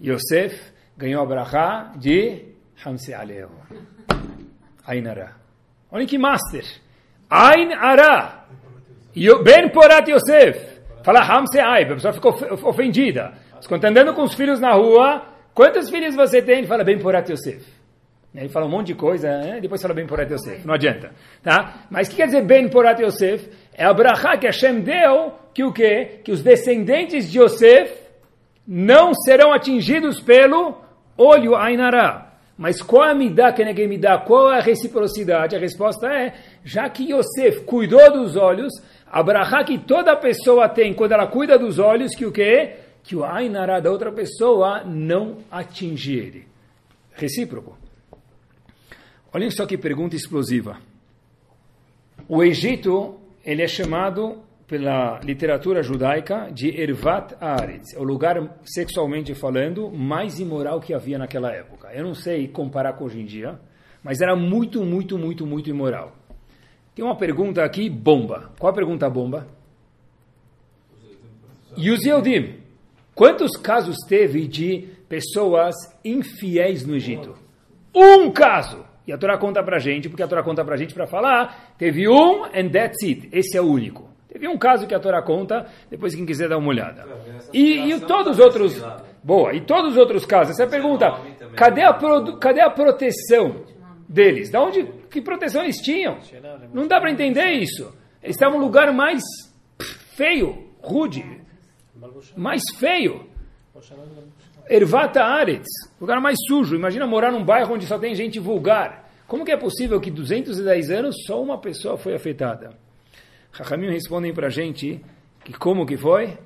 Yosef 0.00 0.72
ganhou 0.96 1.22
a 1.22 1.26
brachá 1.26 1.92
de 1.96 2.44
Hamse 2.84 3.12
Aleo. 3.12 3.50
Ainara. 4.86 5.36
Olha 5.90 6.06
que 6.06 6.16
master. 6.16 6.64
Ain 7.28 7.72
Ara. 7.72 8.46
Ben 9.44 9.68
Porat 9.70 10.08
Yosef. 10.08 10.80
Fala 11.02 11.20
Hamse 11.20 11.58
Ai. 11.58 11.82
A 11.82 11.94
pessoa 11.94 12.12
ficou 12.12 12.32
ofendida. 12.68 13.34
Andando 13.84 14.14
com 14.14 14.22
os 14.22 14.34
filhos 14.34 14.60
na 14.60 14.72
rua, 14.74 15.26
quantos 15.54 15.90
filhos 15.90 16.14
você 16.14 16.40
tem? 16.42 16.58
Ele 16.58 16.66
fala 16.66 16.84
Ben 16.84 16.98
Porat 16.98 17.30
Yosef. 17.30 17.64
Ele 18.34 18.48
fala 18.48 18.66
um 18.66 18.70
monte 18.70 18.88
de 18.88 18.94
coisa, 18.94 19.28
né? 19.38 19.60
depois 19.60 19.80
fala 19.80 19.94
Ben 19.94 20.06
Porat 20.06 20.30
Yosef. 20.30 20.66
Não 20.66 20.74
adianta. 20.74 21.10
Tá? 21.42 21.86
Mas 21.90 22.06
o 22.06 22.10
que 22.10 22.16
quer 22.16 22.26
dizer 22.26 22.42
Ben 22.44 22.68
Porat 22.68 23.00
Yosef? 23.00 23.48
É 23.74 23.84
a 23.84 24.36
que 24.36 24.46
Hashem 24.46 24.80
deu 24.80 25.32
que 25.54 25.64
o 25.64 25.72
quê? 25.72 26.20
Que 26.22 26.30
os 26.30 26.42
descendentes 26.42 27.30
de 27.30 27.40
Yosef 27.40 27.92
não 28.66 29.14
serão 29.14 29.52
atingidos 29.52 30.20
pelo 30.20 30.76
olho 31.16 31.56
Ainara. 31.56 32.28
Mas 32.56 32.82
qual 32.82 33.08
é 33.08 33.12
a 33.12 33.14
midá 33.14 33.52
que 33.52 33.64
ninguém 33.64 33.88
me 33.88 33.96
dá? 33.96 34.18
Qual 34.18 34.52
é 34.52 34.58
a 34.58 34.62
reciprocidade? 34.62 35.56
A 35.56 35.58
resposta 35.58 36.06
é, 36.08 36.34
já 36.64 36.88
que 36.90 37.12
Yosef 37.12 37.60
cuidou 37.64 38.12
dos 38.12 38.36
olhos, 38.36 38.72
a 39.10 39.64
que 39.64 39.78
toda 39.78 40.14
pessoa 40.16 40.68
tem 40.68 40.92
quando 40.92 41.12
ela 41.12 41.26
cuida 41.28 41.58
dos 41.58 41.78
olhos, 41.78 42.14
que 42.14 42.26
o 42.26 42.32
quê? 42.32 42.74
Que 43.08 43.16
o 43.16 43.24
Ainara 43.24 43.80
da 43.80 43.90
outra 43.90 44.12
pessoa 44.12 44.84
não 44.84 45.38
atinge 45.50 46.14
ele. 46.14 46.46
Recíproco. 47.14 47.74
Olhem 49.32 49.50
só 49.50 49.64
que 49.64 49.78
pergunta 49.78 50.14
explosiva. 50.14 50.76
O 52.28 52.44
Egito, 52.44 53.18
ele 53.42 53.62
é 53.62 53.66
chamado 53.66 54.42
pela 54.66 55.20
literatura 55.20 55.82
judaica 55.82 56.50
de 56.52 56.68
Ervat 56.78 57.34
Aretz, 57.40 57.94
é 57.94 57.98
o 57.98 58.02
lugar, 58.02 58.58
sexualmente 58.62 59.34
falando, 59.34 59.90
mais 59.90 60.38
imoral 60.38 60.78
que 60.78 60.92
havia 60.92 61.16
naquela 61.16 61.50
época. 61.50 61.88
Eu 61.94 62.04
não 62.04 62.12
sei 62.12 62.46
comparar 62.46 62.92
com 62.92 63.06
hoje 63.06 63.22
em 63.22 63.24
dia, 63.24 63.58
mas 64.02 64.20
era 64.20 64.36
muito, 64.36 64.84
muito, 64.84 65.16
muito, 65.16 65.46
muito 65.46 65.70
imoral. 65.70 66.14
Tem 66.94 67.02
uma 67.02 67.16
pergunta 67.16 67.64
aqui, 67.64 67.88
bomba. 67.88 68.52
Qual 68.58 68.70
a 68.70 68.74
pergunta 68.74 69.08
bomba? 69.08 69.48
Yehudim? 71.74 72.67
Quantos 73.18 73.56
casos 73.56 73.96
teve 74.06 74.46
de 74.46 74.90
pessoas 75.08 75.74
infiéis 76.04 76.86
no 76.86 76.94
Egito? 76.94 77.34
Um 77.92 78.30
caso! 78.30 78.86
E 79.08 79.12
a 79.12 79.18
Torá 79.18 79.36
conta 79.36 79.60
pra 79.60 79.80
gente, 79.80 80.08
porque 80.08 80.22
a 80.22 80.28
Torá 80.28 80.40
conta 80.40 80.64
pra 80.64 80.76
gente 80.76 80.94
para 80.94 81.04
falar, 81.04 81.74
teve 81.76 82.08
um 82.08 82.44
and 82.44 82.68
that's 82.70 83.02
it. 83.02 83.28
Esse 83.32 83.56
é 83.56 83.60
o 83.60 83.66
único. 83.66 84.08
Teve 84.28 84.46
um 84.46 84.56
caso 84.56 84.86
que 84.86 84.94
a 84.94 85.00
Torá 85.00 85.20
conta, 85.20 85.66
depois 85.90 86.14
quem 86.14 86.24
quiser 86.24 86.48
dar 86.48 86.58
uma 86.58 86.68
olhada. 86.68 87.08
E, 87.52 87.90
e 87.90 88.00
todos 88.02 88.38
os 88.38 88.38
outros... 88.38 88.80
Boa, 89.20 89.52
e 89.52 89.62
todos 89.62 89.94
os 89.94 89.96
outros 89.96 90.24
casos. 90.24 90.52
Essa 90.52 90.70
pergunta, 90.70 91.18
cadê 91.56 91.82
a, 91.82 91.98
cadê 92.38 92.60
a 92.60 92.70
proteção 92.70 93.64
deles? 94.08 94.48
Da 94.48 94.62
onde, 94.62 94.84
que 95.10 95.20
proteção 95.20 95.64
eles 95.64 95.78
tinham? 95.78 96.18
Não 96.72 96.86
dá 96.86 97.00
para 97.00 97.10
entender 97.10 97.50
isso. 97.50 97.92
Eles 98.22 98.36
estavam 98.36 98.60
no 98.60 98.66
lugar 98.66 98.92
mais 98.92 99.24
feio, 100.14 100.68
rude, 100.80 101.37
mais 102.36 102.62
feio. 102.76 103.28
Ervata 104.68 105.22
Aretz, 105.22 105.68
lugar 106.00 106.20
mais 106.20 106.36
sujo. 106.46 106.76
Imagina 106.76 107.06
morar 107.06 107.32
num 107.32 107.44
bairro 107.44 107.74
onde 107.74 107.86
só 107.86 107.98
tem 107.98 108.14
gente 108.14 108.38
vulgar. 108.38 109.10
Como 109.26 109.44
que 109.44 109.52
é 109.52 109.56
possível 109.56 110.00
que 110.00 110.10
210 110.10 110.90
anos 110.90 111.16
só 111.26 111.42
uma 111.42 111.58
pessoa 111.58 111.96
foi 111.96 112.14
afetada? 112.14 112.76
Rahamim 113.50 113.90
respondem 113.90 114.32
para 114.32 114.46
a 114.46 114.50
gente 114.50 115.04
que 115.44 115.52
como 115.52 115.86
que 115.86 115.96
foi? 115.96 116.38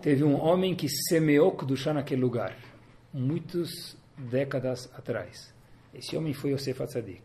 Teve 0.00 0.24
um 0.24 0.40
homem 0.40 0.74
que 0.74 0.88
semeou 0.88 1.52
Kedushá 1.52 1.92
naquele 1.92 2.20
lugar, 2.20 2.56
muitas 3.12 3.96
décadas 4.16 4.90
atrás. 4.96 5.54
Esse 5.94 6.16
homem 6.16 6.32
foi 6.32 6.52
Yosef 6.52 6.82
Atzadik. 6.82 7.22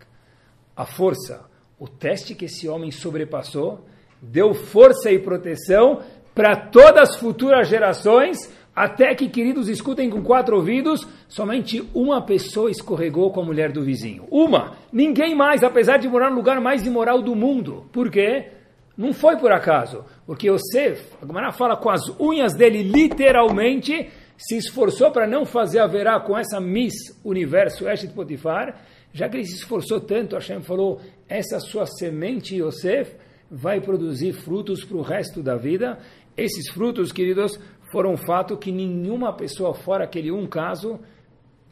A 0.75 0.85
força, 0.85 1.45
o 1.79 1.87
teste 1.87 2.35
que 2.35 2.45
esse 2.45 2.67
homem 2.67 2.91
sobrepassou, 2.91 3.85
deu 4.21 4.53
força 4.53 5.11
e 5.11 5.19
proteção 5.19 6.03
para 6.37 6.55
todas 6.55 7.09
as 7.09 7.15
futuras 7.15 7.67
gerações, 7.67 8.37
até 8.75 9.15
que, 9.15 9.27
queridos, 9.27 9.67
escutem 9.67 10.07
com 10.07 10.21
quatro 10.21 10.55
ouvidos, 10.55 11.01
somente 11.27 11.83
uma 11.95 12.21
pessoa 12.21 12.69
escorregou 12.69 13.31
com 13.31 13.41
a 13.41 13.43
mulher 13.43 13.71
do 13.71 13.83
vizinho. 13.83 14.27
Uma! 14.29 14.77
Ninguém 14.93 15.33
mais, 15.33 15.63
apesar 15.63 15.97
de 15.97 16.07
morar 16.07 16.29
no 16.29 16.35
lugar 16.35 16.61
mais 16.61 16.85
imoral 16.85 17.23
do 17.23 17.35
mundo. 17.35 17.85
Por 17.91 18.11
quê? 18.11 18.49
Não 18.95 19.13
foi 19.13 19.37
por 19.37 19.51
acaso, 19.51 20.05
porque 20.27 20.47
Yosef, 20.47 21.03
a 21.19 21.25
Gemara 21.25 21.51
fala 21.51 21.75
com 21.75 21.89
as 21.89 22.01
unhas 22.19 22.53
dele, 22.53 22.83
literalmente, 22.83 24.07
se 24.37 24.57
esforçou 24.57 25.09
para 25.09 25.25
não 25.25 25.43
fazer 25.43 25.79
a 25.79 25.87
verá 25.87 26.19
com 26.19 26.37
essa 26.37 26.61
Miss 26.61 27.19
Universo 27.25 27.89
Eshet 27.89 28.13
Potifar, 28.13 28.79
já 29.11 29.27
que 29.27 29.37
ele 29.37 29.45
se 29.45 29.55
esforçou 29.55 29.99
tanto, 29.99 30.35
Hashem 30.35 30.61
falou, 30.61 31.01
essa 31.27 31.59
sua 31.59 31.87
semente, 31.87 32.57
Yosef, 32.57 33.15
vai 33.49 33.79
produzir 33.79 34.33
frutos 34.33 34.83
para 34.83 34.97
o 34.97 35.01
resto 35.01 35.41
da 35.41 35.55
vida. 35.55 35.97
Esses 36.37 36.69
frutos, 36.71 37.11
queridos, 37.11 37.59
foram 37.91 38.13
um 38.13 38.17
fato 38.17 38.55
que 38.55 38.71
nenhuma 38.71 39.33
pessoa, 39.33 39.73
fora 39.73 40.03
aquele 40.03 40.31
um 40.31 40.47
caso, 40.47 40.99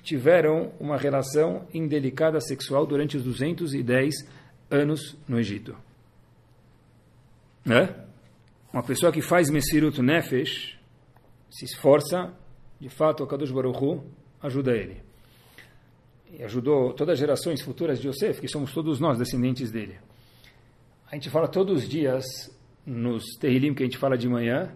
tiveram 0.01 0.72
uma 0.80 0.97
relação 0.97 1.68
indelicada 1.74 2.39
sexual 2.41 2.86
durante 2.86 3.16
os 3.16 3.24
210 3.24 4.16
anos 4.72 5.16
no 5.28 5.39
Egito. 5.39 5.76
Né? 7.63 7.93
Uma 8.74 8.84
pessoa 8.84 9.11
que 9.11 9.22
faz 9.22 9.49
Mesirut 9.49 10.01
Nefesh, 10.01 10.78
se 11.49 11.66
esforça, 11.66 12.34
de 12.80 12.89
fato, 12.89 13.24
o 13.24 13.28
Kadosh 13.28 13.51
Baruch 13.51 13.84
Hu 13.84 14.03
ajuda 14.41 14.76
ele. 14.76 15.01
E 16.32 16.43
ajudou 16.43 16.93
todas 16.93 17.13
as 17.13 17.20
gerações 17.20 17.61
futuras 17.61 17.99
de 17.99 18.07
Yosef, 18.07 18.41
que 18.41 18.47
somos 18.47 18.74
todos 18.74 18.99
nós, 18.99 19.18
descendentes 19.18 19.72
dele. 19.72 19.97
A 21.09 21.16
gente 21.16 21.30
fala 21.30 21.47
todos 21.47 21.84
os 21.84 21.89
dias, 21.89 22.26
nos 22.86 23.24
Terrilim 23.40 23.74
que 23.74 23.84
a 23.84 23.86
gente 23.86 23.98
fala 23.98 24.18
de 24.18 24.28
manhã, 24.28 24.70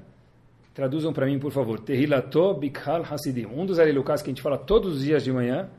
traduzam 0.74 1.14
para 1.14 1.26
mim, 1.26 1.40
por 1.40 1.52
favor, 1.52 1.80
Tehilato 1.80 2.54
Bikhal 2.54 3.04
Hasidim. 3.10 3.46
Um 3.46 3.66
dos 3.66 3.80
Arilukas 3.80 4.22
que 4.22 4.30
a 4.30 4.32
gente 4.32 4.42
fala 4.42 4.58
todos 4.58 4.98
os 4.98 5.04
dias 5.04 5.24
de 5.24 5.32
manhã, 5.32 5.70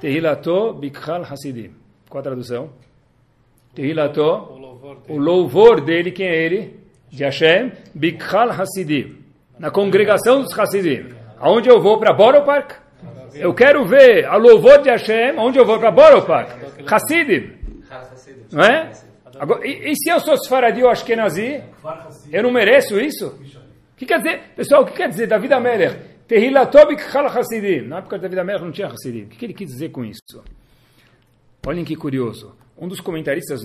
Tehilato 0.00 0.74
Bikhal 0.74 1.22
Hasidim. 1.22 1.72
Qual 2.08 2.20
a 2.20 2.22
tradução? 2.22 2.70
Tehilato, 3.74 4.22
o 5.08 5.18
louvor 5.18 5.80
dele, 5.80 6.10
quem 6.10 6.26
é 6.26 6.44
ele? 6.44 6.78
De 7.10 7.24
Hashem, 7.24 7.72
Bikhal 7.94 8.50
Hasidim. 8.50 9.18
Na 9.58 9.70
congregação 9.70 10.42
dos 10.42 10.58
Hasidim. 10.58 11.14
Aonde 11.38 11.68
eu 11.68 11.80
vou? 11.80 11.98
Para 11.98 12.12
Borough 12.12 12.44
Park? 12.44 12.88
Eu 13.34 13.54
quero 13.54 13.86
ver 13.86 14.24
a 14.26 14.36
louvor 14.36 14.82
de 14.82 14.90
Hashem, 14.90 15.38
onde 15.38 15.58
eu 15.58 15.64
vou 15.64 15.78
para 15.78 15.90
Boropak? 15.90 16.50
Hassidim. 16.86 17.52
Não 18.52 18.64
é? 18.64 18.90
Agora, 19.38 19.66
e, 19.66 19.90
e, 19.90 19.96
se 19.96 20.10
eu 20.10 20.20
sou 20.20 20.36
Sfaradi 20.36 20.82
ou 20.82 20.90
Ashkenazi, 20.90 21.62
eu 22.32 22.42
não 22.42 22.52
mereço 22.52 23.00
isso? 23.00 23.28
O 23.28 23.96
que 23.96 24.06
quer 24.06 24.18
dizer, 24.18 24.54
pessoal, 24.54 24.82
o 24.82 24.86
que 24.86 24.92
quer 24.92 25.08
dizer 25.08 25.26
David 25.26 25.52
Amelech? 25.52 25.96
Tehilatobik 26.26 27.02
Chal 27.10 27.26
Hassidim. 27.26 27.88
Na 27.88 27.98
época 27.98 28.16
de 28.16 28.22
David 28.22 28.40
Amelech 28.40 28.64
não 28.64 28.72
tinha 28.72 28.86
Hassidim. 28.88 29.24
O 29.24 29.28
que 29.28 29.44
ele 29.44 29.54
quis 29.54 29.68
dizer 29.68 29.90
com 29.90 30.04
isso? 30.04 30.42
Olhem 31.66 31.84
que 31.84 31.96
curioso. 31.96 32.54
Um 32.76 32.86
dos 32.86 33.00
comentaristas 33.00 33.60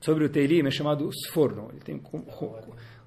sobre 0.00 0.24
o 0.24 0.28
Teilim 0.28 0.66
é 0.66 0.70
chamado 0.70 1.08
Sforno. 1.10 1.70
Ele, 1.72 1.80
tem, 1.80 2.00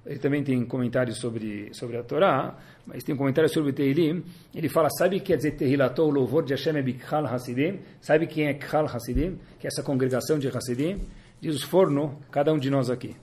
ele 0.04 0.18
também 0.18 0.42
tem 0.42 0.64
comentários 0.64 1.18
sobre, 1.18 1.72
sobre 1.72 1.96
a 1.96 2.02
Torá, 2.02 2.56
mas 2.84 3.04
tem 3.04 3.14
um 3.14 3.18
comentário 3.18 3.48
sobre 3.48 3.70
o 3.70 3.72
Teilim. 3.72 4.24
Ele 4.54 4.68
fala, 4.68 4.90
sabe 4.90 5.16
o 5.16 5.20
que 5.20 5.26
quer 5.26 5.36
dizer 5.36 5.52
Tehilato, 5.52 6.02
o 6.02 6.10
louvor 6.10 6.44
de 6.44 6.54
Hashem 6.54 6.76
é 6.76 6.82
Bikhal 6.82 7.26
Hasidim? 7.26 7.78
Sabe 8.00 8.26
quem 8.26 8.48
é 8.48 8.54
Khal 8.54 8.86
Hasidim? 8.86 9.38
Que 9.60 9.66
é 9.66 9.68
essa 9.68 9.82
congregação 9.82 10.38
de 10.38 10.48
Hasidim? 10.48 11.00
Diz 11.40 11.54
o 11.54 11.58
Sforno, 11.58 12.18
cada 12.30 12.52
um 12.52 12.58
de 12.58 12.70
nós 12.70 12.90
aqui. 12.90 13.14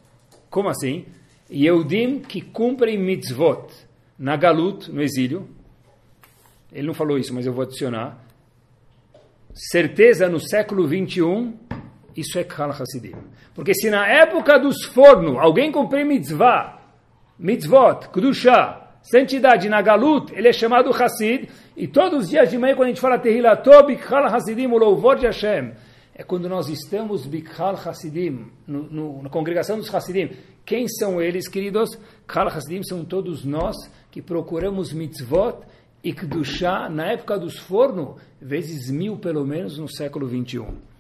Como 0.50 0.70
assim? 0.70 1.06
Yehudim 1.52 2.20
que 2.20 2.42
cumprem 2.42 2.98
mitzvot 2.98 3.68
na 4.18 4.36
galut, 4.38 4.90
no 4.92 5.02
exílio. 5.02 5.48
Ele 6.72 6.88
não 6.88 6.94
falou 6.94 7.18
isso, 7.18 7.34
mas 7.34 7.46
eu 7.46 7.54
vou 7.54 7.64
adicionar. 7.64 8.18
Certeza 9.54 10.28
no 10.30 10.40
século 10.40 10.88
21 10.88 11.58
isso 12.16 12.40
é 12.40 12.44
Khal 12.44 12.72
Hasidim. 12.72 13.16
Porque 13.54 13.74
se 13.74 13.90
na 13.90 14.08
época 14.08 14.58
dos 14.58 14.86
fornos 14.86 15.38
alguém 15.38 15.72
cumprir 15.72 16.06
mitzvah, 16.06 16.80
mitzvot, 17.38 18.08
kudusha, 18.12 18.82
santidade 19.02 19.68
na 19.70 19.82
galut, 19.82 20.34
ele 20.34 20.48
é 20.48 20.54
chamado 20.54 20.90
Hasid, 20.92 21.50
e 21.76 21.88
todos 21.88 22.24
os 22.24 22.30
dias 22.30 22.50
de 22.50 22.58
manhã 22.58 22.76
quando 22.76 22.88
a 22.88 22.90
gente 22.90 23.02
fala 23.02 23.20
Tehilato, 23.20 23.84
Bikhal 23.86 24.26
Hasidim, 24.26 24.68
o 24.68 24.78
louvor 24.78 25.18
de 25.18 25.26
Hashem, 25.26 25.74
é 26.16 26.24
quando 26.24 26.50
nós 26.50 26.70
estamos 26.70 27.28
Bikhal 27.28 27.76
Hasidim, 27.76 28.48
no, 28.66 28.84
no, 28.84 29.22
na 29.22 29.30
congregação 29.30 29.78
dos 29.78 29.94
Hasidim. 29.94 30.32
Quem 30.66 30.88
são 30.88 31.22
eles, 31.22 31.48
queridos? 31.48 31.92
Khal 32.26 32.48
Hasidim 32.48 32.82
são 32.82 33.06
todos 33.06 33.46
nós 33.46 33.76
que 34.10 34.22
procuramos 34.22 34.92
mitzvot 34.94 35.60
e 36.04 36.14
Kedushá 36.14 36.90
na 36.90 37.12
época 37.12 37.38
dos 37.38 37.60
fornos, 37.60 38.20
vezes 38.42 38.90
mil 38.90 39.18
pelo 39.18 39.46
menos 39.46 39.78
no 39.78 39.88
século 39.88 40.26
21 40.26 40.96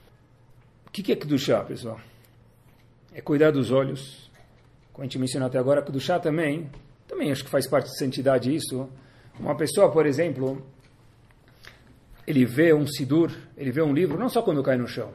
que, 0.96 1.04
que 1.04 1.12
é 1.12 1.16
Kedushá, 1.18 1.62
pessoal? 1.66 2.00
É 3.14 3.20
cuidar 3.20 3.52
dos 3.52 3.70
olhos. 3.70 4.32
Como 4.94 5.04
a 5.04 5.06
gente 5.06 5.20
mencionou 5.20 5.48
até 5.48 5.58
agora, 5.58 5.82
Kedushá 5.82 6.20
também, 6.20 6.72
também 7.06 7.34
acho 7.34 7.44
que 7.44 7.50
faz 7.50 7.68
parte 7.68 7.90
de 7.90 7.98
santidade 7.98 8.56
isso. 8.56 8.88
Uma 9.38 9.58
pessoa, 9.58 9.92
por 9.92 10.06
exemplo, 10.06 10.66
ele 12.28 12.46
vê 12.46 12.74
um 12.74 12.88
sidur, 12.88 13.32
ele 13.58 13.72
vê 13.72 13.82
um 13.82 13.94
livro, 13.94 14.18
não 14.18 14.30
só 14.30 14.42
quando 14.42 14.64
cai 14.64 14.78
no 14.78 14.88
chão. 14.88 15.12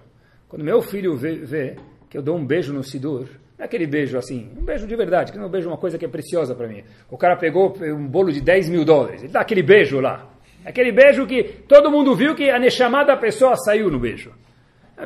Quando 0.48 0.64
meu 0.64 0.80
filho 0.80 1.16
vê, 1.16 1.36
vê 1.36 1.76
que 2.08 2.16
eu 2.16 2.22
dou 2.22 2.36
um 2.36 2.44
beijo 2.44 2.72
no 2.72 2.82
sidur, 2.82 3.26
não 3.58 3.64
é 3.64 3.64
aquele 3.64 3.86
beijo 3.86 4.16
assim, 4.16 4.50
um 4.56 4.64
beijo 4.64 4.86
de 4.86 4.96
verdade, 4.96 5.32
que 5.32 5.38
não 5.38 5.44
é 5.44 5.48
um 5.48 5.50
beijo 5.50 5.68
uma 5.68 5.76
coisa 5.76 5.98
que 5.98 6.04
é 6.04 6.08
preciosa 6.08 6.54
para 6.54 6.66
mim. 6.66 6.82
O 7.10 7.16
cara 7.16 7.36
pegou 7.36 7.76
um 7.82 8.06
bolo 8.06 8.32
de 8.32 8.40
10 8.40 8.68
mil 8.68 8.84
dólares, 8.84 9.22
ele 9.22 9.32
dá 9.32 9.40
aquele 9.40 9.62
beijo 9.62 10.00
lá. 10.00 10.28
Aquele 10.64 10.92
beijo 10.92 11.26
que 11.26 11.42
todo 11.66 11.90
mundo 11.90 12.14
viu 12.14 12.34
que 12.34 12.50
a 12.50 12.58
nechamada 12.58 13.16
pessoa 13.16 13.56
saiu 13.56 13.90
no 13.90 13.98
beijo. 13.98 14.32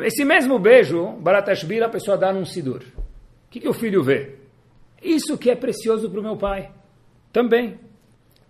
Esse 0.02 0.24
mesmo 0.24 0.58
beijo, 0.58 1.12
Baratashbira, 1.20 1.86
a 1.86 1.88
pessoa 1.88 2.16
dá 2.16 2.32
num 2.32 2.44
sidur. 2.44 2.82
O 2.96 3.50
que, 3.50 3.60
que 3.60 3.68
o 3.68 3.72
filho 3.72 4.02
vê? 4.02 4.34
Isso 5.02 5.38
que 5.38 5.50
é 5.50 5.54
precioso 5.54 6.10
para 6.10 6.18
o 6.18 6.22
meu 6.22 6.36
pai. 6.36 6.70
Também. 7.32 7.78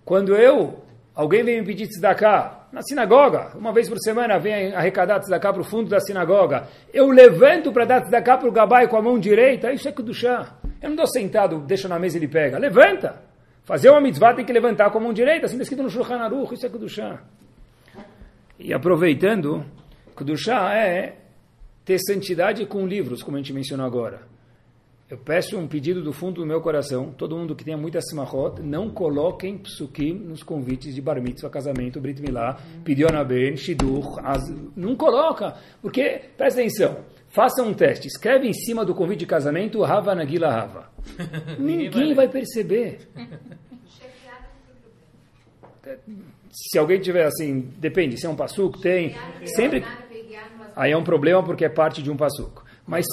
Quando 0.05 0.35
eu, 0.35 0.83
alguém 1.15 1.45
vem 1.45 1.61
me 1.61 1.67
pedir 1.67 1.89
tzedakah 1.89 2.64
na 2.75 2.83
sinagoga, 2.83 3.53
uma 3.57 3.72
vez 3.72 3.89
por 3.89 3.99
semana 4.01 4.37
vem 4.37 4.75
arrecadar 4.75 5.20
tzedakah 5.20 5.53
para 5.53 5.62
o 5.62 5.64
fundo 5.64 5.89
da 5.89 6.01
sinagoga, 6.01 6.66
eu 6.93 7.09
levanto 7.09 7.72
para 7.72 7.85
dar 7.85 8.03
tzedakah 8.03 8.39
para 8.39 8.49
o 8.49 8.53
gabai 8.53 8.89
com 8.89 8.97
a 8.97 9.03
mão 9.03 9.16
direita, 9.16 9.72
isso 9.72 9.89
é 9.89 9.93
kudushá. 9.93 10.57
Eu 10.83 10.89
não 10.89 10.97
dou 10.97 11.07
sentado, 11.07 11.61
deixo 11.61 11.89
na 11.89 12.01
mesa 12.01 12.16
e 12.16 12.20
ele 12.20 12.27
pega. 12.27 12.59
Levanta. 12.59 13.22
Fazer 13.62 13.91
uma 13.91 14.01
mitzvah 14.01 14.35
tem 14.35 14.45
que 14.45 14.53
levantar 14.53 14.91
com 14.91 14.99
a 14.99 15.01
mão 15.01 15.12
direita, 15.12 15.47
assim 15.47 15.55
está 15.55 15.62
escrito 15.62 15.85
no 15.85 15.89
Shulchan 15.89 16.18
Aruch, 16.18 16.53
isso 16.53 16.66
é 16.66 16.68
kudushá. 16.68 17.22
E 18.59 18.75
aproveitando, 18.75 19.64
kudushá 20.16 20.75
é 20.75 21.14
ter 21.85 22.01
santidade 22.01 22.66
com 22.66 22.85
livros, 22.89 23.22
como 23.22 23.37
a 23.37 23.41
gente 23.41 23.53
mencionou 23.53 23.87
agora. 23.87 24.34
Eu 25.09 25.19
peço 25.19 25.59
um 25.59 25.69
pedido 25.69 26.03
do 26.03 26.15
fundo 26.15 26.41
do 26.41 26.47
meu 26.47 26.63
coração, 26.63 27.13
todo 27.13 27.37
mundo 27.37 27.55
que 27.55 27.63
tenha 27.63 27.77
muita 27.77 28.01
simachot, 28.01 28.63
não 28.63 28.89
coloquem 28.89 29.59
psukim 29.59 30.15
nos 30.15 30.43
convites 30.43 30.95
de 30.95 31.01
bar 31.03 31.21
mitzvah, 31.21 31.51
casamento, 31.51 32.01
brit 32.01 32.23
milá, 32.23 32.59
pidyon 32.83 33.23
ben, 33.27 33.55
shidur, 33.55 34.03
não 34.75 34.97
coloca, 34.97 35.57
porque, 35.83 36.23
presta 36.39 36.61
atenção, 36.61 37.05
faça 37.29 37.63
um 37.63 37.75
teste, 37.75 38.09
escreve 38.09 38.49
em 38.49 38.55
cima 38.55 38.83
do 38.83 38.95
convite 38.95 39.21
de 39.21 39.27
casamento, 39.27 39.85
Hava 39.85 40.15
Nagila 40.15 40.49
Hava. 40.49 40.91
Ninguém 41.61 42.15
vai 42.15 42.27
perceber. 42.27 43.07
Se 46.51 46.79
alguém 46.79 46.99
tiver 46.99 47.27
assim, 47.27 47.61
depende, 47.77 48.19
se 48.19 48.25
é 48.25 48.29
um 48.31 48.37
passuco, 48.37 48.81
tem, 48.81 49.15
sempre 49.45 49.85
aí 50.75 50.93
é 50.93 50.97
um 50.97 51.05
problema 51.05 51.43
porque 51.43 51.67
é 51.67 51.69
parte 51.69 52.03
de 52.03 52.11
um 52.11 52.17
passuco. 52.17 52.64
Mas 52.87 53.07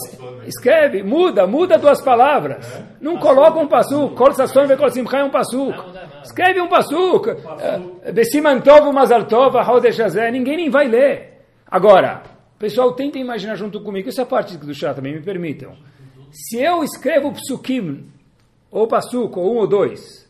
escreve, 0.46 1.02
muda, 1.02 1.48
muda 1.48 1.78
duas 1.78 2.02
palavras. 2.02 2.66
Não 3.00 3.18
coloca 3.18 3.58
um 3.58 3.68
passuco. 3.68 4.16
Kol 4.16 4.34
sasson 4.34 4.68
ve 4.68 4.76
kol 4.76 4.90
simcha 4.90 5.18
é 5.18 5.24
um 5.24 5.30
passuco. 5.30 5.86
Escreve 6.24 6.60
um 6.60 6.68
passuco. 6.68 7.30
Eh, 7.30 8.12
Besimantov 8.12 8.92
mazaltov 8.94 9.56
haodeshazé. 9.56 10.30
Ninguém 10.30 10.58
nem 10.58 10.70
vai 10.70 10.90
ler. 10.90 11.46
Agora, 11.66 12.22
pessoal, 12.60 12.92
tentem 12.94 13.22
imaginar 13.22 13.56
junto 13.56 13.82
comigo. 13.82 14.10
Essa 14.10 14.26
parte 14.26 14.58
do 14.58 14.74
chá 14.74 14.94
também 14.94 15.14
me 15.14 15.22
permitam. 15.22 15.74
Se 16.32 16.62
eu 16.62 16.84
escrevo 16.84 17.32
psukim, 17.32 18.10
ou 18.70 18.88
passuco, 18.88 19.40
ou 19.40 19.54
um 19.54 19.58
ou 19.60 19.68
dois, 19.68 20.30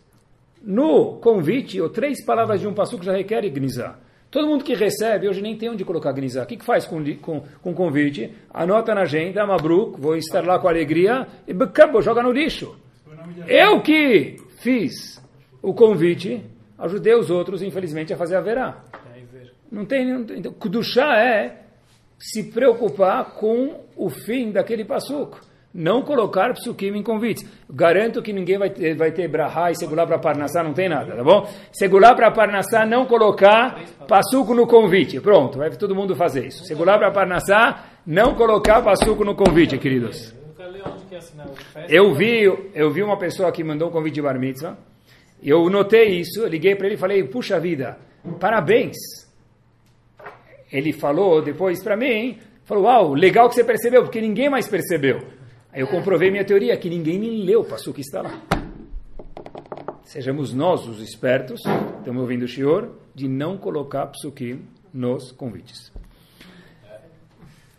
no 0.62 1.16
convite, 1.16 1.82
ou 1.82 1.90
três 1.90 2.24
palavras 2.24 2.60
de 2.60 2.68
um 2.68 2.74
passuco 2.74 3.04
já 3.04 3.14
requer 3.14 3.42
gnizar. 3.50 4.00
Todo 4.32 4.48
mundo 4.48 4.64
que 4.64 4.74
recebe, 4.74 5.28
hoje 5.28 5.42
nem 5.42 5.58
tem 5.58 5.70
onde 5.70 5.84
colocar 5.84 6.14
Gnizá. 6.14 6.44
O 6.44 6.46
que, 6.46 6.56
que 6.56 6.64
faz 6.64 6.86
com, 6.86 7.04
com, 7.18 7.44
com 7.62 7.74
convite? 7.74 8.34
Anota 8.54 8.96
na 8.96 9.02
agenda, 9.02 9.46
Mabruk, 9.46 10.00
vou 10.00 10.16
estar 10.16 10.46
lá 10.46 10.58
com 10.58 10.70
alegria, 10.70 11.28
e 11.46 11.52
acabou, 11.52 12.02
joga 12.02 12.24
no 12.24 12.32
lixo. 12.32 12.74
Eu 13.46 13.82
que 13.82 14.38
fiz 14.60 15.22
o 15.62 15.74
convite, 15.74 16.42
ajudei 16.80 17.14
os 17.14 17.30
outros, 17.30 17.62
infelizmente, 17.62 18.14
a 18.14 18.18
fazer 18.18 18.38
a 18.38 18.42
verá. 18.42 18.82
Não 19.70 19.86
tem, 19.86 20.24
tem. 20.24 20.40
Então, 20.40 20.54
Kudushá 20.54 21.18
é 21.18 21.64
se 22.18 22.52
preocupar 22.52 23.34
com 23.34 23.82
o 23.98 24.10
fim 24.10 24.52
daquele 24.52 24.86
passuco 24.86 25.51
não 25.74 26.02
colocar 26.02 26.54
psukim 26.54 26.96
em 26.96 27.04
convites. 27.04 27.50
Garanto 27.70 28.22
que 28.22 28.34
ninguém 28.34 28.58
vai 28.58 28.70
ter, 28.70 28.96
vai 28.96 29.12
ter 29.12 29.28
brahá 29.28 29.72
e 29.72 29.76
segurar 29.76 30.06
para 30.06 30.20
parnassá, 30.20 30.64
não 30.64 30.74
tem 30.74 30.90
nada, 30.90 31.16
tá 31.16 31.24
bom? 31.24 31.48
Segurar 31.72 32.16
para 32.16 32.30
parnassá, 32.32 32.86
não 32.86 33.06
colocar 33.06 33.82
passuco 34.08 34.54
no 34.54 34.68
convite. 34.68 35.20
Pronto, 35.22 35.58
vai 35.58 35.70
todo 35.72 35.96
mundo 35.96 36.16
fazer 36.16 36.48
isso. 36.48 36.66
Segurar 36.66 36.98
para 36.98 37.12
parnassá, 37.12 37.86
não 38.06 38.36
colocar 38.36 38.82
passuco 38.82 39.24
no 39.24 39.36
convite, 39.36 39.78
queridos. 39.78 40.34
Eu 41.88 42.14
vi, 42.14 42.44
eu 42.74 42.92
vi 42.92 43.04
uma 43.04 43.18
pessoa 43.18 43.52
que 43.52 43.64
mandou 43.64 43.90
um 43.90 43.92
convite 43.92 44.16
de 44.16 44.22
bar 44.22 44.38
mitzvah, 44.40 44.78
eu 45.44 45.70
notei 45.70 46.20
isso, 46.20 46.46
liguei 46.46 46.76
para 46.76 46.88
ele 46.88 46.96
e 46.96 47.00
falei, 47.00 47.24
puxa 47.24 47.60
vida, 47.60 47.98
parabéns. 48.40 48.98
Ele 50.72 50.94
falou 50.94 51.42
depois 51.42 51.84
para 51.84 51.98
mim, 51.98 52.38
falou, 52.64 52.84
uau, 52.86 53.14
legal 53.14 53.50
que 53.50 53.56
você 53.56 53.64
percebeu, 53.64 54.04
porque 54.04 54.22
ninguém 54.22 54.50
mais 54.50 54.68
percebeu. 54.68 55.41
Aí 55.74 55.80
eu 55.80 55.88
comprovei 55.88 56.30
minha 56.30 56.44
teoria, 56.44 56.76
que 56.76 56.90
ninguém 56.90 57.18
nem 57.18 57.44
leu 57.44 57.62
o 57.62 57.66
passo 57.66 57.94
que 57.94 58.02
está 58.02 58.22
lá. 58.22 58.42
Sejamos 60.04 60.54
nós 60.54 60.86
os 60.86 61.02
espertos, 61.02 61.62
estamos 62.00 62.22
ouvindo 62.22 62.44
o 62.44 62.48
Shior, 62.48 62.90
de 63.16 63.30
não 63.30 63.58
colocar 63.58 64.08
psukim 64.08 64.62
nos 64.94 65.32
convites. 65.32 65.92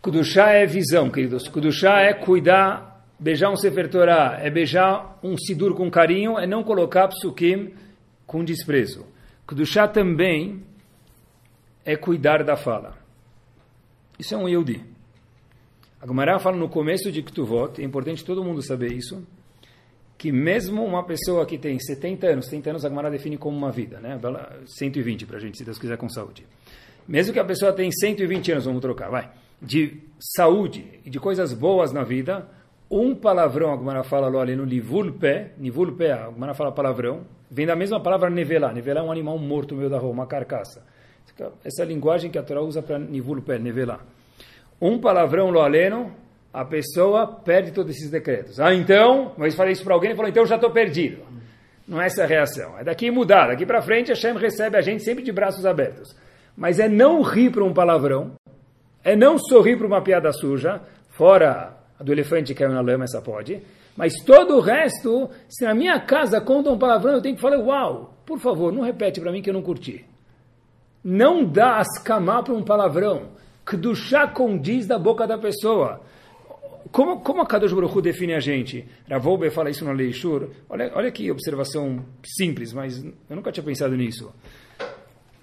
Kudushá 0.01 0.49
é 0.49 0.65
visão, 0.65 1.11
queridos. 1.11 1.47
Kudushá 1.47 2.01
é 2.01 2.13
cuidar, 2.13 3.05
beijar 3.19 3.51
um 3.51 3.55
Sefer 3.55 3.87
Torah, 3.89 4.39
é 4.41 4.49
beijar 4.49 5.19
um 5.23 5.37
Sidur 5.37 5.75
com 5.75 5.89
carinho, 5.91 6.39
é 6.39 6.47
não 6.47 6.63
colocar 6.63 7.07
psukim 7.07 7.73
com 8.25 8.43
desprezo. 8.43 9.05
Kudushá 9.45 9.87
também 9.87 10.63
é 11.85 11.95
cuidar 11.95 12.43
da 12.43 12.57
fala. 12.57 12.97
Isso 14.17 14.33
é 14.33 14.37
um 14.37 14.49
Yehudi. 14.49 14.92
A 16.03 16.05
Gemara 16.05 16.37
fala 16.37 16.57
no 16.57 16.67
começo 16.67 17.09
de 17.09 17.23
Ktuvot, 17.23 17.81
é 17.81 17.85
importante 17.85 18.25
todo 18.25 18.43
mundo 18.43 18.61
saber 18.61 18.91
isso, 18.91 19.25
que 20.17 20.33
mesmo 20.33 20.83
uma 20.83 21.01
pessoa 21.05 21.45
que 21.45 21.57
tem 21.57 21.79
70 21.79 22.27
anos, 22.27 22.45
70 22.47 22.71
anos 22.71 22.85
a 22.85 22.89
Gemara 22.89 23.09
define 23.09 23.37
como 23.37 23.55
uma 23.57 23.71
vida, 23.71 24.01
né? 24.01 24.19
120 24.65 25.25
para 25.25 25.37
a 25.37 25.39
gente, 25.39 25.57
se 25.57 25.63
Deus 25.63 25.79
quiser, 25.79 25.95
com 25.95 26.09
saúde. 26.09 26.45
Mesmo 27.07 27.31
que 27.31 27.39
a 27.39 27.45
pessoa 27.45 27.71
tenha 27.71 27.89
120 27.89 28.51
anos, 28.51 28.65
vamos 28.65 28.81
trocar, 28.81 29.09
vai, 29.09 29.31
de 29.61 30.01
saúde 30.19 30.85
e 31.05 31.09
de 31.09 31.21
coisas 31.21 31.53
boas 31.53 31.93
na 31.93 32.03
vida, 32.03 32.49
um 32.91 33.15
palavrão, 33.15 33.73
a 33.73 33.77
Gemara 33.77 34.03
fala 34.03 34.27
ali 34.41 34.57
no 34.57 34.65
livulpe, 34.65 35.51
nivulpe, 35.57 36.07
a 36.07 36.29
Gemara 36.31 36.53
fala 36.53 36.73
palavrão, 36.73 37.21
vem 37.49 37.65
da 37.65 37.77
mesma 37.77 38.01
palavra 38.01 38.29
nevelar, 38.29 38.73
nevelar 38.73 39.05
é 39.05 39.07
um 39.07 39.11
animal 39.11 39.39
morto 39.39 39.73
no 39.73 39.77
meio 39.77 39.89
da 39.89 39.99
rua, 39.99 40.11
uma 40.11 40.27
carcaça. 40.27 40.85
Essa 41.63 41.85
linguagem 41.85 42.29
que 42.29 42.37
a 42.37 42.43
Torá 42.43 42.61
usa 42.61 42.81
para 42.81 42.99
nivul 42.99 43.41
pé, 43.41 43.57
nivelar. 43.57 44.05
Um 44.83 44.99
palavrão 44.99 45.49
lo 45.49 45.61
aleno, 45.61 46.13
a 46.51 46.65
pessoa 46.65 47.25
perde 47.25 47.71
todos 47.71 47.95
esses 47.95 48.11
decretos. 48.11 48.59
Ah, 48.59 48.73
então, 48.73 49.31
mas 49.37 49.55
falei 49.55 49.71
isso 49.71 49.83
para 49.85 49.93
alguém 49.93 50.11
e 50.11 50.15
falou, 50.15 50.29
então 50.29 50.45
já 50.45 50.55
estou 50.55 50.71
perdido. 50.71 51.23
Não 51.87 52.01
é 52.01 52.07
essa 52.07 52.23
a 52.23 52.27
reação. 52.27 52.77
É 52.77 52.83
daqui 52.83 53.09
mudar. 53.09 53.47
Daqui 53.47 53.65
para 53.65 53.81
frente, 53.81 54.11
a 54.11 54.13
Hashem 54.13 54.35
recebe 54.37 54.75
a 54.75 54.81
gente 54.81 55.01
sempre 55.01 55.23
de 55.23 55.31
braços 55.31 55.65
abertos. 55.65 56.13
Mas 56.57 56.79
é 56.79 56.89
não 56.89 57.21
rir 57.21 57.49
para 57.49 57.63
um 57.63 57.73
palavrão, 57.73 58.33
é 59.05 59.15
não 59.15 59.37
sorrir 59.37 59.77
para 59.77 59.87
uma 59.87 60.01
piada 60.01 60.33
suja, 60.33 60.81
fora 61.11 61.77
a 61.97 62.03
do 62.03 62.11
elefante 62.11 62.53
que 62.53 62.59
caiu 62.59 62.73
na 62.73 62.81
lama, 62.81 63.05
essa 63.05 63.21
pode. 63.21 63.63
Mas 63.95 64.15
todo 64.25 64.57
o 64.57 64.59
resto, 64.59 65.29
se 65.47 65.63
na 65.63 65.73
minha 65.73 65.97
casa 66.01 66.41
contam 66.41 66.73
um 66.73 66.77
palavrão, 66.77 67.13
eu 67.13 67.21
tenho 67.21 67.35
que 67.35 67.41
falar, 67.41 67.57
uau, 67.57 68.17
por 68.25 68.37
favor, 68.37 68.73
não 68.73 68.81
repete 68.81 69.21
para 69.21 69.31
mim 69.31 69.41
que 69.41 69.49
eu 69.49 69.53
não 69.53 69.61
curti. 69.61 70.05
Não 71.01 71.45
dá 71.45 71.77
ascamar 71.77 72.43
para 72.43 72.53
um 72.53 72.63
palavrão. 72.63 73.31
Chá 73.95 74.27
condiz 74.27 74.87
da 74.87 74.97
boca 74.97 75.25
da 75.25 75.37
pessoa. 75.37 76.01
Como, 76.91 77.21
como 77.21 77.41
a 77.41 77.45
Kadosh 77.45 77.73
Baruch 77.73 77.97
Hu 77.97 78.01
define 78.01 78.33
a 78.33 78.39
gente? 78.39 78.85
Ravolbe 79.09 79.49
fala 79.49 79.69
isso 79.69 79.85
na 79.85 79.91
Leishur. 79.91 80.49
Olha, 80.69 80.91
olha 80.93 81.11
que 81.11 81.31
observação 81.31 82.05
simples, 82.23 82.73
mas 82.73 83.03
eu 83.03 83.35
nunca 83.35 83.51
tinha 83.51 83.63
pensado 83.63 83.95
nisso. 83.95 84.31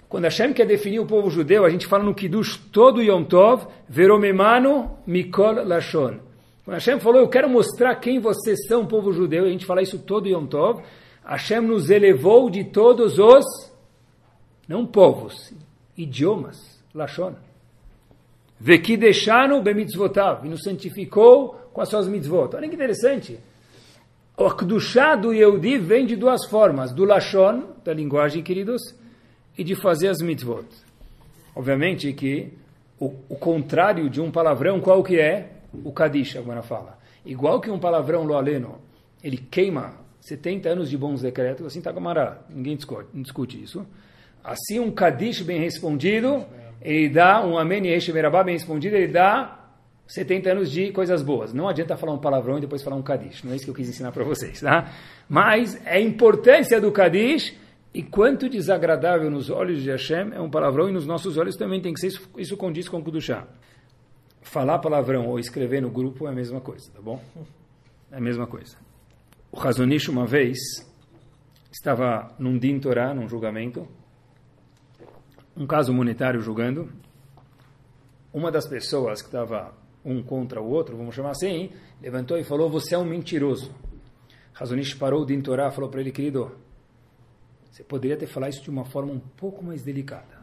Quando 0.07 0.25
Hashem 0.25 0.53
quer 0.53 0.65
definir 0.65 0.99
o 0.99 1.05
povo 1.05 1.29
judeu, 1.29 1.65
a 1.65 1.69
gente 1.69 1.87
fala 1.87 2.03
no 2.03 2.13
Kiddush 2.13 2.57
todo 2.71 3.01
Yom 3.01 3.23
Tov, 3.23 3.65
Veromemano 3.87 4.97
Mikol 5.07 5.65
Lashon. 5.65 6.19
Quando 6.63 6.75
Hashem 6.75 6.99
falou, 6.99 7.21
eu 7.21 7.29
quero 7.29 7.49
mostrar 7.49 7.95
quem 7.95 8.19
vocês 8.19 8.67
são, 8.67 8.85
povo 8.85 9.11
judeu, 9.11 9.45
a 9.45 9.49
gente 9.49 9.65
fala 9.65 9.81
isso 9.81 9.99
todo 9.99 10.27
Yom 10.27 10.45
Tov, 10.45 10.83
Hashem 11.23 11.61
nos 11.61 11.89
elevou 11.89 12.49
de 12.49 12.65
todos 12.65 13.17
os, 13.19 13.45
não 14.67 14.85
povos, 14.85 15.53
idiomas, 15.97 16.83
Lashon. 16.93 17.35
Veki 18.63 18.95
deixaram 18.95 19.59
bemitzvotav, 19.59 20.45
e 20.45 20.49
nos 20.49 20.61
santificou 20.61 21.55
com 21.73 21.81
as 21.81 21.89
suas 21.89 22.07
mitzvot. 22.07 22.55
Olha 22.55 22.69
que 22.69 22.75
interessante. 22.75 23.39
O 24.37 24.45
Akdushá 24.45 25.15
do 25.15 25.33
Yehudi 25.33 25.79
vem 25.79 26.05
de 26.05 26.15
duas 26.15 26.45
formas, 26.45 26.93
do 26.93 27.03
Lashon, 27.03 27.63
da 27.83 27.91
linguagem, 27.91 28.43
queridos, 28.43 28.93
e 29.57 29.63
de 29.63 29.73
fazer 29.73 30.09
as 30.09 30.21
mitzvot. 30.21 30.67
Obviamente 31.55 32.13
que 32.13 32.53
o, 32.99 33.15
o 33.29 33.35
contrário 33.35 34.07
de 34.11 34.21
um 34.21 34.29
palavrão, 34.29 34.79
qual 34.79 35.01
que 35.01 35.19
é? 35.19 35.53
O 35.83 35.91
Kadish, 35.91 36.37
agora 36.37 36.61
fala. 36.61 36.99
Igual 37.25 37.59
que 37.59 37.71
um 37.71 37.79
palavrão 37.79 38.23
lo 38.23 38.35
aleno, 38.35 38.77
ele 39.23 39.37
queima 39.37 39.95
70 40.19 40.69
anos 40.69 40.87
de 40.87 40.99
bons 40.99 41.23
decretos, 41.23 41.65
assim 41.65 41.81
tá 41.81 41.91
camarada, 41.91 42.41
ninguém 42.47 42.75
discute, 42.75 43.09
discute 43.11 43.63
isso. 43.63 43.83
Assim 44.43 44.79
um 44.79 44.91
Kadish 44.91 45.41
bem 45.41 45.59
respondido, 45.59 46.45
ele 46.81 47.09
dá 47.09 47.45
um 47.45 47.57
Amém 47.57 47.85
Yesh 47.87 48.09
Merabá 48.09 48.43
bem 48.43 48.55
respondido, 48.55 48.95
ele 48.95 49.07
dá 49.07 49.59
70 50.07 50.51
anos 50.51 50.71
de 50.71 50.91
coisas 50.91 51.21
boas. 51.21 51.53
Não 51.53 51.69
adianta 51.69 51.95
falar 51.95 52.13
um 52.13 52.17
palavrão 52.17 52.57
e 52.57 52.61
depois 52.61 52.83
falar 52.83 52.97
um 52.97 53.01
Kadish. 53.01 53.43
Não 53.43 53.53
é 53.53 53.55
isso 53.55 53.65
que 53.65 53.71
eu 53.71 53.75
quis 53.75 53.87
ensinar 53.87 54.11
para 54.11 54.23
vocês, 54.23 54.59
tá? 54.59 54.91
Mas 55.29 55.79
é 55.85 55.95
a 55.95 56.01
importância 56.01 56.81
do 56.81 56.91
Kadish 56.91 57.55
e 57.93 58.01
quanto 58.01 58.49
desagradável 58.49 59.29
nos 59.29 59.49
olhos 59.49 59.81
de 59.81 59.89
Hashem 59.89 60.31
é 60.33 60.41
um 60.41 60.49
palavrão 60.49 60.89
e 60.89 60.91
nos 60.91 61.05
nossos 61.05 61.37
olhos 61.37 61.55
também 61.55 61.81
tem 61.81 61.93
que 61.93 61.99
ser 61.99 62.07
isso, 62.07 62.29
isso 62.37 62.57
condiz 62.57 62.89
com 62.89 62.97
o 62.97 63.03
Kudushá. 63.03 63.47
Falar 64.41 64.79
palavrão 64.79 65.27
ou 65.27 65.39
escrever 65.39 65.81
no 65.81 65.89
grupo 65.89 66.27
é 66.27 66.31
a 66.31 66.33
mesma 66.33 66.59
coisa, 66.59 66.91
tá 66.91 67.01
bom? 67.01 67.21
É 68.11 68.17
a 68.17 68.21
mesma 68.21 68.47
coisa. 68.47 68.75
O 69.51 69.57
Razonish 69.57 70.09
uma 70.09 70.25
vez 70.25 70.57
estava 71.71 72.33
num 72.39 72.57
Din 72.57 72.79
Torah, 72.79 73.13
num 73.13 73.29
julgamento, 73.29 73.87
um 75.55 75.65
caso 75.65 75.93
monetário 75.93 76.41
julgando. 76.41 76.89
Uma 78.33 78.51
das 78.51 78.67
pessoas 78.67 79.21
que 79.21 79.27
estava 79.27 79.73
um 80.03 80.23
contra 80.23 80.61
o 80.61 80.69
outro, 80.69 80.97
vamos 80.97 81.13
chamar 81.13 81.31
assim, 81.31 81.71
levantou 82.01 82.37
e 82.37 82.43
falou: 82.43 82.69
Você 82.69 82.95
é 82.95 82.97
um 82.97 83.05
mentiroso. 83.05 83.73
Razonish 84.53 84.93
parou 84.93 85.21
o 85.21 85.25
Din 85.25 85.41
Torah 85.41 85.69
e 85.69 85.71
falou 85.71 85.89
para 85.89 86.01
ele: 86.01 86.11
Querido, 86.11 86.51
você 87.69 87.83
poderia 87.83 88.17
ter 88.17 88.27
falado 88.27 88.51
isso 88.51 88.63
de 88.63 88.69
uma 88.69 88.85
forma 88.85 89.11
um 89.11 89.19
pouco 89.19 89.63
mais 89.63 89.83
delicada. 89.83 90.39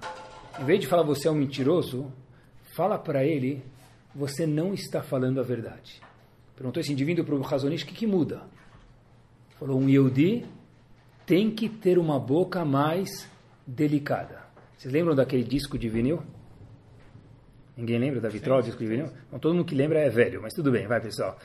Em 0.61 0.65
vez 0.65 0.81
de 0.81 0.87
falar 0.87 1.03
você 1.03 1.29
é 1.29 1.31
um 1.31 1.35
mentiroso, 1.35 2.13
fala 2.75 2.99
para 2.99 3.25
ele 3.25 3.63
você 4.15 4.47
não 4.47 4.75
está 4.75 5.03
falando 5.03 5.39
a 5.39 5.43
verdade. 5.43 6.01
Perguntou 6.57 6.81
esse 6.81 6.93
indivíduo 6.93 7.25
para 7.25 7.35
o 7.35 7.41
Razonish, 7.41 7.85
o 7.85 7.87
que, 7.87 7.95
que 7.95 8.07
muda? 8.07 8.43
Falou, 9.59 9.79
um 9.79 9.89
Yehudi 9.89 10.45
tem 11.25 11.51
que 11.51 11.69
ter 11.69 11.99
uma 11.99 12.19
boca 12.19 12.65
mais 12.65 13.29
delicada. 13.67 14.38
Vocês 14.79 14.95
lembram 14.95 15.13
daquele 15.13 15.43
disco 15.43 15.77
de 15.77 15.89
vinil? 15.89 16.23
Ninguém 17.77 17.99
lembra 17.99 18.21
da 18.21 18.29
vitrola, 18.29 18.63
disco 18.63 18.79
de 18.79 18.89
vinil? 18.89 19.09
Não, 19.31 19.37
todo 19.37 19.53
mundo 19.53 19.65
que 19.65 19.75
lembra 19.75 19.99
é 19.99 20.09
velho, 20.09 20.41
mas 20.41 20.55
tudo 20.55 20.71
bem, 20.71 20.87
vai 20.87 21.01
pessoal. 21.01 21.37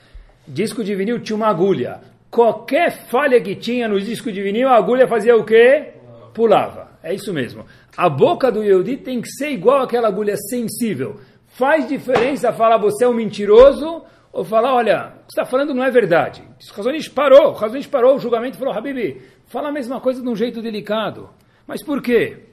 Disco 0.47 0.83
de 0.83 0.93
vinil 0.93 1.19
tinha 1.19 1.35
uma 1.35 1.47
agulha. 1.47 1.99
Qualquer 2.29 2.91
falha 3.07 3.41
que 3.41 3.55
tinha 3.55 3.87
no 3.87 3.99
disco 3.99 4.31
de 4.31 4.39
vinil, 4.39 4.69
a 4.69 4.75
agulha 4.75 5.07
fazia 5.07 5.35
o 5.35 5.43
quê? 5.43 5.93
Pulava. 6.31 6.91
É 7.01 7.11
isso 7.11 7.33
mesmo. 7.33 7.65
A 7.97 8.07
boca 8.07 8.51
do 8.51 8.63
Yehudi 8.63 8.97
tem 8.97 9.19
que 9.19 9.29
ser 9.29 9.49
igual 9.49 9.81
àquela 9.81 10.09
agulha 10.09 10.37
sensível. 10.37 11.19
Faz 11.47 11.89
diferença 11.89 12.53
falar 12.53 12.77
você 12.77 13.03
é 13.03 13.07
um 13.07 13.15
mentiroso 13.15 14.03
ou 14.31 14.43
falar, 14.43 14.75
olha, 14.75 15.07
o 15.07 15.25
que 15.25 15.31
está 15.31 15.43
falando 15.43 15.73
não 15.73 15.83
é 15.83 15.89
verdade. 15.89 16.43
O 16.71 16.75
Razonish 16.75 17.09
parou, 17.09 17.49
o 17.49 17.53
Razonish 17.53 17.87
parou 17.87 18.15
o 18.15 18.19
julgamento 18.19 18.57
e 18.57 18.59
falou, 18.59 18.75
Habibi, 18.75 19.23
fala 19.47 19.69
a 19.69 19.71
mesma 19.71 19.99
coisa 19.99 20.21
de 20.21 20.29
um 20.29 20.35
jeito 20.35 20.61
delicado. 20.61 21.31
Mas 21.65 21.83
por 21.83 21.99
quê? 21.99 22.52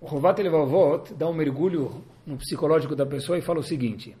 O 0.00 0.06
Rovat 0.06 0.40
Levavot 0.42 1.12
dá 1.14 1.28
um 1.28 1.34
mergulho 1.34 2.02
no 2.26 2.36
psicológico 2.38 2.96
da 2.96 3.04
pessoa 3.04 3.36
e 3.36 3.42
fala 3.42 3.60
o 3.60 3.62
seguinte, 3.62 4.16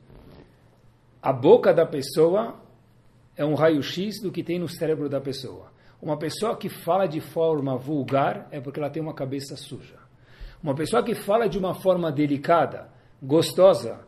a 1.22 1.32
boca 1.32 1.72
da 1.72 1.86
pessoa 1.86 2.54
é 3.34 3.44
um 3.44 3.54
raio-x 3.54 4.20
do 4.22 4.30
que 4.30 4.42
tem 4.42 4.58
no 4.58 4.68
cérebro 4.68 5.08
da 5.08 5.20
pessoa. 5.20 5.72
Uma 6.02 6.18
pessoa 6.18 6.56
que 6.56 6.68
fala 6.68 7.06
de 7.06 7.20
forma 7.20 7.76
vulgar 7.76 8.46
é 8.50 8.60
porque 8.60 8.78
ela 8.78 8.90
tem 8.90 9.02
uma 9.02 9.14
cabeça 9.14 9.56
suja. 9.56 9.96
Uma 10.62 10.74
pessoa 10.74 11.02
que 11.02 11.14
fala 11.14 11.48
de 11.48 11.58
uma 11.58 11.74
forma 11.74 12.12
delicada, 12.12 12.88
gostosa, 13.22 14.00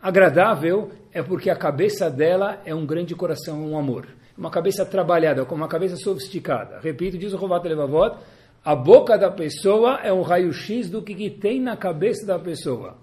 agradável, 0.00 0.90
é 1.12 1.22
porque 1.22 1.48
a 1.48 1.56
cabeça 1.56 2.10
dela 2.10 2.60
é 2.66 2.74
um 2.74 2.84
grande 2.84 3.14
coração, 3.14 3.66
um 3.66 3.78
amor. 3.78 4.06
Uma 4.36 4.50
cabeça 4.50 4.84
trabalhada, 4.84 5.46
com 5.46 5.54
uma 5.54 5.68
cabeça 5.68 5.96
sofisticada. 5.96 6.78
Repito, 6.80 7.16
diz 7.16 7.32
o 7.32 7.38
Rovat 7.38 7.66
Levavot, 7.66 8.18
a 8.64 8.74
boca 8.74 9.18
da 9.18 9.30
pessoa 9.30 10.00
é 10.02 10.10
um 10.10 10.22
raio-x 10.22 10.88
do 10.88 11.02
que, 11.02 11.14
que, 11.14 11.30
tem 11.30 11.60
na 11.60 11.76
cabeça 11.76 12.26
da 12.26 12.38
pessoa. 12.38 12.96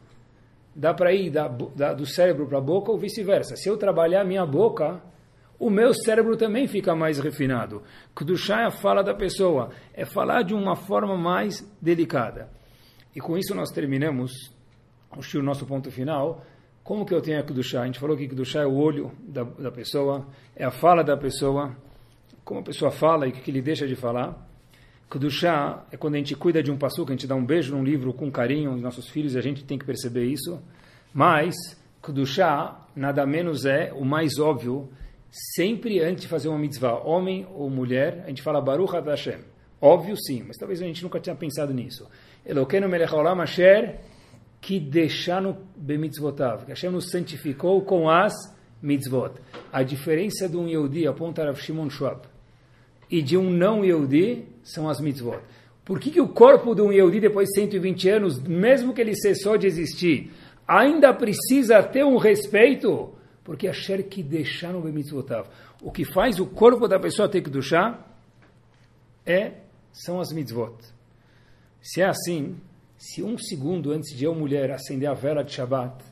Dá 0.76 0.91
para 0.91 1.14
ir 1.14 1.30
da, 1.30 1.47
da, 1.47 1.93
do 1.93 2.05
cérebro 2.05 2.47
para 2.47 2.57
a 2.57 2.62
boca 2.62 2.91
ou 2.91 2.97
vice-versa. 2.97 3.55
Se 3.55 3.70
eu 3.70 3.78
trabalhar 3.78 4.24
minha 4.24 4.43
boca, 4.43 4.99
o 5.59 5.70
meu 5.70 5.93
cérebro 5.93 6.36
também 6.36 6.68
fica 6.68 6.95
mais 6.95 7.20
refinado. 7.20 7.84
Kudushá 8.16 8.62
é 8.62 8.66
a 8.66 8.72
fala 8.72 9.03
da 9.03 9.14
pessoa, 9.14 9.70
é 9.93 10.03
falar 10.03 10.41
de 10.41 10.55
uma 10.55 10.76
forma 10.76 11.16
mais 11.16 11.62
delicada. 11.80 12.49
E 13.16 13.20
com 13.20 13.38
isso 13.38 13.53
nós 13.53 13.70
terminamos 13.70 14.32
o 15.12 15.41
nosso 15.43 15.68
ponto 15.68 15.91
final. 15.91 16.43
Como 16.84 17.05
que 17.05 17.14
eu 17.14 17.22
tenho 17.22 17.39
a 17.39 17.43
Kudushá? 17.43 17.84
A 17.84 17.86
gente 17.86 17.99
falou 17.99 18.18
que 18.18 18.28
Kudushá 18.28 18.62
é 18.62 18.66
o 18.66 18.76
olho 18.76 19.12
da, 19.20 19.43
da 19.43 19.72
pessoa, 19.72 20.26
é 20.55 20.66
a 20.66 20.72
fala 20.72 21.03
da 21.03 21.16
pessoa, 21.16 21.76
como 22.43 22.62
a 22.62 22.64
pessoa 22.64 22.89
fala 22.89 23.28
e 23.28 23.30
o 23.30 23.34
que, 23.34 23.41
que 23.41 23.51
ele 23.51 23.62
deixa 23.62 23.86
de 23.86 23.95
falar. 23.95 24.49
Kudushá 25.12 25.84
é 25.91 25.97
quando 25.97 26.16
a 26.16 26.18
gente 26.20 26.34
cuida 26.38 26.64
de 26.64 26.72
um 26.72 26.78
passo, 26.78 27.03
a 27.03 27.12
gente 27.12 27.28
dá 27.28 27.36
um 27.36 27.45
beijo 27.45 27.76
num 27.76 27.84
livro 27.84 28.14
com 28.14 28.32
carinho 28.32 28.72
aos 28.72 28.82
nossos 28.82 29.09
filhos, 29.09 29.36
e 29.36 29.38
a 29.38 29.41
gente 29.41 29.62
tem 29.62 29.78
que 29.78 29.84
perceber 29.86 30.24
isso. 30.24 30.57
Mas 31.14 31.53
Kudushá 32.01 32.88
nada 32.95 33.26
menos 33.26 33.66
é 33.66 33.91
o 33.93 34.05
mais 34.05 34.39
óbvio 34.39 34.89
sempre 35.30 35.99
antes 35.99 36.22
de 36.22 36.28
fazer 36.30 36.47
uma 36.47 36.57
mitzvah, 36.57 36.93
homem 37.03 37.45
ou 37.53 37.70
mulher, 37.70 38.24
a 38.26 38.30
gente 38.30 38.41
fala 38.41 38.62
Baruch 38.62 38.93
Hashem. 38.93 39.39
Óbvio 39.82 40.16
sim, 40.16 40.45
mas 40.47 40.55
talvez 40.55 40.82
a 40.82 40.86
gente 40.86 41.03
nunca 41.03 41.20
tinha 41.20 41.36
pensado 41.36 41.74
nisso. 41.74 42.07
Eloqueno 42.45 42.88
melech 42.88 43.14
haolam 43.14 43.41
asher 43.41 43.99
que 44.62 44.80
deixaram 44.80 45.57
bemitzvotav, 45.76 46.64
Hashem 46.70 46.89
nos 46.89 47.12
santificou 47.12 47.82
com 47.82 48.09
as 48.09 48.34
mitzvot. 48.82 49.34
A 49.74 49.84
diferença 49.84 50.47
de 50.47 50.55
um 50.55 50.70
Yehudi, 50.70 51.05
aponta 51.05 51.43
Rav 51.43 51.59
Shimon 51.59 51.89
Schwab, 51.89 52.31
e 53.12 53.22
de 53.22 53.38
um 53.38 53.49
não 53.49 53.84
Yehudi 53.84 54.45
são 54.64 54.88
as 54.89 55.01
mitzvot. 55.01 55.39
Por 55.84 55.99
que, 55.99 56.09
que 56.09 56.22
o 56.22 56.30
corpo 56.30 56.74
de 56.74 56.82
um 56.82 56.91
Yehudi, 56.91 57.20
depois 57.20 57.49
de 57.49 57.55
120 57.55 58.09
anos, 58.09 58.39
mesmo 58.41 58.93
que 58.93 59.01
ele 59.01 59.16
cessou 59.16 59.57
de 59.57 59.68
existir, 59.68 60.32
ainda 60.66 61.14
precisa 61.14 61.84
ter 61.84 62.05
um 62.05 62.16
respeito? 62.16 63.14
Porque 63.43 63.68
Asher 63.68 64.07
que 64.07 64.24
deixar 64.24 64.72
no 64.72 64.82
mitzvotav. 64.82 65.49
O 65.82 65.91
que 65.91 66.05
faz 66.05 66.39
o 66.39 66.45
corpo 66.45 66.88
da 66.88 66.99
pessoa 66.99 67.28
ter 67.28 67.41
que 67.41 67.49
duchar 67.49 68.07
é, 69.26 69.53
são 69.91 70.22
as 70.22 70.32
mitzvot. 70.32 70.76
Se 71.82 72.01
é 72.01 72.05
assim, 72.05 72.55
se 72.97 73.22
um 73.24 73.38
segundo 73.38 73.91
antes 73.91 74.16
de 74.16 74.24
eu, 74.24 74.34
mulher, 74.34 74.72
acender 74.72 75.09
a 75.09 75.14
vela 75.14 75.43
de 75.43 75.51
Shabbat, 75.51 76.03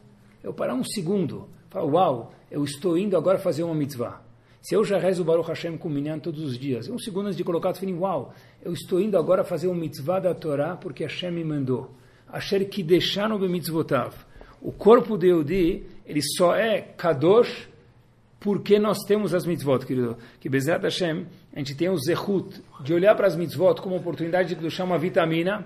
eu 0.44 0.52
parar 0.54 0.74
um 0.74 0.84
segundo, 0.84 1.48
falar, 1.70 1.86
uau, 1.86 2.34
eu 2.50 2.64
estou 2.64 2.98
indo 2.98 3.16
agora 3.16 3.38
fazer 3.38 3.64
uma 3.64 3.76
mitzvah. 3.76 4.29
Se 4.62 4.76
eu 4.76 4.84
já 4.84 4.98
rezo 4.98 5.22
o 5.22 5.26
Baruch 5.26 5.48
Hashem 5.48 5.78
com 5.78 5.88
Minyan 5.88 6.20
todos 6.20 6.44
os 6.44 6.58
dias, 6.58 6.90
um 6.90 7.00
segundo 7.00 7.28
antes 7.28 7.38
de 7.38 7.44
colocar 7.44 7.72
o 7.72 7.76
filim, 7.76 7.98
uau, 7.98 8.34
eu 8.62 8.74
estou 8.74 9.00
indo 9.00 9.18
agora 9.18 9.44
fazer 9.44 9.68
uma 9.68 9.80
mitzvah 9.80 10.20
da 10.20 10.34
Torá 10.34 10.76
porque 10.76 11.04
Hashem 11.04 11.32
me 11.32 11.44
mandou. 11.44 11.92
Asher 12.28 12.68
Kideshanu 12.68 13.40
Bemitzvotav. 13.40 14.14
O 14.62 14.72
corpo 14.74 15.18
de 15.18 15.28
Yehudi, 15.28 15.84
ele 16.06 16.22
só 16.22 16.56
é 16.56 16.82
Kadosh 16.82 17.70
porque 18.40 18.78
nós 18.78 19.00
temos 19.08 19.34
as 19.34 19.46
mitzvot, 19.46 19.86
querido. 19.86 20.18
Que 20.40 20.50
Bezat 20.50 20.84
Hashem, 20.84 21.26
a 21.54 21.60
gente 21.60 21.76
tem 21.76 21.90
o 21.90 21.98
zehut 21.98 22.62
de 22.84 22.94
olhar 22.94 23.16
para 23.16 23.28
as 23.28 23.36
mitzvot 23.36 23.82
como 23.82 23.96
oportunidade 23.96 24.50
de 24.50 24.62
deixar 24.62 24.84
uma 24.84 24.98
vitamina. 24.98 25.66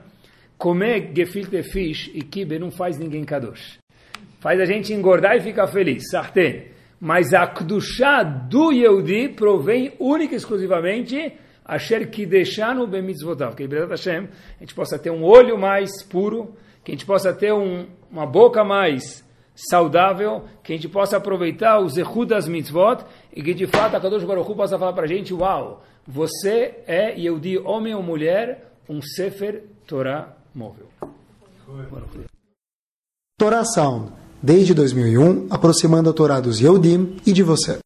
Comer 0.56 1.12
gefilte 1.16 1.64
fish 1.64 2.12
e 2.14 2.22
kibe 2.22 2.60
não 2.60 2.70
faz 2.70 2.98
ninguém 3.00 3.24
kadosh. 3.24 3.80
Faz 4.40 4.60
a 4.60 4.66
gente 4.66 4.94
engordar 4.94 5.36
e 5.36 5.42
ficar 5.42 5.68
feliz, 5.68 6.04
sartén. 6.12 6.73
Mas 7.04 7.34
a 7.34 7.46
Kedushá 7.46 8.24
do 8.24 8.72
Yehudi 8.72 9.28
provém 9.28 9.92
única 10.00 10.36
e 10.36 10.38
exclusivamente 10.38 11.34
Asher 11.66 12.10
Kideshanu 12.10 12.88
Bemitzvotav. 12.88 13.58
Que 13.58 13.68
Bezat 13.68 13.90
Hashem, 13.90 14.30
a 14.58 14.60
gente 14.62 14.74
possa 14.74 14.98
ter 14.98 15.12
um 15.12 15.22
olho 15.22 15.58
mais 15.58 16.02
puro, 16.02 16.56
que 16.82 16.94
a 16.94 16.96
gente 16.96 17.06
possa 17.06 17.34
ter 17.34 17.52
um, 17.52 17.88
uma 18.10 18.26
boca 18.26 18.64
mais 18.64 19.22
saudável, 19.54 20.46
que 20.64 20.72
a 20.72 20.76
gente 20.78 20.88
possa 20.88 21.18
aproveitar 21.18 21.78
os 21.82 21.98
erros 21.98 22.26
das 22.26 22.48
mitzvot 22.48 23.04
e 23.34 23.44
que 23.44 23.54
de 23.54 23.68
fato 23.68 23.98
a 23.98 24.00
Kadosh 24.00 24.24
Baruch 24.24 24.50
Hu 24.50 24.56
possa 24.56 24.80
falar 24.80 24.94
para 24.94 25.04
a 25.04 25.08
gente, 25.08 25.34
uau, 25.34 25.84
você 26.08 26.84
é 26.88 27.20
Yehudi, 27.20 27.58
homem 27.58 27.94
ou 27.94 28.02
mulher, 28.02 28.72
um 28.88 29.02
Sefer 29.02 29.66
Torah 29.86 30.38
móvel. 30.56 30.88
Torah 33.38 33.66
Sound, 33.66 34.14
desde 34.44 34.74
2001, 34.74 35.48
aproximando 35.50 36.10
a 36.10 36.14
Torá 36.14 36.42
dos 36.42 36.60
e 37.26 37.32
de 37.32 37.42
você. 37.42 37.80